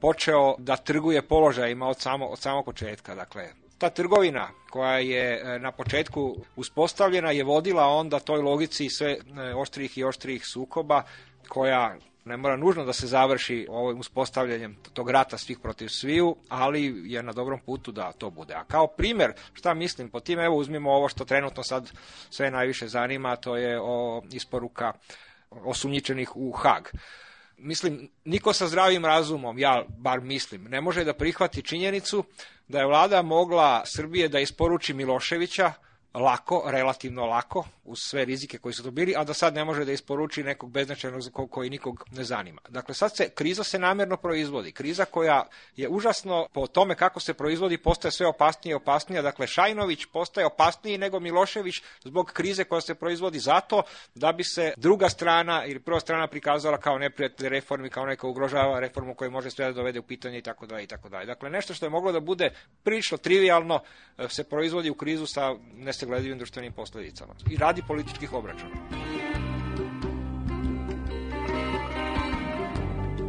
počeo 0.00 0.54
da 0.58 0.76
trguje 0.76 1.22
položajima 1.22 1.86
od, 1.86 2.00
samo, 2.00 2.26
od 2.26 2.38
samog 2.38 2.64
početka. 2.64 3.14
Dakle, 3.14 3.48
ta 3.80 3.90
trgovina 3.90 4.48
koja 4.70 4.98
je 4.98 5.40
e, 5.40 5.58
na 5.58 5.72
početku 5.72 6.36
uspostavljena 6.56 7.30
je 7.30 7.44
vodila 7.44 7.86
onda 7.86 8.18
toj 8.18 8.40
logici 8.40 8.88
sve 8.88 9.10
e, 9.10 9.54
oštrih 9.54 9.98
i 9.98 10.04
oštrih 10.04 10.46
sukoba 10.46 11.02
koja 11.48 11.96
ne 12.24 12.36
mora 12.36 12.56
nužno 12.56 12.84
da 12.84 12.92
se 12.92 13.06
završi 13.06 13.66
ovim 13.70 14.00
uspostavljanjem 14.00 14.76
tog 14.92 15.10
rata 15.10 15.38
svih 15.38 15.58
protiv 15.58 15.88
sviju, 15.88 16.36
ali 16.48 17.02
je 17.04 17.22
na 17.22 17.32
dobrom 17.32 17.60
putu 17.60 17.92
da 17.92 18.12
to 18.12 18.30
bude. 18.30 18.54
A 18.54 18.64
kao 18.64 18.86
primer, 18.86 19.32
šta 19.52 19.74
mislim, 19.74 20.08
po 20.08 20.20
tim 20.20 20.38
evo 20.38 20.56
uzmimo 20.56 20.92
ovo 20.92 21.08
što 21.08 21.24
trenutno 21.24 21.62
sad 21.62 21.90
sve 22.30 22.50
najviše 22.50 22.88
zanima, 22.88 23.36
to 23.36 23.56
je 23.56 23.80
o 23.82 24.22
isporuka 24.32 24.92
osumnjičenih 25.50 26.36
u 26.36 26.52
Hag 26.52 26.88
mislim, 27.62 28.08
niko 28.24 28.52
sa 28.52 28.66
zdravim 28.66 29.04
razumom, 29.04 29.58
ja 29.58 29.84
bar 29.98 30.20
mislim, 30.20 30.64
ne 30.64 30.80
može 30.80 31.04
da 31.04 31.14
prihvati 31.14 31.62
činjenicu 31.62 32.24
da 32.68 32.78
je 32.78 32.86
vlada 32.86 33.22
mogla 33.22 33.82
Srbije 33.86 34.28
da 34.28 34.40
isporuči 34.40 34.94
Miloševića 34.94 35.72
lako, 36.14 36.62
relativno 36.66 37.26
lako, 37.26 37.64
uz 37.84 37.98
sve 37.98 38.24
rizike 38.24 38.58
koji 38.58 38.72
su 38.72 38.82
to 38.82 38.90
bili, 38.90 39.14
a 39.16 39.24
da 39.24 39.34
sad 39.34 39.54
ne 39.54 39.64
može 39.64 39.84
da 39.84 39.92
isporuči 39.92 40.42
nekog 40.42 40.70
beznačajnog 40.70 41.22
za 41.22 41.30
koji 41.30 41.70
nikog 41.70 42.04
ne 42.10 42.24
zanima. 42.24 42.60
Dakle, 42.68 42.94
sad 42.94 43.16
se, 43.16 43.28
kriza 43.28 43.64
se 43.64 43.78
namjerno 43.78 44.16
proizvodi. 44.16 44.72
Kriza 44.72 45.04
koja 45.04 45.46
je 45.76 45.88
užasno 45.88 46.46
po 46.52 46.66
tome 46.66 46.94
kako 46.94 47.20
se 47.20 47.34
proizvodi 47.34 47.78
postaje 47.78 48.12
sve 48.12 48.26
opasnije 48.26 48.72
i 48.72 48.74
opasnija. 48.74 49.22
Dakle, 49.22 49.46
Šajnović 49.46 50.04
postaje 50.12 50.46
opasniji 50.46 50.98
nego 50.98 51.20
Milošević 51.20 51.82
zbog 52.04 52.26
krize 52.32 52.64
koja 52.64 52.80
se 52.80 52.94
proizvodi 52.94 53.38
zato 53.38 53.82
da 54.14 54.32
bi 54.32 54.44
se 54.44 54.72
druga 54.76 55.08
strana 55.08 55.64
ili 55.64 55.80
prva 55.80 56.00
strana 56.00 56.26
prikazala 56.26 56.78
kao 56.78 56.98
neprijatelj 56.98 57.48
reformi, 57.48 57.90
kao 57.90 58.06
neka 58.06 58.26
ugrožava 58.26 58.80
reformu 58.80 59.14
koja 59.14 59.30
može 59.30 59.50
sve 59.50 59.66
da 59.66 59.72
dovede 59.72 59.98
u 59.98 60.02
pitanje 60.02 60.38
i 60.38 60.42
tako 60.42 60.66
dalje 60.66 60.84
i 60.84 60.86
tako 60.86 61.08
dalje. 61.08 61.26
Dakle, 61.26 61.50
nešto 61.50 61.74
što 61.74 61.86
je 61.86 61.90
moglo 61.90 62.12
da 62.12 62.20
bude 62.20 62.50
prilično 62.82 63.18
trivialno 63.18 63.80
e, 64.18 64.28
se 64.28 64.44
proizvodi 64.44 64.90
u 64.90 64.94
krizu 64.94 65.26
sa 65.26 65.54
nesagledivim 66.00 66.38
društvenim 66.38 66.72
posledicama. 66.72 67.34
I 67.50 67.56
radi 67.56 67.82
političkih 67.86 68.32
obračuna. 68.32 68.74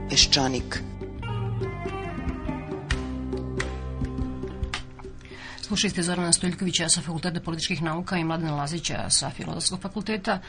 Peščanik. 0.09 0.79
Slušali 5.61 5.91
ste 5.91 6.03
Zorana 6.03 6.33
Stoljkovića 6.33 6.89
sa 6.89 7.01
Fakulteta 7.01 7.39
političkih 7.39 7.81
nauka 7.81 8.17
i 8.17 8.23
Mladena 8.23 8.55
Lazića 8.55 9.09
sa 9.09 9.29
Filozofskog 9.29 9.81
fakulteta. 9.81 10.39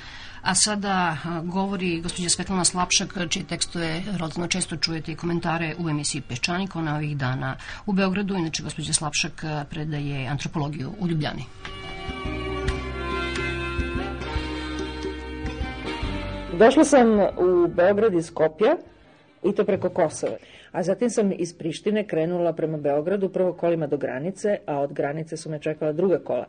A 0.42 0.54
sada 0.54 1.16
govori 1.44 2.00
gospođa 2.00 2.28
Svetlana 2.28 2.64
Slapšak, 2.64 3.18
čiji 3.28 3.44
tekstove 3.44 4.02
rodno 4.18 4.46
često 4.46 4.76
čujete 4.76 5.12
i 5.12 5.16
komentare 5.16 5.74
u 5.78 5.88
emisiji 5.88 6.20
Peščanik. 6.20 6.76
Ona 6.76 6.96
ovih 6.96 7.16
dana 7.16 7.56
u 7.86 7.92
Beogradu. 7.92 8.34
Inače, 8.34 8.62
gospođa 8.62 8.92
Slapšak 8.92 9.44
predaje 9.70 10.26
antropologiju 10.26 10.92
u 10.98 11.08
Ljubljani. 11.08 11.44
Došla 16.58 16.84
sam 16.84 17.20
u 17.20 17.68
Beograd 17.68 18.14
iz 18.14 18.26
Skopja 18.26 18.76
i 19.44 19.52
to 19.52 19.64
preko 19.64 19.90
Kosova. 19.90 20.36
A 20.72 20.82
zatim 20.82 21.10
sam 21.10 21.32
iz 21.32 21.58
Prištine 21.58 22.06
krenula 22.06 22.52
prema 22.52 22.78
Beogradu, 22.78 23.28
prvo 23.28 23.52
kolima 23.52 23.86
do 23.86 23.96
granice, 23.96 24.58
a 24.66 24.80
od 24.80 24.92
granice 24.92 25.36
su 25.36 25.50
me 25.50 25.58
čekala 25.58 25.92
druga 25.92 26.18
kola. 26.18 26.46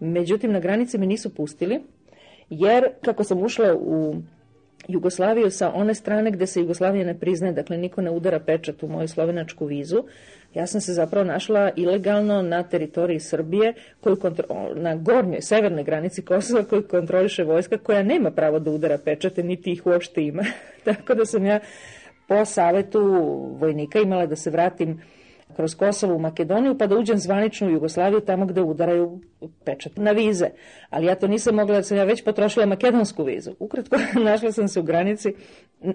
Međutim, 0.00 0.52
na 0.52 0.60
granici 0.60 0.98
me 0.98 1.06
nisu 1.06 1.34
pustili, 1.34 1.80
jer 2.50 2.88
kako 3.04 3.24
sam 3.24 3.42
ušla 3.42 3.74
u 3.74 4.14
Jugoslaviju 4.88 5.50
sa 5.50 5.72
one 5.74 5.94
strane 5.94 6.30
gde 6.30 6.46
se 6.46 6.60
Jugoslavija 6.60 7.06
ne 7.06 7.18
priznaje, 7.18 7.52
dakle 7.52 7.76
niko 7.76 8.02
ne 8.02 8.10
udara 8.10 8.40
pečat 8.40 8.82
u 8.82 8.88
moju 8.88 9.08
slovenačku 9.08 9.66
vizu, 9.66 10.02
ja 10.54 10.66
sam 10.66 10.80
se 10.80 10.92
zapravo 10.92 11.24
našla 11.24 11.70
ilegalno 11.76 12.42
na 12.42 12.62
teritoriji 12.62 13.20
Srbije, 13.20 13.74
koju 14.00 14.16
kontro, 14.16 14.46
na 14.74 14.94
gornjoj, 14.94 15.42
severnoj 15.42 15.84
granici 15.84 16.22
Kosova 16.22 16.64
koju 16.64 16.88
kontroliše 16.88 17.44
vojska 17.44 17.78
koja 17.78 18.02
nema 18.02 18.30
pravo 18.30 18.58
da 18.58 18.70
udara 18.70 18.98
pečate, 18.98 19.42
niti 19.42 19.72
ih 19.72 19.86
uopšte 19.86 20.22
ima. 20.22 20.42
Tako 20.84 21.14
da 21.14 21.24
sam 21.24 21.46
ja 21.46 21.60
po 22.28 22.44
savetu 22.44 23.00
vojnika 23.58 23.98
imala 23.98 24.26
da 24.26 24.36
se 24.36 24.50
vratim 24.50 25.00
kroz 25.56 25.74
Kosovo 25.74 26.14
u 26.14 26.18
Makedoniju 26.18 26.78
pa 26.78 26.86
da 26.86 26.96
uđem 26.96 27.18
zvanično 27.18 27.66
u 27.66 27.70
Jugoslaviju 27.70 28.20
tamo 28.20 28.46
gde 28.46 28.62
udaraju 28.62 29.20
pečat 29.64 29.96
na 29.96 30.10
vize. 30.10 30.46
Ali 30.90 31.06
ja 31.06 31.14
to 31.14 31.28
nisam 31.28 31.54
mogla 31.54 31.82
sam 31.82 31.96
ja 31.96 32.04
već 32.04 32.24
potrošila 32.24 32.66
makedonsku 32.66 33.24
vizu. 33.24 33.50
Ukratko, 33.58 33.96
našla 34.24 34.52
sam 34.52 34.68
se 34.68 34.80
u 34.80 34.82
granici, 34.82 35.34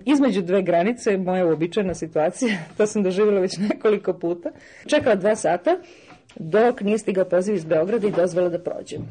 između 0.06 0.42
dve 0.42 0.62
granice, 0.62 1.18
moja 1.18 1.46
uobičajena 1.46 1.94
situacija, 1.94 2.58
to 2.78 2.88
sam 2.88 3.04
doživjela 3.04 3.42
već 3.42 3.58
nekoliko 3.58 4.14
puta. 4.14 4.50
Čekala 4.86 5.16
dva 5.16 5.36
sata 5.36 5.78
dok 6.36 6.82
nije 6.82 6.98
stigao 6.98 7.26
poziv 7.26 7.56
iz 7.56 7.66
Beograda 7.66 8.08
i 8.08 8.12
dozvala 8.12 8.50
da 8.50 8.60
prođem 8.60 9.02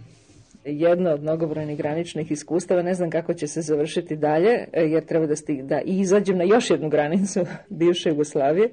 jedno 0.64 1.10
od 1.10 1.22
mnogobrojnih 1.22 1.78
graničnih 1.78 2.30
iskustava. 2.30 2.82
Ne 2.82 2.94
znam 2.94 3.10
kako 3.10 3.34
će 3.34 3.46
se 3.46 3.60
završiti 3.60 4.16
dalje, 4.16 4.50
e, 4.72 4.82
jer 4.82 5.04
treba 5.04 5.26
da, 5.26 5.36
stig, 5.36 5.62
da 5.62 5.80
izađem 5.80 6.38
na 6.38 6.44
još 6.44 6.70
jednu 6.70 6.88
granicu 6.88 7.40
bivše 7.68 8.08
Jugoslavije. 8.08 8.68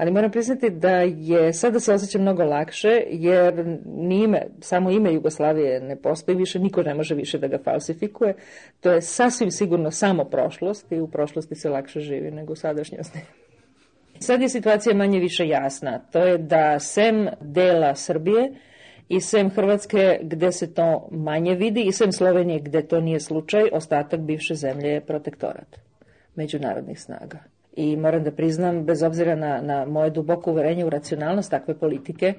Ali 0.00 0.10
moram 0.10 0.30
priznati 0.30 0.70
da 0.70 0.90
je 1.00 1.52
sada 1.52 1.80
se 1.80 1.92
osjećam 1.94 2.22
mnogo 2.22 2.44
lakše, 2.44 3.02
jer 3.10 3.78
ni 3.86 4.24
ime, 4.24 4.46
samo 4.60 4.90
ime 4.90 5.12
Jugoslavije 5.12 5.80
ne 5.80 5.96
postoji 5.96 6.36
više, 6.36 6.58
niko 6.58 6.82
ne 6.82 6.94
može 6.94 7.14
više 7.14 7.38
da 7.38 7.46
ga 7.46 7.58
falsifikuje. 7.64 8.34
To 8.80 8.92
je 8.92 9.02
sasvim 9.02 9.50
sigurno 9.50 9.90
samo 9.90 10.24
prošlost 10.24 10.92
i 10.92 11.00
u 11.00 11.08
prošlosti 11.08 11.54
se 11.54 11.70
lakše 11.70 12.00
živi 12.00 12.30
nego 12.30 12.52
u 12.52 12.56
sadašnjosti. 12.56 13.18
Sad 14.18 14.42
je 14.42 14.48
situacija 14.48 14.94
manje 14.94 15.18
više 15.18 15.48
jasna. 15.48 15.98
To 16.12 16.18
je 16.18 16.38
da 16.38 16.78
sem 16.78 17.28
dela 17.40 17.94
Srbije, 17.94 18.52
i 19.08 19.20
sem 19.20 19.50
Hrvatske 19.50 20.18
gde 20.22 20.52
se 20.52 20.74
to 20.74 21.08
manje 21.10 21.54
vidi 21.54 21.82
i 21.82 21.92
sem 21.92 22.12
Slovenije 22.12 22.60
gde 22.60 22.82
to 22.82 23.00
nije 23.00 23.20
slučaj, 23.20 23.68
ostatak 23.72 24.20
bivše 24.20 24.54
zemlje 24.54 24.88
je 24.88 25.00
protektorat 25.00 25.80
međunarodnih 26.34 27.00
snaga. 27.00 27.38
I 27.76 27.96
moram 27.96 28.24
da 28.24 28.30
priznam, 28.30 28.84
bez 28.84 29.02
obzira 29.02 29.34
na, 29.34 29.60
na 29.60 29.84
moje 29.84 30.10
duboko 30.10 30.50
uverenje 30.50 30.84
u 30.84 30.90
racionalnost 30.90 31.50
takve 31.50 31.78
politike 31.78 32.34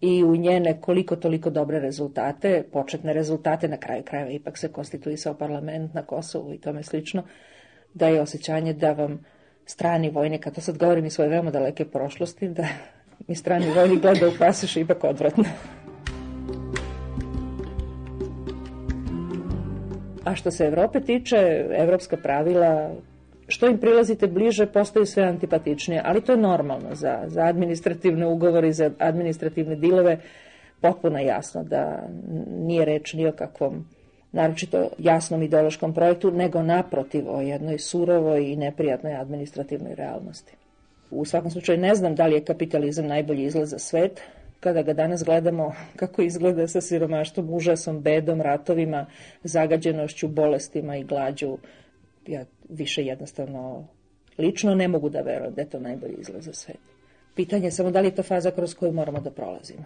i 0.00 0.24
u 0.24 0.36
njene 0.36 0.80
koliko 0.80 1.16
toliko 1.16 1.50
dobre 1.50 1.80
rezultate, 1.80 2.64
početne 2.72 3.12
rezultate, 3.12 3.68
na 3.68 3.76
kraju 3.76 4.02
krajeva 4.02 4.30
ipak 4.30 4.58
se 4.58 4.72
konstituisao 4.72 5.34
parlament 5.34 5.94
na 5.94 6.02
Kosovu 6.02 6.54
i 6.54 6.58
tome 6.58 6.82
slično, 6.82 7.22
da 7.94 8.08
je 8.08 8.20
osjećanje 8.20 8.72
da 8.72 8.92
vam 8.92 9.24
strani 9.66 10.10
vojnik, 10.10 10.46
a 10.46 10.50
to 10.50 10.60
sad 10.60 10.78
govorim 10.78 11.06
i 11.06 11.10
svoje 11.10 11.30
veoma 11.30 11.50
daleke 11.50 11.84
prošlosti, 11.84 12.48
da 12.48 12.66
mi 13.28 13.34
strani 13.34 13.72
vojnik 13.76 14.02
gleda 14.02 14.28
u 14.28 14.32
pasoš 14.38 14.76
ipak 14.76 15.04
odvratno. 15.04 15.44
A 20.24 20.34
što 20.34 20.50
se 20.50 20.64
Evrope 20.64 21.00
tiče, 21.00 21.66
evropska 21.76 22.16
pravila, 22.16 22.90
što 23.48 23.66
im 23.66 23.78
prilazite 23.78 24.26
bliže, 24.26 24.66
postaju 24.66 25.06
sve 25.06 25.22
antipatičnije, 25.22 26.02
ali 26.04 26.20
to 26.20 26.32
je 26.32 26.38
normalno 26.38 26.94
za, 26.94 27.22
za 27.26 27.42
administrativne 27.42 28.26
ugovore 28.26 28.68
i 28.68 28.72
za 28.72 28.90
administrativne 28.98 29.76
dilove, 29.76 30.18
potpuno 30.80 31.18
jasno 31.18 31.64
da 31.64 32.08
nije 32.48 32.84
reč 32.84 33.12
ni 33.12 33.26
o 33.26 33.32
kakvom 33.32 33.84
naročito 34.32 34.88
jasnom 34.98 35.42
ideološkom 35.42 35.94
projektu, 35.94 36.30
nego 36.30 36.62
naprotiv 36.62 37.28
o 37.28 37.40
jednoj 37.40 37.78
surovoj 37.78 38.44
i 38.44 38.56
neprijatnoj 38.56 39.14
administrativnoj 39.14 39.94
realnosti. 39.94 40.52
U 41.10 41.24
svakom 41.24 41.50
slučaju 41.50 41.78
ne 41.78 41.94
znam 41.94 42.14
da 42.14 42.26
li 42.26 42.34
je 42.34 42.44
kapitalizam 42.44 43.06
najbolji 43.06 43.44
izlaz 43.44 43.70
za 43.70 43.78
svet, 43.78 44.20
kada 44.60 44.82
ga 44.82 44.92
danas 44.92 45.24
gledamo 45.24 45.72
kako 46.00 46.22
izgleda 46.22 46.68
sa 46.68 46.80
siromaštvom, 46.80 47.54
užasom, 47.54 48.00
bedom, 48.00 48.40
ratovima, 48.40 49.06
zagađenošću, 49.44 50.28
bolestima 50.28 50.96
i 50.96 51.04
glađu, 51.04 51.58
ja 52.26 52.44
više 52.68 53.04
jednostavno 53.04 53.88
lično 54.38 54.74
ne 54.74 54.88
mogu 54.88 55.08
da 55.08 55.20
verujem 55.20 55.54
da 55.54 55.60
je 55.60 55.70
to 55.70 55.80
najbolji 55.80 56.14
izlaz 56.18 56.44
za 56.44 56.52
svet. 56.52 56.78
Pitanje 57.34 57.66
je 57.66 57.70
samo 57.70 57.90
da 57.90 58.00
li 58.00 58.06
je 58.06 58.14
to 58.14 58.22
faza 58.22 58.50
kroz 58.50 58.74
koju 58.74 58.92
moramo 58.92 59.20
da 59.20 59.30
prolazimo. 59.30 59.84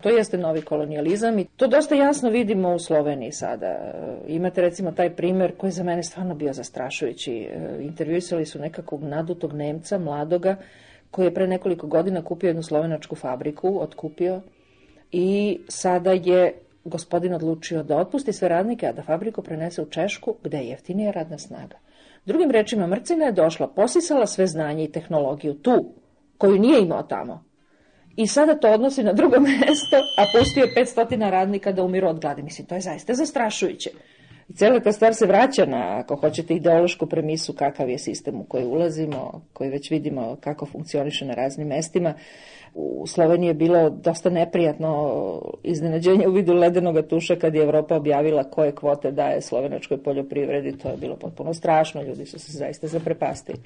To 0.00 0.08
jeste 0.08 0.38
novi 0.38 0.62
kolonijalizam 0.62 1.38
i 1.38 1.44
to 1.56 1.66
dosta 1.66 1.94
jasno 1.94 2.30
vidimo 2.30 2.74
u 2.74 2.78
Sloveniji 2.78 3.32
sada. 3.32 3.94
Imate 4.28 4.60
recimo 4.60 4.92
taj 4.92 5.16
primer 5.16 5.56
koji 5.56 5.68
je 5.68 5.72
za 5.72 5.84
mene 5.84 6.02
stvarno 6.02 6.34
bio 6.34 6.52
zastrašujući. 6.52 7.48
Intervjuisali 7.80 8.46
su 8.46 8.58
nekakvog 8.58 9.02
nadutog 9.02 9.52
Nemca, 9.52 9.98
mladoga, 9.98 10.56
koji 11.10 11.26
je 11.26 11.34
pre 11.34 11.46
nekoliko 11.46 11.86
godina 11.86 12.24
kupio 12.24 12.48
jednu 12.48 12.62
slovenačku 12.62 13.16
fabriku, 13.16 13.82
otkupio 13.82 14.40
i 15.12 15.58
sada 15.68 16.12
je 16.12 16.54
gospodin 16.84 17.34
odlučio 17.34 17.82
da 17.82 17.96
otpusti 17.96 18.32
sve 18.32 18.48
radnike, 18.48 18.86
a 18.86 18.92
da 18.92 19.02
fabriku 19.02 19.42
prenese 19.42 19.82
u 19.82 19.86
Češku, 19.86 20.34
gde 20.44 20.58
je 20.58 20.68
jeftinija 20.68 21.10
radna 21.10 21.38
snaga. 21.38 21.76
Drugim 22.26 22.50
rečima, 22.50 22.86
Mrcina 22.86 23.24
je 23.24 23.32
došla, 23.32 23.68
posisala 23.68 24.26
sve 24.26 24.46
znanje 24.46 24.84
i 24.84 24.92
tehnologiju 24.92 25.54
tu, 25.54 25.92
koju 26.38 26.58
nije 26.58 26.80
imao 26.80 27.02
tamo. 27.02 27.44
I 28.16 28.26
sada 28.26 28.54
to 28.54 28.72
odnosi 28.72 29.02
na 29.02 29.12
drugo 29.12 29.40
mesto, 29.46 29.96
a 30.18 30.24
pustio 30.38 30.64
je 30.64 30.74
500 30.74 31.30
radnika 31.30 31.72
da 31.72 31.82
umiru 31.82 32.08
od 32.08 32.20
gladi. 32.20 32.42
Mislim, 32.42 32.66
to 32.66 32.74
je 32.74 32.80
zaista 32.80 33.14
zastrašujuće. 33.14 33.90
I 34.50 34.52
cela 34.52 34.80
ta 34.80 34.92
stvar 34.92 35.14
se 35.14 35.26
vraća 35.26 35.66
na, 35.66 35.98
ako 35.98 36.16
hoćete, 36.16 36.54
ideološku 36.54 37.06
premisu 37.06 37.52
kakav 37.52 37.90
je 37.90 37.98
sistem 37.98 38.40
u 38.40 38.44
koji 38.44 38.64
ulazimo, 38.64 39.42
koji 39.52 39.70
već 39.70 39.90
vidimo 39.90 40.36
kako 40.40 40.66
funkcioniše 40.66 41.24
na 41.24 41.34
raznim 41.34 41.68
mestima. 41.68 42.14
U 42.74 43.06
Sloveniji 43.06 43.48
je 43.48 43.54
bilo 43.54 43.90
dosta 43.90 44.30
neprijatno 44.30 45.42
iznenađenje 45.62 46.28
u 46.28 46.32
vidu 46.32 46.54
ledenog 46.54 47.06
tuša 47.06 47.36
kad 47.36 47.54
je 47.54 47.62
Evropa 47.62 47.96
objavila 47.96 48.44
koje 48.44 48.74
kvote 48.74 49.10
daje 49.10 49.40
slovenačkoj 49.40 50.02
poljoprivredi. 50.02 50.78
To 50.78 50.88
je 50.88 50.96
bilo 50.96 51.16
potpuno 51.16 51.54
strašno, 51.54 52.02
ljudi 52.02 52.26
su 52.26 52.38
se 52.38 52.52
zaista 52.52 52.86
zaprepastili. 52.86 53.58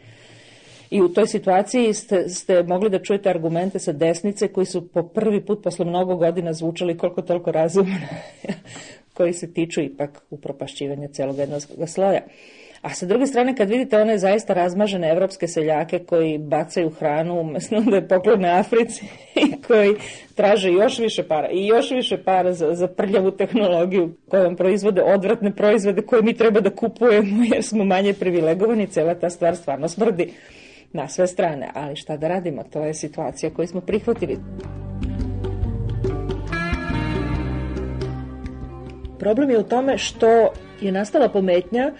I 0.91 1.03
u 1.03 1.09
toj 1.09 1.27
situaciji 1.27 1.95
ste, 1.95 2.29
ste 2.29 2.63
mogli 2.63 2.91
da 2.91 3.03
čujete 3.03 3.31
argumente 3.31 3.79
sa 3.79 3.93
desnice 3.93 4.49
koji 4.49 4.67
su 4.67 4.89
po 4.89 5.03
prvi 5.03 5.45
put 5.45 5.63
posle 5.63 5.85
mnogo 5.85 6.17
godina 6.17 6.53
zvučali 6.53 6.99
koliko 6.99 7.23
toliko 7.23 7.53
razumno 7.53 7.97
koji 9.15 9.33
se 9.33 9.53
tiču 9.53 9.81
ipak 9.81 10.23
upropašćivanja 10.31 11.09
celog 11.09 11.39
jednog 11.39 11.63
sloja. 11.87 12.21
A 12.85 12.91
sa 12.91 13.07
druge 13.07 13.27
strane, 13.27 13.57
kad 13.57 13.71
vidite 13.71 14.01
one 14.01 14.19
zaista 14.19 14.55
razmažene 14.55 15.09
evropske 15.09 15.49
seljake 15.49 15.99
koji 15.99 16.39
bacaju 16.39 16.91
hranu 16.91 17.41
umesno 17.41 17.81
da 17.81 17.97
je 17.97 18.09
poklone 18.09 18.49
Africi 18.49 19.05
i 19.45 19.63
koji 19.67 19.95
traže 20.35 20.73
još 20.73 20.99
više 20.99 21.23
para 21.23 21.49
i 21.51 21.67
još 21.67 21.91
više 21.91 22.23
para 22.25 22.53
za, 22.53 22.75
za 22.75 22.89
prljavu 22.89 23.31
tehnologiju 23.31 24.17
kojom 24.29 24.57
proizvode 24.57 25.03
odvratne 25.03 25.55
proizvode 25.55 26.03
koje 26.03 26.23
mi 26.23 26.37
treba 26.37 26.61
da 26.61 26.71
kupujemo 26.71 27.45
jer 27.55 27.63
smo 27.63 27.85
manje 27.85 28.15
privilegovani, 28.15 28.87
cela 28.87 29.15
ta 29.15 29.31
stvar 29.31 29.57
stvarno 29.57 29.89
smrdi 29.89 30.33
na 30.93 31.09
sve 31.09 31.27
strane. 31.27 31.71
Ali 31.75 31.97
šta 31.97 32.17
da 32.17 32.29
radimo, 32.29 32.63
to 32.63 32.85
je 32.85 32.95
situacija 32.95 33.51
koju 33.51 33.67
smo 33.67 33.81
prihvatili. 33.81 34.39
Problem 39.19 39.51
je 39.51 39.59
u 39.59 39.63
tome 39.63 39.99
što 39.99 40.53
je 40.81 40.93
nastala 40.93 41.29
pometnja 41.29 41.93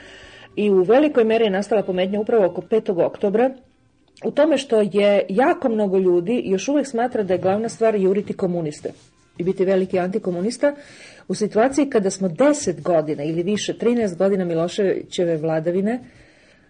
i 0.57 0.71
u 0.71 0.83
velikoj 0.83 1.25
meri 1.25 1.45
je 1.45 1.51
nastala 1.51 1.83
pometnja 1.83 2.21
upravo 2.21 2.47
oko 2.47 2.61
5. 2.61 3.05
oktobra 3.05 3.51
u 4.25 4.31
tome 4.31 4.59
što 4.59 4.81
je 4.81 5.27
jako 5.29 5.69
mnogo 5.69 5.99
ljudi 5.99 6.43
još 6.45 6.69
uvek 6.69 6.87
smatra 6.87 7.23
da 7.23 7.35
je 7.35 7.41
glavna 7.41 7.69
stvar 7.69 7.97
juriti 7.97 8.33
komuniste 8.33 8.93
i 9.39 9.45
biti 9.45 9.65
veliki 9.65 9.99
antikomunista 9.99 10.75
u 11.29 11.35
situaciji 11.35 11.91
kada 11.91 12.11
smo 12.11 12.29
10 12.29 12.83
godina 12.83 13.23
ili 13.23 13.43
više, 13.43 13.75
13 13.75 14.17
godina 14.17 14.45
Miloševićeve 14.45 15.37
vladavine 15.37 16.01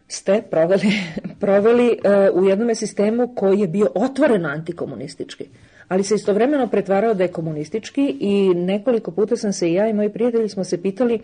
ste 0.08 0.42
proveli, 0.50 0.92
proveli 1.40 1.98
uh, 2.32 2.42
u 2.42 2.48
jednom 2.48 2.74
sistemu 2.74 3.34
koji 3.34 3.60
je 3.60 3.68
bio 3.68 3.90
otvoreno 3.94 4.48
antikomunistički 4.48 5.44
ali 5.88 6.04
se 6.04 6.14
istovremeno 6.14 6.66
pretvarao 6.66 7.14
da 7.14 7.22
je 7.24 7.32
komunistički 7.32 8.16
i 8.20 8.54
nekoliko 8.54 9.10
puta 9.10 9.36
sam 9.36 9.52
se 9.52 9.70
i 9.70 9.74
ja 9.74 9.88
i 9.88 9.92
moji 9.92 10.08
prijatelji 10.08 10.48
smo 10.48 10.64
se 10.64 10.82
pitali 10.82 11.20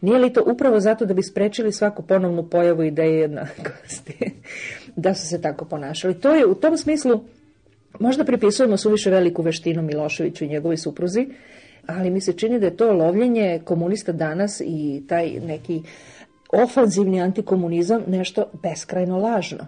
nije 0.00 0.18
li 0.18 0.32
to 0.32 0.44
upravo 0.46 0.80
zato 0.80 1.06
da 1.06 1.14
bi 1.14 1.22
sprečili 1.22 1.72
svaku 1.72 2.02
ponovnu 2.02 2.48
pojavu 2.50 2.82
ideje 2.82 3.20
jednakosti, 3.20 4.30
da 5.04 5.14
su 5.14 5.26
se 5.26 5.42
tako 5.42 5.64
ponašali. 5.64 6.20
To 6.20 6.34
je 6.34 6.46
u 6.46 6.54
tom 6.54 6.76
smislu, 6.76 7.20
možda 8.00 8.24
pripisujemo 8.24 8.76
suviše 8.76 9.10
veliku 9.10 9.42
veštinu 9.42 9.82
Miloševiću 9.82 10.44
i 10.44 10.48
njegovoj 10.48 10.76
supruzi, 10.76 11.28
ali 11.86 12.10
mi 12.10 12.20
se 12.20 12.32
čini 12.32 12.60
da 12.60 12.66
je 12.66 12.76
to 12.76 12.92
lovljenje 12.92 13.60
komunista 13.64 14.12
danas 14.12 14.60
i 14.64 15.02
taj 15.08 15.30
neki 15.46 15.82
ofanzivni 16.52 17.20
antikomunizam 17.20 18.02
nešto 18.06 18.44
beskrajno 18.62 19.18
lažno. 19.18 19.66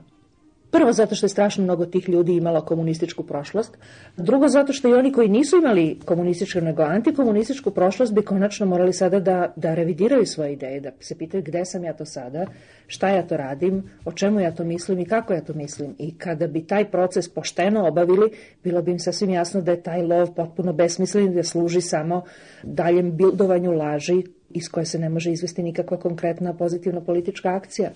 Prvo 0.77 0.93
zato 0.93 1.15
što 1.15 1.27
je 1.27 1.31
strašno 1.31 1.65
mnogo 1.65 1.87
tih 1.87 2.09
ljudi 2.09 2.37
imalo 2.37 2.61
komunističku 2.61 3.23
prošlost. 3.23 3.79
Drugo 4.17 4.49
zato 4.49 4.73
što 4.73 4.89
i 4.89 4.95
oni 4.95 5.13
koji 5.13 5.29
nisu 5.29 5.57
imali 5.57 5.99
komunističku 6.05 6.61
nego 6.61 6.83
antikomunističku 6.83 7.71
prošlost 7.71 8.15
bi 8.15 8.23
konačno 8.23 8.67
morali 8.67 8.93
sada 8.93 9.21
da, 9.21 9.53
da 9.57 9.75
revidiraju 9.75 10.27
svoje 10.27 10.53
ideje, 10.53 10.81
da 10.81 10.91
se 11.01 11.19
pitaju 11.19 11.43
gde 11.43 11.65
sam 11.65 11.85
ja 11.85 11.93
to 11.93 12.05
sada, 12.05 12.47
šta 12.87 13.09
ja 13.09 13.23
to 13.23 13.37
radim, 13.37 13.83
o 14.05 14.13
čemu 14.13 14.41
ja 14.41 14.55
to 14.55 14.65
mislim 14.65 14.99
i 14.99 15.05
kako 15.05 15.33
ja 15.33 15.41
to 15.41 15.55
mislim. 15.55 15.95
I 15.99 16.19
kada 16.19 16.47
bi 16.47 16.67
taj 16.67 16.91
proces 16.91 17.29
pošteno 17.29 17.89
obavili, 17.89 18.31
bilo 18.65 18.83
bi 18.83 18.91
im 18.91 18.99
sasvim 18.99 19.31
jasno 19.31 19.61
da 19.61 19.71
je 19.71 19.83
taj 19.83 20.03
lov 20.03 20.35
potpuno 20.35 20.73
besmislen 20.73 21.35
da 21.35 21.43
služi 21.43 21.81
samo 21.81 22.23
daljem 22.63 23.17
bildovanju 23.17 23.73
laži 23.73 24.23
iz 24.51 24.69
koje 24.69 24.87
se 24.87 24.99
ne 24.99 25.09
može 25.09 25.33
izvesti 25.33 25.63
nikakva 25.63 25.97
konkretna 25.97 26.55
pozitivna 26.55 27.01
politička 27.01 27.57
akcija. 27.57 27.91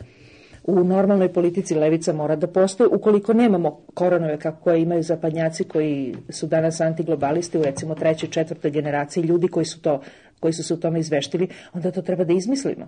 U 0.65 0.85
normalnoj 0.85 1.33
politici 1.33 1.75
levica 1.75 2.13
mora 2.13 2.37
da 2.37 2.47
postoji. 2.47 2.91
Ukoliko 2.93 3.33
nemamo 3.33 3.81
koronove 3.95 4.39
kako 4.39 4.63
koje 4.63 4.83
imaju 4.83 5.03
zapadnjaci 5.03 5.65
koji 5.65 6.15
su 6.29 6.47
danas 6.47 6.81
antiglobalisti 6.81 7.59
u 7.59 7.63
recimo 7.63 7.95
trećoj, 7.95 8.29
četvrtoj 8.29 8.71
generaciji 8.71 9.25
ljudi 9.25 9.49
koji 9.49 9.67
su, 9.67 9.81
to, 9.83 10.01
koji 10.41 10.53
su 10.53 10.63
se 10.63 10.75
u 10.75 10.81
tome 10.81 11.01
izveštili, 11.01 11.49
onda 11.73 11.91
to 11.91 12.03
treba 12.03 12.25
da 12.25 12.33
izmislimo 12.33 12.87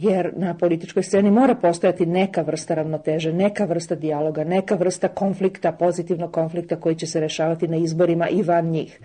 jer 0.00 0.32
na 0.36 0.54
političkoj 0.54 1.02
sceni 1.02 1.30
mora 1.30 1.54
postojati 1.54 2.06
neka 2.06 2.42
vrsta 2.42 2.74
ravnoteže, 2.74 3.32
neka 3.32 3.64
vrsta 3.64 3.94
dijaloga, 3.94 4.44
neka 4.44 4.74
vrsta 4.74 5.08
konflikta, 5.08 5.72
pozitivnog 5.72 6.32
konflikta 6.32 6.76
koji 6.76 6.94
će 6.94 7.06
se 7.06 7.20
rešavati 7.20 7.68
na 7.68 7.76
izborima 7.76 8.28
i 8.28 8.42
van 8.42 8.66
njih. 8.66 9.00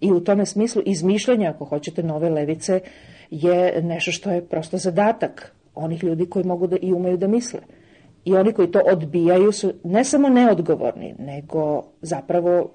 I 0.00 0.12
u 0.12 0.20
tome 0.20 0.46
smislu 0.46 0.82
izmišljanja, 0.86 1.50
ako 1.50 1.64
hoćete, 1.64 2.02
nove 2.02 2.30
levice 2.30 2.80
je 3.30 3.82
nešto 3.82 4.12
što 4.12 4.30
je 4.30 4.44
prosto 4.44 4.78
zadatak 4.78 5.52
onih 5.78 6.04
ljudi 6.04 6.26
koji 6.26 6.44
mogu 6.44 6.66
da 6.66 6.76
i 6.82 6.92
umeju 6.92 7.16
da 7.16 7.26
misle. 7.26 7.60
I 8.24 8.34
oni 8.36 8.52
koji 8.52 8.70
to 8.70 8.80
odbijaju 8.92 9.52
su 9.52 9.72
ne 9.84 10.04
samo 10.04 10.28
neodgovorni, 10.28 11.14
nego 11.18 11.84
zapravo, 12.02 12.70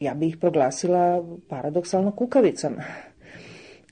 ja 0.00 0.14
bih 0.14 0.28
ih 0.28 0.36
proglasila 0.36 1.24
paradoksalno 1.48 2.10
kukavicama 2.10 2.82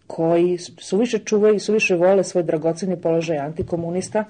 koji 0.07 0.59
suviše 0.59 1.19
čuvaju 1.19 1.55
i 1.55 1.61
suviše 1.61 1.97
vole 1.97 2.25
svoj 2.25 2.43
dragoceni 2.43 3.01
položaj 3.01 3.39
antikomunista 3.39 4.25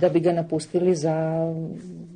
da 0.00 0.08
bi 0.08 0.20
ga 0.20 0.32
napustili 0.32 0.94
za 0.94 1.46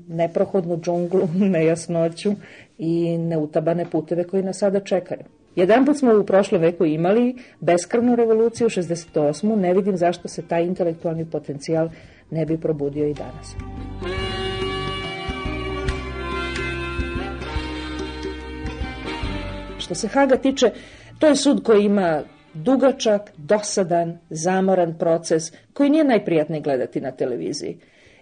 neprohodnu 0.09 0.81
džunglu, 0.81 1.29
nejasnoću 1.55 2.33
i 2.79 3.19
neutabane 3.19 3.91
puteve 3.91 4.25
koji 4.25 4.43
nas 4.43 4.59
sada 4.59 4.81
čekaju. 4.81 5.38
Jedan 5.59 5.85
put 5.85 5.97
smo 5.99 6.19
u 6.21 6.25
prošlom 6.25 6.61
veku 6.61 6.85
imali 6.85 7.35
beskrvnu 7.61 8.17
revoluciju 8.17 8.69
68. 8.69 9.57
Ne 9.57 9.75
vidim 9.75 9.97
zašto 9.97 10.29
se 10.29 10.43
taj 10.43 10.65
intelektualni 10.65 11.31
potencijal 11.31 11.89
ne 12.31 12.47
bi 12.47 12.61
probudio 12.61 13.07
i 13.07 13.15
danas. 13.15 13.57
Što 19.79 19.95
se 19.95 20.09
Haga 20.09 20.37
tiče, 20.37 20.71
to 21.19 21.27
je 21.27 21.37
sud 21.37 21.63
koji 21.63 21.85
ima 21.85 22.23
dugačak, 22.55 23.33
dosadan, 23.37 24.19
zamoran 24.31 24.99
proces 24.99 25.53
koji 25.73 25.91
nije 25.91 26.05
najprijatniji 26.05 26.61
gledati 26.61 27.01
na 27.01 27.11
televiziji. 27.11 27.79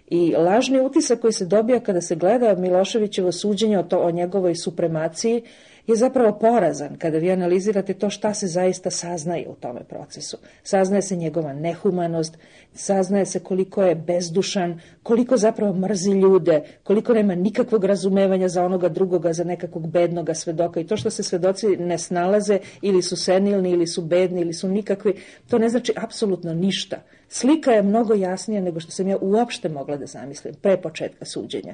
I 0.07 0.35
lažni 0.35 0.81
utisak 0.81 1.19
koji 1.19 1.33
se 1.33 1.45
dobija 1.45 1.79
kada 1.79 2.01
se 2.01 2.15
gleda 2.15 2.55
Miloševićevo 2.55 3.31
suđenje 3.31 3.79
o, 3.79 3.83
to, 3.83 3.99
o 3.99 4.11
njegovoj 4.11 4.55
supremaciji 4.55 5.43
je 5.87 5.95
zapravo 5.95 6.39
porazan 6.39 6.97
kada 6.97 7.17
vi 7.17 7.31
analizirate 7.31 7.93
to 7.93 8.09
šta 8.09 8.33
se 8.33 8.47
zaista 8.47 8.91
saznaje 8.91 9.47
u 9.49 9.55
tome 9.55 9.83
procesu. 9.83 10.37
Saznaje 10.63 11.01
se 11.01 11.15
njegova 11.15 11.53
nehumanost, 11.53 12.37
saznaje 12.73 13.25
se 13.25 13.39
koliko 13.39 13.83
je 13.83 13.95
bezdušan, 13.95 14.79
koliko 15.03 15.37
zapravo 15.37 15.73
mrzi 15.73 16.11
ljude, 16.11 16.63
koliko 16.83 17.13
nema 17.13 17.35
nikakvog 17.35 17.83
razumevanja 17.83 18.47
za 18.47 18.65
onoga 18.65 18.89
drugoga, 18.89 19.33
za 19.33 19.43
nekakvog 19.43 19.87
bednoga 19.87 20.33
svedoka. 20.33 20.79
I 20.79 20.87
to 20.87 20.97
što 20.97 21.09
se 21.09 21.23
svedoci 21.23 21.67
ne 21.67 21.97
snalaze 21.97 22.59
ili 22.81 23.01
su 23.01 23.15
senilni, 23.15 23.69
ili 23.69 23.87
su 23.87 24.01
bedni, 24.01 24.41
ili 24.41 24.53
su 24.53 24.67
nikakvi, 24.67 25.13
to 25.49 25.57
ne 25.57 25.69
znači 25.69 25.93
apsolutno 25.95 26.53
ništa. 26.53 26.97
Slika 27.29 27.71
je 27.71 27.83
mnogo 27.83 28.13
jasnija 28.13 28.61
nego 28.61 28.79
što 28.79 28.91
sam 28.91 29.07
ja 29.07 29.17
uopšte 29.21 29.69
mogla 29.69 29.97
da 29.97 30.05
zamislim 30.05 30.53
pre 30.61 30.77
početka 30.77 31.25
suđenja. 31.25 31.73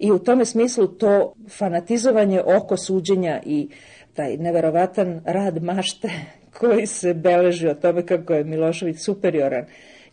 I 0.00 0.12
u 0.12 0.18
tome 0.18 0.44
smislu 0.44 0.86
to 0.86 1.34
fanatizovanje 1.48 2.42
oko 2.42 2.76
suđenja 2.76 3.40
i 3.46 3.68
taj 4.14 4.36
neverovatan 4.36 5.20
rad 5.24 5.62
mašte 5.62 6.10
koji 6.58 6.86
se 6.86 7.14
beleži 7.14 7.68
o 7.68 7.74
tome 7.74 8.06
kako 8.06 8.32
je 8.34 8.44
Milošević 8.44 8.98
superioran, 8.98 9.64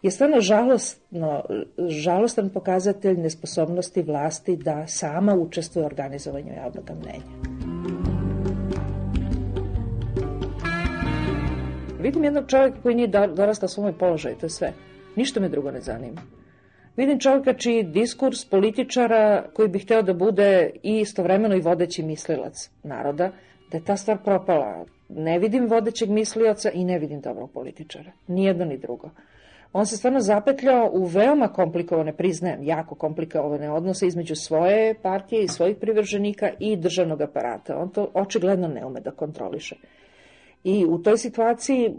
je 0.01 0.11
stvarno 0.11 0.41
žalostno, 0.41 1.43
žalostan 1.87 2.49
pokazatelj 2.49 3.17
nesposobnosti 3.17 4.01
vlasti 4.01 4.55
da 4.55 4.87
sama 4.87 5.35
učestvuje 5.35 5.83
u 5.83 5.87
organizovanju 5.87 6.53
javnog 6.53 6.89
mnenja. 7.01 7.57
Vidim 11.99 12.23
jednog 12.23 12.47
čovjeka 12.47 12.77
koji 12.81 12.95
nije 12.95 13.07
dorastao 13.07 13.69
svome 13.69 13.97
položaju, 13.97 14.35
to 14.39 14.45
je 14.45 14.49
sve. 14.49 14.73
Ništa 15.15 15.39
me 15.39 15.49
drugo 15.49 15.71
ne 15.71 15.81
zanima. 15.81 16.21
Vidim 16.97 17.19
čovjeka 17.19 17.53
čiji 17.53 17.83
diskurs 17.83 18.45
političara 18.45 19.43
koji 19.53 19.69
bi 19.69 19.79
hteo 19.79 20.01
da 20.01 20.13
bude 20.13 20.69
i 20.83 20.99
istovremeno 20.99 21.55
i 21.55 21.61
vodeći 21.61 22.03
mislilac 22.03 22.69
naroda, 22.83 23.31
da 23.71 23.77
je 23.77 23.85
ta 23.85 23.97
stvar 23.97 24.17
propala. 24.23 24.85
Ne 25.09 25.39
vidim 25.39 25.67
vodećeg 25.69 26.09
mislioca 26.09 26.71
i 26.71 26.83
ne 26.83 26.99
vidim 26.99 27.21
dobrog 27.21 27.51
političara. 27.51 28.11
Nijedno 28.27 28.65
ni 28.65 28.77
drugo. 28.77 29.09
On 29.73 29.85
se 29.85 29.97
stvarno 29.97 30.19
zapetljao 30.19 30.89
u 30.93 31.05
veoma 31.05 31.47
komplikovane, 31.47 32.13
priznajem, 32.13 32.63
jako 32.63 32.95
komplikovane 32.95 33.71
odnose 33.71 34.07
između 34.07 34.35
svoje 34.35 34.93
partije 35.01 35.43
i 35.43 35.47
svojih 35.47 35.77
privrženika 35.77 36.49
i 36.59 36.75
državnog 36.75 37.21
aparata. 37.21 37.77
On 37.77 37.89
to 37.89 38.11
očigledno 38.13 38.67
ne 38.67 38.85
ume 38.85 38.99
da 38.99 39.11
kontroliše. 39.11 39.75
I 40.63 40.85
u 40.85 40.97
toj 41.03 41.17
situaciji 41.17 41.93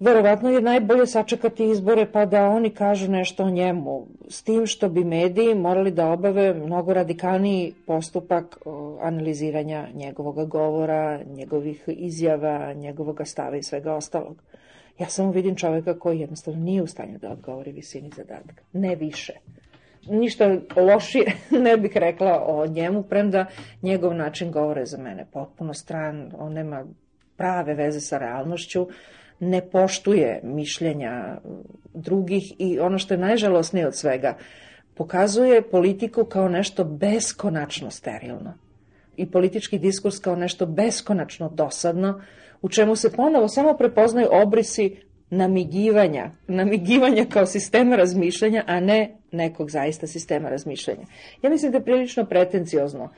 verovatno 0.00 0.50
je 0.50 0.60
najbolje 0.60 1.06
sačekati 1.06 1.70
izbore 1.70 2.06
pa 2.12 2.26
da 2.26 2.48
oni 2.48 2.70
kažu 2.70 3.10
nešto 3.10 3.44
o 3.44 3.50
njemu, 3.50 4.06
s 4.28 4.42
tim 4.42 4.66
što 4.66 4.88
bi 4.88 5.04
mediji 5.04 5.54
morali 5.54 5.90
da 5.90 6.10
obave 6.10 6.54
mnogo 6.54 6.92
radikalniji 6.92 7.74
postupak 7.86 8.58
analiziranja 9.00 9.88
njegovog 9.94 10.48
govora, 10.48 11.20
njegovih 11.24 11.84
izjava, 11.86 12.72
njegovog 12.72 13.20
stava 13.24 13.56
i 13.56 13.62
svega 13.62 13.94
ostalog. 13.94 14.42
Ja 14.98 15.06
samo 15.06 15.30
vidim 15.30 15.56
čoveka 15.56 15.98
koji 15.98 16.20
jednostavno 16.20 16.60
nije 16.60 16.82
u 16.82 16.86
stanju 16.86 17.18
da 17.18 17.30
odgovori 17.30 17.72
visini 17.72 18.10
zadatka. 18.16 18.62
Ne 18.72 18.96
više. 18.96 19.32
Ništa 20.08 20.58
lošije 20.76 21.32
ne 21.64 21.76
bih 21.76 21.96
rekla 21.96 22.44
o 22.46 22.66
njemu, 22.66 23.02
premda 23.02 23.46
njegov 23.82 24.14
način 24.14 24.50
govore 24.50 24.86
za 24.86 24.98
mene 24.98 25.26
potpuno 25.32 25.74
stran, 25.74 26.32
on 26.38 26.52
nema 26.52 26.84
prave 27.36 27.74
veze 27.74 28.00
sa 28.00 28.18
realnošću, 28.18 28.86
ne 29.40 29.60
poštuje 29.70 30.40
mišljenja 30.44 31.36
drugih 31.94 32.52
i 32.58 32.78
ono 32.78 32.98
što 32.98 33.14
je 33.14 33.18
najžalosnije 33.18 33.86
od 33.86 33.96
svega, 33.96 34.36
pokazuje 34.94 35.62
politiku 35.62 36.24
kao 36.24 36.48
nešto 36.48 36.84
beskonačno 36.84 37.90
sterilno 37.90 38.54
i 39.16 39.30
politički 39.30 39.78
diskurs 39.78 40.18
kao 40.18 40.36
nešto 40.36 40.66
beskonačno 40.66 41.48
dosadno, 41.48 42.22
u 42.62 42.68
čemu 42.68 42.96
se 42.96 43.12
ponovo 43.12 43.48
samo 43.48 43.76
prepoznaju 43.76 44.28
obrisi 44.30 44.96
namigivanja, 45.30 46.30
namigivanja 46.46 47.24
kao 47.24 47.46
sistema 47.46 47.96
razmišljanja, 47.96 48.64
a 48.66 48.80
ne 48.80 49.16
nekog 49.32 49.70
zaista 49.70 50.06
sistema 50.06 50.48
razmišljanja. 50.48 51.06
Ja 51.42 51.50
mislim 51.50 51.72
da 51.72 51.78
je 51.78 51.84
prilično 51.84 52.24
pretenciozno 52.24 53.08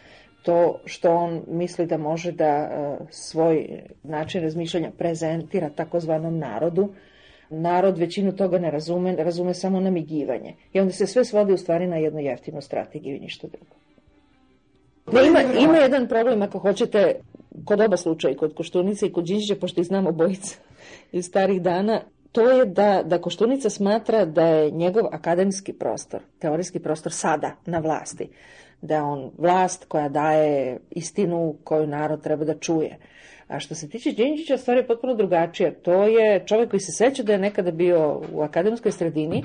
to 0.43 0.81
što 0.85 1.15
on 1.15 1.43
misli 1.49 1.87
da 1.87 1.99
može 1.99 2.33
da 2.33 2.45
e, 2.45 2.97
svoj 3.11 3.83
način 4.03 4.43
razmišljanja 4.43 4.91
prezentira 4.99 5.71
takozvanom 5.71 6.39
narodu, 6.39 6.89
narod 7.51 7.99
većinu 7.99 8.37
toga 8.37 8.59
ne 8.59 8.71
razume, 8.71 9.17
razume 9.17 9.55
samo 9.55 9.81
namigivanje. 9.81 10.55
I 10.73 10.81
onda 10.81 10.93
se 10.93 11.07
sve 11.07 11.25
svodi 11.25 11.53
u 11.53 11.57
stvari 11.57 11.87
na 11.87 11.97
jednu 11.97 12.21
jeftinu 12.21 12.61
strategiju 12.61 13.17
i 13.17 13.21
ništa 13.21 13.49
drugo. 13.49 13.77
Ne, 15.13 15.27
ima, 15.27 15.43
ima 15.61 15.77
jedan 15.77 16.09
problem, 16.09 16.43
ako 16.43 16.59
hoćete, 16.59 17.15
kod 17.65 17.81
oba 17.81 17.97
slučaja, 17.97 18.37
kod 18.37 18.55
Koštunice 18.55 19.07
i 19.07 19.13
kod 19.13 19.25
Đinđića, 19.25 19.57
pošto 19.61 19.81
ih 19.81 19.87
znamo 19.87 20.09
obojica 20.09 20.57
iz 21.13 21.27
starih 21.27 21.63
dana, 21.63 22.01
to 22.33 22.51
je 22.51 22.67
da, 22.67 23.03
da 23.05 23.21
Koštunica 23.21 23.71
smatra 23.71 24.25
da 24.25 24.47
je 24.47 24.71
njegov 24.71 25.07
akademski 25.13 25.73
prostor, 25.73 26.21
teorijski 26.39 26.79
prostor 26.79 27.13
sada 27.13 27.57
na 27.67 27.79
vlasti, 27.79 28.29
da 28.83 28.95
je 28.95 29.03
on 29.03 29.31
vlast 29.39 29.85
koja 29.85 30.09
daje 30.09 30.79
istinu 30.91 31.55
koju 31.65 31.87
narod 31.87 32.23
treba 32.23 32.45
da 32.45 32.59
čuje. 32.59 32.99
A 33.49 33.61
što 33.61 33.75
se 33.75 33.89
tiče 33.89 34.13
Đinđića, 34.13 34.57
stvar 34.57 34.77
je 34.77 34.87
potpuno 34.87 35.15
drugačija. 35.15 35.73
To 35.83 36.03
je 36.03 36.43
čovjek 36.47 36.71
koji 36.71 36.81
se 36.81 36.93
seća 36.93 37.23
da 37.23 37.33
je 37.33 37.39
nekada 37.39 37.71
bio 37.71 38.23
u 38.33 38.43
akademskoj 38.43 38.93
sredini 38.93 39.45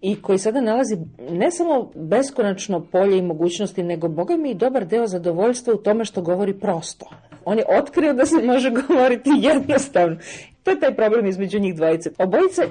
i 0.00 0.22
koji 0.22 0.38
sada 0.38 0.60
nalazi 0.60 0.96
ne 1.30 1.50
samo 1.50 1.90
beskonačno 1.94 2.86
polje 2.92 3.18
i 3.18 3.22
mogućnosti, 3.22 3.82
nego, 3.82 4.08
boga 4.08 4.36
mi, 4.36 4.50
i 4.50 4.54
dobar 4.54 4.86
deo 4.86 5.06
zadovoljstva 5.06 5.74
u 5.74 5.82
tome 5.82 6.04
što 6.04 6.22
govori 6.22 6.58
prosto. 6.58 7.10
On 7.44 7.58
je 7.58 7.64
otkrio 7.68 8.12
da 8.12 8.26
se 8.26 8.36
može 8.44 8.70
govoriti 8.88 9.30
jednostavno. 9.36 10.16
To 10.62 10.70
je 10.70 10.80
taj 10.80 10.94
problem 10.94 11.26
između 11.26 11.60
njih 11.60 11.74
dvojice. 11.74 12.10
Obojice 12.18 12.62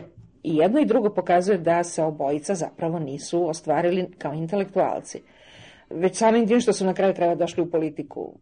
i 0.43 0.55
jedno 0.55 0.79
i 0.79 0.85
drugo 0.85 1.09
pokazuje 1.09 1.57
da 1.57 1.83
se 1.83 2.03
obojica 2.03 2.55
zapravo 2.55 2.99
nisu 2.99 3.49
ostvarili 3.49 4.07
kao 4.17 4.33
intelektualci 4.33 5.21
već 5.89 6.17
samim 6.17 6.47
tim 6.47 6.59
što 6.59 6.73
su 6.73 6.85
na 6.85 6.93
kraju 6.93 7.13
kraja 7.13 7.35
došli 7.35 7.63
u 7.63 7.71
politiku. 7.71 8.33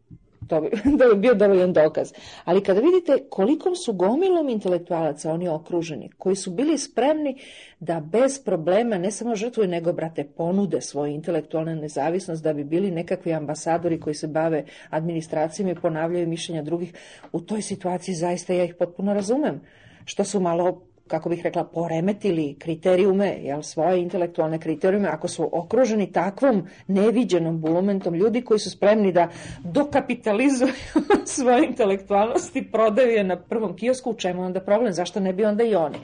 To 0.48 0.62
bi, 0.62 0.70
to 1.00 1.14
bi 1.14 1.22
bio 1.22 1.34
dovoljan 1.34 1.74
dokaz. 1.74 2.14
Ali 2.46 2.64
kada 2.64 2.80
vidite 2.80 3.24
kolikom 3.30 3.76
su 3.76 3.94
gomilom 3.94 4.50
intelektualaca 4.50 5.32
oni 5.32 5.48
okruženi, 5.48 6.10
koji 6.18 6.36
su 6.36 6.52
bili 6.52 6.78
spremni 6.78 7.38
da 7.80 8.00
bez 8.00 8.44
problema 8.44 8.98
ne 8.98 9.12
samo 9.12 9.36
žrtvuju, 9.36 9.68
nego, 9.68 9.94
brate, 9.94 10.24
ponude 10.24 10.82
svoju 10.82 11.14
intelektualnu 11.14 11.76
nezavisnost 11.76 12.44
da 12.44 12.54
bi 12.54 12.64
bili 12.64 12.92
nekakvi 12.92 13.34
ambasadori 13.34 14.00
koji 14.00 14.14
se 14.14 14.28
bave 14.28 14.66
administracijom 14.90 15.70
i 15.70 15.76
ponavljaju 15.76 16.28
mišljenja 16.28 16.62
drugih, 16.62 16.94
u 17.32 17.42
toj 17.42 17.62
situaciji 17.62 18.16
zaista 18.16 18.54
ja 18.54 18.64
ih 18.64 18.76
potpuno 18.76 19.14
razumem. 19.14 19.62
Što 20.06 20.24
su 20.24 20.40
malo 20.40 20.82
kako 21.08 21.30
bih 21.30 21.42
rekla, 21.44 21.64
poremetili 21.64 22.56
kriterijume, 22.60 23.38
jel, 23.42 23.62
svoje 23.62 24.02
intelektualne 24.02 24.60
kriterijume, 24.60 25.10
ako 25.10 25.28
su 25.28 25.50
okruženi 25.52 26.12
takvom 26.12 26.68
neviđenom 26.88 27.62
bulumentom 27.62 28.14
ljudi 28.14 28.42
koji 28.42 28.60
su 28.60 28.72
spremni 28.72 29.12
da 29.12 29.30
dokapitalizuju 29.64 30.74
svoje 31.36 31.66
intelektualnosti, 31.66 32.72
prodaju 32.72 33.12
je 33.12 33.24
na 33.24 33.40
prvom 33.40 33.76
kiosku, 33.76 34.12
u 34.12 34.14
čemu 34.14 34.44
onda 34.44 34.60
problem, 34.60 34.94
zašto 34.94 35.20
ne 35.20 35.34
bi 35.34 35.46
onda 35.46 35.64
i 35.64 35.76
oni? 35.76 35.98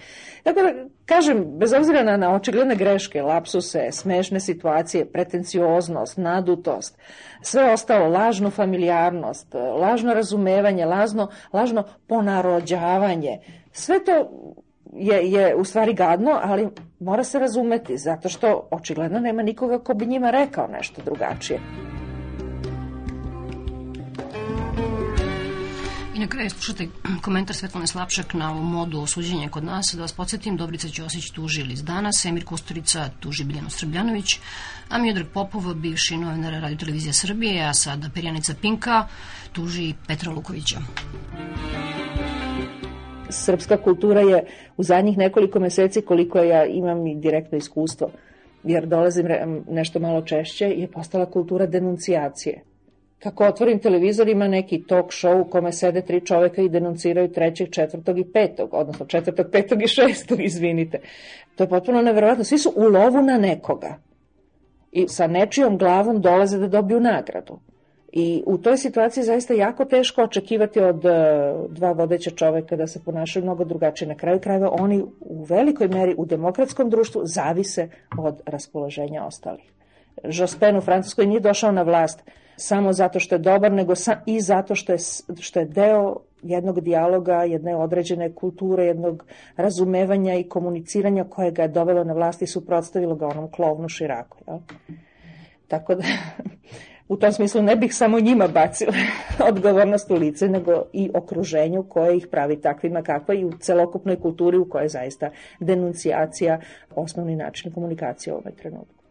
Tako 0.43 0.61
da, 0.61 0.73
kažem, 1.05 1.45
bez 1.57 1.73
obzira 1.73 2.03
na, 2.03 2.17
na 2.17 2.35
očigledne 2.35 2.75
greške, 2.75 3.21
lapsuse, 3.21 3.91
smešne 3.91 4.39
situacije, 4.39 5.05
pretencioznost, 5.05 6.17
nadutost, 6.17 6.97
sve 7.41 7.73
ostalo, 7.73 8.09
lažnu 8.09 8.49
familijarnost, 8.49 9.53
lažno 9.53 10.13
razumevanje, 10.13 10.85
lažno, 10.85 11.27
lažno 11.53 11.83
ponarođavanje, 12.07 13.39
sve 13.71 14.03
to 14.03 14.29
je, 14.93 15.31
je 15.31 15.55
u 15.55 15.63
stvari 15.63 15.93
gadno, 15.93 16.39
ali 16.43 16.67
mora 16.99 17.23
se 17.23 17.39
razumeti, 17.39 17.97
zato 17.97 18.29
što 18.29 18.67
očigledno 18.71 19.19
nema 19.19 19.41
nikoga 19.41 19.79
ko 19.79 19.93
bi 19.93 20.05
njima 20.05 20.31
rekao 20.31 20.67
nešto 20.67 21.01
drugačije. 21.05 21.59
I 26.15 26.19
na 26.19 26.27
kraju 26.27 26.49
slušate 26.49 26.87
komentar 27.21 27.55
Svetlane 27.55 27.87
Slapšak 27.87 28.33
na 28.33 28.51
ovu 28.51 28.63
modu 28.63 28.99
osuđenja 29.01 29.49
kod 29.49 29.63
nas. 29.63 29.93
Da 29.95 30.01
vas 30.01 30.13
podsjetim, 30.13 30.57
Dobrica 30.57 30.89
Ćosić 30.89 31.31
tuži 31.31 31.65
iz 31.71 31.83
danas, 31.83 32.25
Emir 32.25 32.45
Kusturica 32.45 33.09
tuži 33.19 33.43
Biljanu 33.43 33.69
Srbljanović, 33.69 34.39
a 34.89 34.97
Miodrag 34.97 35.27
Popov, 35.33 35.73
bivši 35.73 36.17
novinar 36.17 36.61
Radio 36.61 36.77
Televizija 36.77 37.13
Srbije, 37.13 37.65
a 37.65 37.73
sada 37.73 38.09
perjanica 38.13 38.53
Pinka, 38.61 39.07
tuži 39.53 39.93
Petra 40.07 40.31
Lukovića 40.31 40.79
srpska 43.31 43.77
kultura 43.77 44.21
je 44.21 44.45
u 44.77 44.83
zadnjih 44.83 45.17
nekoliko 45.17 45.59
meseci, 45.59 46.01
koliko 46.01 46.39
ja 46.39 46.65
imam 46.65 47.07
i 47.07 47.15
direktno 47.15 47.57
iskustvo, 47.57 48.09
jer 48.63 48.85
dolazim 48.85 49.27
nešto 49.69 49.99
malo 49.99 50.21
češće, 50.21 50.65
je 50.65 50.87
postala 50.87 51.25
kultura 51.25 51.65
denuncijacije. 51.65 52.63
Kako 53.19 53.45
otvorim 53.45 53.79
televizor, 53.79 54.29
ima 54.29 54.47
neki 54.47 54.83
talk 54.87 55.05
show 55.05 55.41
u 55.41 55.49
kome 55.49 55.71
sede 55.71 56.01
tri 56.01 56.25
čoveka 56.25 56.61
i 56.61 56.69
denunciraju 56.69 57.31
trećeg, 57.31 57.69
četvrtog 57.69 58.19
i 58.19 58.31
petog, 58.33 58.69
odnosno 58.73 59.05
četvrtog, 59.05 59.45
petog 59.51 59.83
i 59.83 59.87
šestog, 59.87 60.43
izvinite. 60.43 60.99
To 61.55 61.63
je 61.63 61.69
potpuno 61.69 62.01
neverovatno. 62.01 62.43
Svi 62.43 62.57
su 62.57 62.73
u 62.75 62.83
lovu 62.83 63.21
na 63.21 63.37
nekoga. 63.37 63.97
I 64.91 65.07
sa 65.07 65.27
nečijom 65.27 65.77
glavom 65.77 66.21
dolaze 66.21 66.57
da 66.57 66.67
dobiju 66.67 66.99
nagradu. 66.99 67.59
I 68.11 68.43
u 68.45 68.57
toj 68.57 68.77
situaciji 68.77 69.23
zaista 69.23 69.53
jako 69.53 69.85
teško 69.85 70.23
očekivati 70.23 70.79
od 70.79 71.05
uh, 71.05 71.11
dva 71.69 71.91
vodeća 71.91 72.31
čoveka 72.31 72.75
da 72.75 72.87
se 72.87 73.03
ponašaju 73.03 73.43
mnogo 73.43 73.63
drugačije. 73.63 74.07
Na 74.07 74.15
kraju 74.15 74.39
krajeva 74.39 74.69
oni 74.79 75.03
u 75.19 75.43
velikoj 75.43 75.87
meri 75.87 76.15
u 76.17 76.25
demokratskom 76.25 76.89
društvu 76.89 77.21
zavise 77.25 77.89
od 78.17 78.41
raspoloženja 78.45 79.25
ostalih. 79.25 79.71
Jospin 80.23 80.77
u 80.77 80.81
Francuskoj 80.81 81.25
nije 81.25 81.39
došao 81.39 81.71
na 81.71 81.81
vlast 81.81 82.23
samo 82.55 82.93
zato 82.93 83.19
što 83.19 83.35
je 83.35 83.39
dobar, 83.39 83.71
nego 83.71 83.93
i 84.25 84.41
zato 84.41 84.75
što 84.75 84.91
je, 84.91 84.97
što 85.39 85.59
je 85.59 85.65
deo 85.65 86.15
jednog 86.43 86.81
dijaloga, 86.81 87.43
jedne 87.43 87.75
određene 87.75 88.35
kulture, 88.35 88.85
jednog 88.85 89.25
razumevanja 89.57 90.35
i 90.35 90.43
komuniciranja 90.43 91.23
koje 91.23 91.51
ga 91.51 91.61
je 91.61 91.67
dovelo 91.67 92.03
na 92.03 92.13
vlast 92.13 92.41
i 92.41 92.47
suprotstavilo 92.47 93.15
ga 93.15 93.27
onom 93.27 93.51
klovnu 93.51 93.89
širaku. 93.89 94.37
Jel? 94.47 94.57
Tako 95.67 95.95
da 95.95 96.03
u 97.11 97.17
tom 97.17 97.31
smislu 97.31 97.61
ne 97.61 97.75
bih 97.75 97.95
samo 97.95 98.19
njima 98.19 98.47
bacila 98.47 98.93
odgovornost 99.49 100.11
u 100.11 100.15
lice, 100.15 100.49
nego 100.49 100.83
i 100.93 101.09
okruženju 101.13 101.83
koje 101.83 102.17
ih 102.17 102.27
pravi 102.27 102.61
takvima 102.61 103.01
kakva 103.01 103.33
i 103.33 103.45
u 103.45 103.51
celokupnoj 103.59 104.19
kulturi 104.19 104.57
u 104.57 104.69
kojoj 104.69 104.85
je 104.85 104.89
zaista 104.89 105.29
denuncijacija 105.59 106.59
osnovni 106.95 107.35
način 107.35 107.71
komunikacije 107.71 108.33
u 108.33 108.37
ovoj 108.37 108.51
trenutku. 108.51 109.03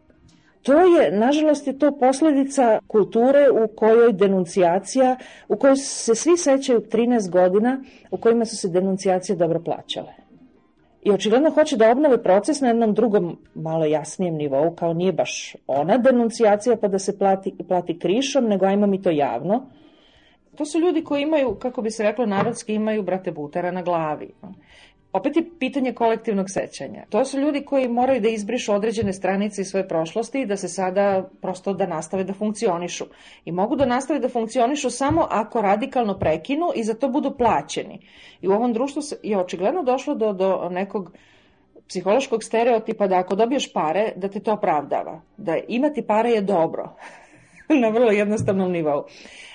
To 0.61 0.79
je, 0.79 1.11
nažalost, 1.11 1.67
je 1.67 1.79
to 1.79 1.97
posledica 1.99 2.79
kulture 2.87 3.49
u 3.51 3.67
kojoj 3.75 4.13
denuncijacija, 4.13 5.17
u 5.47 5.55
kojoj 5.55 5.75
se 5.75 6.15
svi 6.15 6.37
sećaju 6.37 6.79
13 6.79 7.29
godina 7.29 7.83
u 8.11 8.17
kojima 8.17 8.45
su 8.45 8.57
se 8.57 8.69
denuncijacije 8.69 9.35
dobro 9.35 9.59
plaćale 9.59 10.30
i 11.03 11.11
očigledno 11.11 11.49
hoće 11.49 11.77
da 11.77 11.91
obnove 11.91 12.23
proces 12.23 12.61
na 12.61 12.67
jednom 12.67 12.93
drugom, 12.93 13.37
malo 13.55 13.85
jasnijem 13.85 14.35
nivou, 14.35 14.75
kao 14.75 14.93
nije 14.93 15.11
baš 15.11 15.55
ona 15.67 15.97
denuncijacija 15.97 16.75
pa 16.75 16.87
da 16.87 16.99
se 16.99 17.17
plati, 17.17 17.53
plati 17.67 17.99
krišom, 17.99 18.45
nego 18.45 18.65
ajmo 18.65 18.87
mi 18.87 19.01
to 19.01 19.09
javno. 19.09 19.65
To 20.55 20.65
su 20.65 20.79
ljudi 20.79 21.03
koji 21.03 21.21
imaju, 21.21 21.55
kako 21.55 21.81
bi 21.81 21.91
se 21.91 22.03
reklo 22.03 22.25
narodski, 22.25 22.73
imaju 22.73 23.03
brate 23.03 23.31
butera 23.31 23.71
na 23.71 23.81
glavi 23.81 24.29
opet 25.13 25.35
je 25.35 25.49
pitanje 25.59 25.93
kolektivnog 25.93 26.45
sećanja. 26.49 27.05
To 27.09 27.25
su 27.25 27.39
ljudi 27.39 27.65
koji 27.65 27.87
moraju 27.87 28.21
da 28.21 28.29
izbrišu 28.29 28.73
određene 28.73 29.13
stranice 29.13 29.61
iz 29.61 29.67
svoje 29.67 29.87
prošlosti 29.87 30.41
i 30.41 30.45
da 30.45 30.57
se 30.57 30.67
sada 30.67 31.29
prosto 31.41 31.73
da 31.73 31.87
nastave 31.87 32.23
da 32.23 32.33
funkcionišu. 32.33 33.05
I 33.45 33.51
mogu 33.51 33.75
da 33.75 33.85
nastave 33.85 34.19
da 34.19 34.29
funkcionišu 34.29 34.89
samo 34.89 35.27
ako 35.29 35.61
radikalno 35.61 36.19
prekinu 36.19 36.71
i 36.75 36.83
za 36.83 36.93
to 36.93 37.09
budu 37.09 37.37
plaćeni. 37.37 37.99
I 38.41 38.47
u 38.47 38.51
ovom 38.51 38.73
društvu 38.73 39.01
je 39.23 39.37
očigledno 39.37 39.83
došlo 39.83 40.15
do, 40.15 40.33
do 40.33 40.69
nekog 40.71 41.11
psihološkog 41.87 42.43
stereotipa 42.43 43.07
da 43.07 43.17
ako 43.17 43.35
dobiješ 43.35 43.73
pare, 43.73 44.13
da 44.15 44.29
te 44.29 44.39
to 44.39 44.53
opravdava. 44.53 45.21
Da 45.37 45.57
imati 45.67 46.01
pare 46.01 46.29
je 46.29 46.41
dobro. 46.41 46.95
na 47.83 47.89
vrlo 47.89 48.11
jednostavnom 48.11 48.71
nivou. 48.71 49.03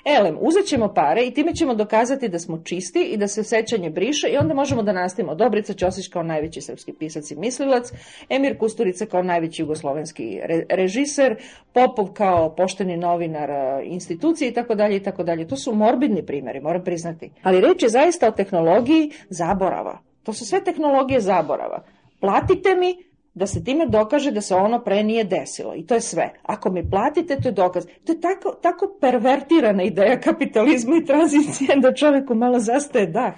Elem, 0.05 0.37
uzet 0.41 0.67
ćemo 0.67 0.95
pare 0.95 1.23
i 1.27 1.31
time 1.31 1.55
ćemo 1.55 1.75
dokazati 1.75 2.29
da 2.29 2.39
smo 2.39 2.59
čisti 2.65 3.03
i 3.03 3.17
da 3.17 3.29
se 3.29 3.45
sećanje 3.45 3.91
briše 3.91 4.29
i 4.29 4.37
onda 4.37 4.55
možemo 4.55 4.83
da 4.83 4.93
nastavimo 4.93 5.35
Dobrica 5.35 5.73
Ćosić 5.73 6.09
kao 6.09 6.23
najveći 6.23 6.61
srpski 6.61 6.93
pisac 6.93 7.31
i 7.31 7.37
mislilac, 7.37 7.93
Emir 8.29 8.59
Kusturica 8.59 9.07
kao 9.07 9.23
najveći 9.23 9.63
jugoslovenski 9.63 10.41
re 10.45 10.65
režiser, 10.69 11.37
Popov 11.73 12.13
kao 12.13 12.55
pošteni 12.55 12.97
novinar 12.97 13.51
institucije 13.85 14.51
i 14.51 14.55
tako 14.55 14.75
dalje 14.75 14.97
i 14.97 15.03
tako 15.03 15.23
dalje. 15.23 15.49
To 15.49 15.57
su 15.57 15.75
morbidni 15.75 16.27
primeri, 16.27 16.61
moram 16.61 16.85
priznati. 16.85 17.31
Ali 17.43 17.61
reč 17.61 17.83
je 17.83 17.89
zaista 17.89 18.29
o 18.29 18.31
tehnologiji 18.31 19.11
zaborava. 19.29 19.99
To 20.23 20.33
su 20.33 20.47
sve 20.47 20.65
tehnologije 20.65 21.21
zaborava. 21.21 21.83
Platite 22.21 22.75
mi, 22.75 22.97
da 23.37 23.47
se 23.47 23.65
time 23.65 23.87
dokaže 23.87 24.31
da 24.31 24.41
se 24.41 24.55
ono 24.55 24.81
pre 24.81 25.03
nije 25.03 25.25
desilo. 25.25 25.75
I 25.75 25.87
to 25.87 25.95
je 25.95 26.01
sve. 26.01 26.33
Ako 26.43 26.71
mi 26.71 26.91
platite, 26.91 27.37
to 27.41 27.49
je 27.49 27.53
dokaz. 27.53 27.87
To 28.05 28.13
je 28.13 28.21
tako, 28.21 28.53
tako 28.63 28.97
pervertirana 29.01 29.83
ideja 29.83 30.21
kapitalizma 30.21 30.97
i 30.97 31.05
tranzicije 31.05 31.77
da 31.77 31.95
čoveku 31.95 32.35
malo 32.35 32.59
zastaje 32.59 33.07
dah. 33.07 33.35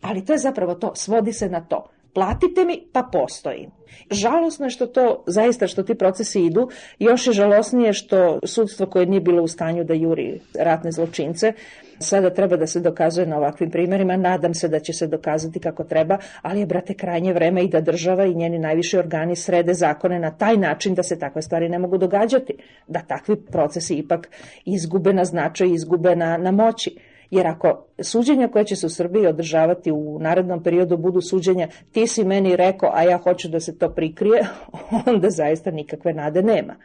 Ali 0.00 0.24
to 0.24 0.32
je 0.32 0.38
zapravo 0.38 0.74
to, 0.74 0.94
svodi 0.94 1.32
se 1.32 1.48
na 1.48 1.60
to. 1.60 1.88
Platite 2.14 2.64
mi, 2.64 2.86
pa 2.92 3.02
postoji. 3.12 3.68
Žalosno 4.10 4.66
je 4.66 4.70
što 4.70 4.86
to, 4.86 5.24
zaista 5.26 5.66
što 5.66 5.82
ti 5.82 5.94
procesi 5.94 6.40
idu, 6.40 6.68
još 6.98 7.26
je 7.26 7.32
žalosnije 7.32 7.92
što 7.92 8.38
sudstvo 8.44 8.86
koje 8.86 9.06
nije 9.06 9.20
bilo 9.20 9.42
u 9.42 9.48
stanju 9.48 9.84
da 9.84 9.94
juri 9.94 10.40
ratne 10.58 10.92
zločince, 10.92 11.52
Sada 11.98 12.30
treba 12.30 12.56
da 12.56 12.66
se 12.66 12.80
dokazuje 12.80 13.26
na 13.26 13.36
ovakvim 13.36 13.70
primjerima, 13.70 14.16
nadam 14.16 14.54
se 14.54 14.68
da 14.68 14.80
će 14.80 14.92
se 14.92 15.06
dokazati 15.06 15.60
kako 15.60 15.84
treba, 15.84 16.18
ali 16.42 16.60
je, 16.60 16.66
brate, 16.66 16.94
krajnje 16.94 17.32
vreme 17.32 17.64
i 17.64 17.68
da 17.68 17.80
država 17.80 18.26
i 18.26 18.34
njeni 18.34 18.58
najviši 18.58 18.98
organi 18.98 19.36
srede 19.36 19.74
zakone 19.74 20.18
na 20.18 20.30
taj 20.30 20.56
način 20.56 20.94
da 20.94 21.02
se 21.02 21.18
takve 21.18 21.42
stvari 21.42 21.68
ne 21.68 21.78
mogu 21.78 21.98
događati, 21.98 22.52
da 22.86 23.00
takvi 23.00 23.36
procesi 23.36 23.94
ipak 23.94 24.28
izgube 24.64 25.12
na 25.12 25.24
značaj, 25.24 25.68
izgube 25.68 26.16
na, 26.16 26.36
na 26.36 26.50
moći. 26.50 26.96
Jer 27.30 27.46
ako 27.46 27.86
suđenja 28.02 28.48
koje 28.48 28.64
će 28.64 28.76
se 28.76 28.86
u 28.86 28.90
Srbiji 28.90 29.26
održavati 29.26 29.92
u 29.92 30.18
narednom 30.20 30.62
periodu 30.62 30.96
budu 30.96 31.20
suđenja 31.20 31.68
ti 31.92 32.06
si 32.06 32.24
meni 32.24 32.56
rekao, 32.56 32.90
a 32.94 33.02
ja 33.02 33.18
hoću 33.18 33.48
da 33.48 33.60
se 33.60 33.78
to 33.78 33.88
prikrije, 33.94 34.46
onda 35.06 35.30
zaista 35.30 35.70
nikakve 35.70 36.12
nade 36.12 36.42
nema. 36.42 36.76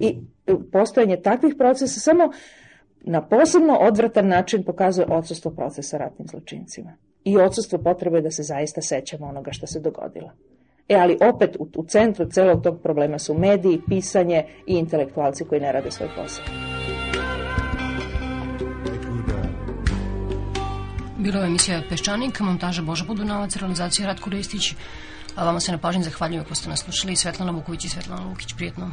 I 0.00 0.16
postojanje 0.72 1.16
takvih 1.16 1.54
procesa 1.58 2.00
samo 2.00 2.30
na 3.06 3.22
posebno 3.22 3.74
odvratan 3.80 4.28
način 4.28 4.64
pokazuje 4.64 5.06
odsustvo 5.10 5.50
procesa 5.50 5.98
ratnim 5.98 6.28
zločincima 6.28 6.92
i 7.24 7.36
odsustvo 7.36 7.78
potrebe 7.78 8.20
da 8.20 8.30
se 8.30 8.42
zaista 8.42 8.82
sećamo 8.82 9.26
onoga 9.26 9.52
što 9.52 9.66
se 9.66 9.80
dogodilo. 9.80 10.30
E, 10.88 10.94
ali 10.94 11.18
opet 11.20 11.56
u, 11.58 11.68
u 11.76 11.84
centru 11.84 12.26
celog 12.30 12.62
tog 12.62 12.80
problema 12.82 13.18
su 13.18 13.34
mediji, 13.34 13.80
pisanje 13.88 14.44
i 14.66 14.74
intelektualci 14.74 15.44
koji 15.44 15.60
ne 15.60 15.72
rade 15.72 15.90
svoj 15.90 16.08
posao. 16.16 16.44
Bilo 21.18 21.40
je 21.40 21.46
emisija 21.46 21.82
Peščanik, 21.88 22.40
montaža 22.40 22.82
Boža 22.82 23.04
Podunavac, 23.04 23.56
realizacija 23.56 24.06
Ratko 24.06 24.30
Ristić. 24.30 24.74
A 25.36 25.44
vama 25.44 25.60
se 25.60 25.72
na 25.72 25.78
pažnji 25.78 26.02
zahvaljujem 26.02 26.42
ako 26.42 26.54
ste 26.54 26.68
nas 26.68 26.80
slušali. 26.80 27.16
Svetlana 27.16 27.52
Vuković 27.52 27.84
i 27.84 27.88
Svetlana 27.88 28.28
Lukić. 28.28 28.54
Prijetno. 28.56 28.90